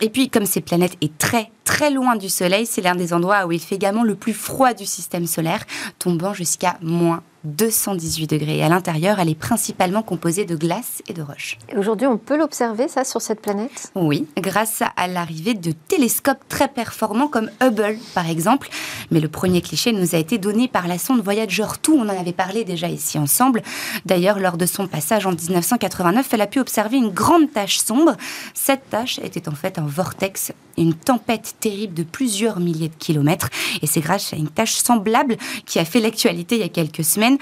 Et 0.00 0.10
puis, 0.10 0.28
comme 0.28 0.46
cette 0.46 0.64
planète 0.64 0.96
est 1.00 1.16
très, 1.18 1.50
très 1.64 1.90
loin 1.90 2.16
du 2.16 2.28
Soleil, 2.28 2.66
c'est 2.66 2.82
l'un 2.82 2.96
des 2.96 3.12
endroits 3.12 3.46
où 3.46 3.52
il 3.52 3.60
fait 3.60 3.76
également 3.76 4.02
le 4.02 4.14
plus 4.14 4.32
froid 4.32 4.74
du 4.74 4.86
système 4.86 5.26
solaire, 5.26 5.64
tombant 5.98 6.34
jusqu'à 6.34 6.78
moins 6.82 7.22
218 7.44 8.28
degrés. 8.28 8.62
à 8.62 8.68
l'intérieur, 8.68 9.18
elle 9.18 9.28
est 9.28 9.34
principalement 9.34 10.02
composée 10.02 10.44
de 10.44 10.56
glace 10.56 11.02
et 11.08 11.12
de 11.12 11.22
roches. 11.22 11.58
Et 11.68 11.76
aujourd'hui, 11.76 12.06
on 12.06 12.18
peut 12.18 12.36
l'observer, 12.36 12.88
ça, 12.88 13.04
sur 13.04 13.20
cette 13.20 13.40
planète? 13.40 13.92
Oui, 13.94 14.26
grâce 14.36 14.82
à 14.96 15.06
l'arrivée 15.08 15.54
de 15.54 15.72
télescopes 15.72 16.46
très 16.48 16.68
performants 16.68 17.28
comme 17.28 17.50
Hubble, 17.60 17.98
par 18.14 18.28
exemple. 18.28 18.68
Mais 19.10 19.20
le 19.20 19.28
premier 19.28 19.60
cliché 19.60 19.92
nous 19.92 20.14
a 20.14 20.18
été 20.18 20.38
donné 20.38 20.68
par 20.68 20.86
la 20.86 20.98
sonde 20.98 21.22
Voyager 21.22 21.66
2. 21.84 21.92
On 21.92 22.02
en 22.02 22.08
avait 22.08 22.32
parlé 22.32 22.64
déjà 22.64 22.88
ici 22.88 23.18
ensemble. 23.18 23.62
D'ailleurs, 24.06 24.38
lors 24.38 24.56
de 24.56 24.66
son 24.66 24.86
passage 24.86 25.26
en 25.26 25.32
1989, 25.32 26.28
elle 26.32 26.40
a 26.40 26.46
pu 26.46 26.60
observer 26.60 26.96
une 26.96 27.10
grande 27.10 27.52
tache 27.52 27.78
sombre. 27.78 28.16
Cette 28.54 28.88
tache 28.90 29.18
était 29.18 29.48
en 29.48 29.54
fait 29.54 29.78
un 29.78 29.86
vortex, 29.86 30.52
une 30.78 30.94
tempête 30.94 31.56
terrible 31.60 31.94
de 31.94 32.02
plusieurs 32.02 32.60
milliers 32.60 32.88
de 32.88 32.94
kilomètres. 32.98 33.48
Et 33.82 33.86
c'est 33.86 34.00
grâce 34.00 34.32
à 34.32 34.36
une 34.36 34.48
tache 34.48 34.74
semblable 34.74 35.36
qui 35.66 35.78
a 35.78 35.84
fait 35.84 36.00
l'actualité 36.00 36.56
il 36.56 36.60
y 36.60 36.64
a 36.64 36.68
quelques 36.68 37.04
semaines 37.04 37.38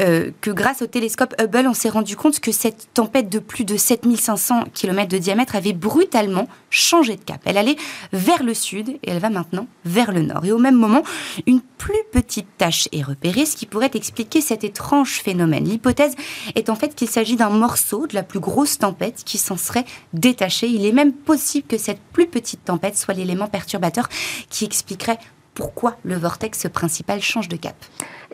euh, 0.00 0.30
que 0.40 0.50
grâce 0.50 0.82
au 0.82 0.86
télescope 0.86 1.34
Hubble, 1.40 1.66
on 1.66 1.74
s'est 1.74 1.88
rendu 1.88 2.16
compte 2.16 2.40
que 2.40 2.52
cette 2.52 2.88
tempête 2.94 3.28
de 3.28 3.38
plus 3.38 3.64
de 3.64 3.76
7500 3.76 4.64
km 4.72 5.08
de 5.08 5.18
diamètre 5.18 5.56
avait 5.56 5.72
brutalement 5.72 6.48
changé 6.70 7.16
de 7.16 7.22
cap. 7.22 7.40
Elle 7.44 7.58
allait 7.58 7.76
vers 8.12 8.42
le 8.42 8.54
sud 8.54 8.88
et 8.88 8.98
elle 9.10 9.18
va 9.18 9.30
maintenant 9.30 9.66
vers 9.84 10.12
le 10.12 10.22
nord. 10.22 10.44
Et 10.44 10.52
au 10.52 10.58
même 10.58 10.76
moment, 10.76 11.02
une 11.46 11.60
plus 11.60 11.92
petite 12.12 12.46
tache 12.58 12.88
est 12.92 13.02
repérée, 13.02 13.44
ce 13.44 13.56
qui 13.56 13.66
pourrait 13.66 13.90
expliquer 13.94 14.40
cet 14.40 14.64
étrange 14.64 15.20
phénomène. 15.20 15.64
L'hypothèse 15.64 16.14
est 16.54 16.70
en 16.70 16.74
fait 16.74 16.94
qu'il 16.94 17.08
s'agit 17.08 17.36
d'un 17.36 17.50
morceau 17.50 18.06
de 18.06 18.14
la 18.14 18.22
plus 18.22 18.40
grosse 18.40 18.78
tempête 18.78 19.22
qui 19.24 19.38
s'en 19.38 19.56
serait 19.56 19.84
détaché. 20.12 20.68
Il 20.68 20.86
est 20.86 20.92
même 20.92 21.12
possible 21.12 21.66
que 21.66 21.78
cette 21.78 22.00
plus 22.12 22.26
petite 22.26 22.64
tempête 22.64 22.96
soit 22.96 23.14
l'élément 23.14 23.48
perturbateur 23.48 24.08
qui 24.48 24.64
expliquerait 24.64 25.18
pourquoi 25.54 25.96
le 26.04 26.16
vortex 26.16 26.66
principal 26.72 27.20
change 27.20 27.48
de 27.48 27.56
cap. 27.56 27.76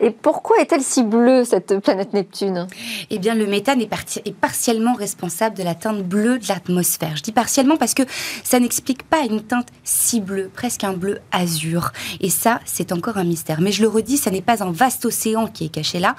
Et 0.01 0.11
pourquoi 0.11 0.59
est-elle 0.59 0.81
si 0.81 1.03
bleue, 1.03 1.43
cette 1.43 1.79
planète 1.79 2.13
Neptune? 2.13 2.67
Eh 3.09 3.19
bien, 3.19 3.35
le 3.35 3.45
méthane 3.45 3.81
est, 3.81 4.21
est, 4.25 4.33
partiellement 4.33 4.93
responsable 4.93 5.57
de 5.57 5.63
la 5.63 5.75
teinte 5.75 6.03
bleue 6.03 6.39
de 6.39 6.47
l'atmosphère. 6.47 7.17
Je 7.17 7.23
dis 7.23 7.33
partiellement 7.33 7.75
parce 7.75 7.93
que 7.93 8.03
ça 8.43 8.59
n'explique 8.59 9.03
pas 9.03 9.25
une 9.29 9.41
teinte 9.41 9.67
si 9.83 10.21
bleue, 10.21 10.49
presque 10.53 10.85
un 10.85 10.93
bleu 10.93 11.19
azur. 11.31 11.91
Et 12.21 12.29
ça, 12.29 12.61
c'est 12.63 12.93
encore 12.93 13.17
un 13.17 13.25
mystère. 13.25 13.59
Mais 13.59 13.73
je 13.73 13.81
le 13.81 13.89
redis, 13.89 14.17
ça 14.17 14.31
n'est 14.31 14.41
pas 14.41 14.63
un 14.63 14.71
vaste 14.71 15.03
océan 15.05 15.47
qui 15.47 15.65
est 15.65 15.69
caché 15.69 15.99
là. 15.99 16.15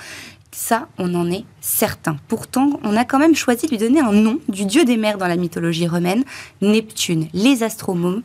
Ça, 0.52 0.88
on 0.98 1.14
en 1.14 1.30
est 1.30 1.44
certain. 1.60 2.16
Pourtant, 2.26 2.80
on 2.82 2.96
a 2.96 3.04
quand 3.04 3.20
même 3.20 3.36
choisi 3.36 3.66
de 3.66 3.70
lui 3.70 3.78
donner 3.78 4.00
un 4.00 4.12
nom 4.12 4.40
du 4.48 4.66
dieu 4.66 4.84
des 4.84 4.96
mers 4.96 5.16
dans 5.16 5.28
la 5.28 5.36
mythologie 5.36 5.86
romaine, 5.86 6.24
Neptune. 6.60 7.28
Les 7.32 7.62
astronomes 7.62 8.20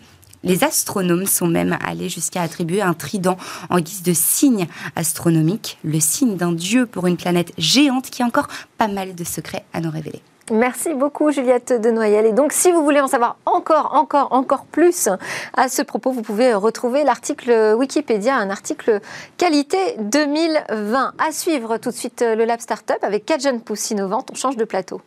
les 0.45 0.63
astronomes 0.63 1.25
sont 1.25 1.47
même 1.47 1.77
allés 1.85 2.07
jusqu'à 2.07 2.41
attribuer 2.41 2.81
un 2.81 2.93
trident 2.93 3.37
en 3.69 3.79
guise 3.79 4.03
de 4.03 4.13
signe 4.13 4.67
astronomique, 4.95 5.77
le 5.83 5.99
signe 5.99 6.37
d'un 6.37 6.51
dieu 6.51 6.85
pour 6.85 7.07
une 7.07 7.17
planète 7.17 7.51
géante 7.57 8.09
qui 8.09 8.23
a 8.23 8.25
encore 8.25 8.47
pas 8.77 8.87
mal 8.87 9.15
de 9.15 9.23
secrets 9.23 9.65
à 9.73 9.81
nous 9.81 9.91
révéler. 9.91 10.21
Merci 10.51 10.93
beaucoup 10.93 11.31
Juliette 11.31 11.73
de 11.81 11.89
Noyel. 11.89 12.27
Et 12.27 12.31
donc 12.31 12.53
si 12.53 12.71
vous 12.71 12.83
voulez 12.83 12.99
en 12.99 13.07
savoir 13.07 13.37
encore, 13.47 13.95
encore, 13.95 14.27
encore 14.31 14.65
plus 14.65 15.09
à 15.55 15.69
ce 15.69 15.81
propos, 15.81 16.11
vous 16.11 16.21
pouvez 16.21 16.53
retrouver 16.53 17.03
l'article 17.03 17.73
Wikipédia, 17.75 18.35
un 18.35 18.51
article 18.51 19.01
qualité 19.37 19.77
2020. 19.99 21.13
À 21.17 21.31
suivre 21.31 21.77
tout 21.77 21.89
de 21.89 21.95
suite 21.95 22.23
le 22.23 22.45
Lab 22.45 22.59
Startup 22.59 22.99
avec 23.01 23.25
quatre 23.25 23.41
jeunes 23.41 23.61
pousses 23.61 23.89
innovantes. 23.89 24.29
On 24.31 24.35
change 24.35 24.55
de 24.55 24.65
plateau. 24.65 25.01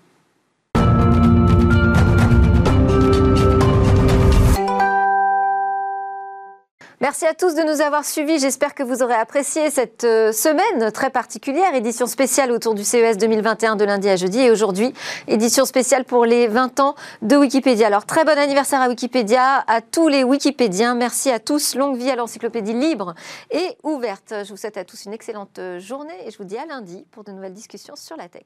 Merci 7.00 7.26
à 7.26 7.34
tous 7.34 7.54
de 7.54 7.62
nous 7.62 7.80
avoir 7.80 8.04
suivis. 8.04 8.40
J'espère 8.40 8.74
que 8.74 8.82
vous 8.82 9.04
aurez 9.04 9.14
apprécié 9.14 9.70
cette 9.70 10.02
euh, 10.02 10.32
semaine 10.32 10.90
très 10.90 11.10
particulière, 11.10 11.72
édition 11.72 12.08
spéciale 12.08 12.50
autour 12.50 12.74
du 12.74 12.82
CES 12.82 13.18
2021 13.18 13.76
de 13.76 13.84
lundi 13.84 14.08
à 14.08 14.16
jeudi 14.16 14.40
et 14.40 14.50
aujourd'hui, 14.50 14.92
édition 15.28 15.64
spéciale 15.64 16.04
pour 16.04 16.24
les 16.24 16.48
20 16.48 16.80
ans 16.80 16.96
de 17.22 17.36
Wikipédia. 17.36 17.86
Alors 17.86 18.04
très 18.04 18.24
bon 18.24 18.36
anniversaire 18.36 18.80
à 18.80 18.88
Wikipédia, 18.88 19.64
à 19.68 19.80
tous 19.80 20.08
les 20.08 20.24
Wikipédiens. 20.24 20.96
Merci 20.96 21.30
à 21.30 21.38
tous. 21.38 21.76
Longue 21.76 21.96
vie 21.96 22.10
à 22.10 22.16
l'encyclopédie 22.16 22.74
libre 22.74 23.14
et 23.52 23.78
ouverte. 23.84 24.34
Je 24.42 24.48
vous 24.50 24.56
souhaite 24.56 24.76
à 24.76 24.84
tous 24.84 25.04
une 25.04 25.12
excellente 25.12 25.60
journée 25.78 26.26
et 26.26 26.32
je 26.32 26.38
vous 26.38 26.44
dis 26.44 26.58
à 26.58 26.66
lundi 26.66 27.06
pour 27.12 27.22
de 27.22 27.30
nouvelles 27.30 27.54
discussions 27.54 27.94
sur 27.94 28.16
la 28.16 28.28
tech. 28.28 28.42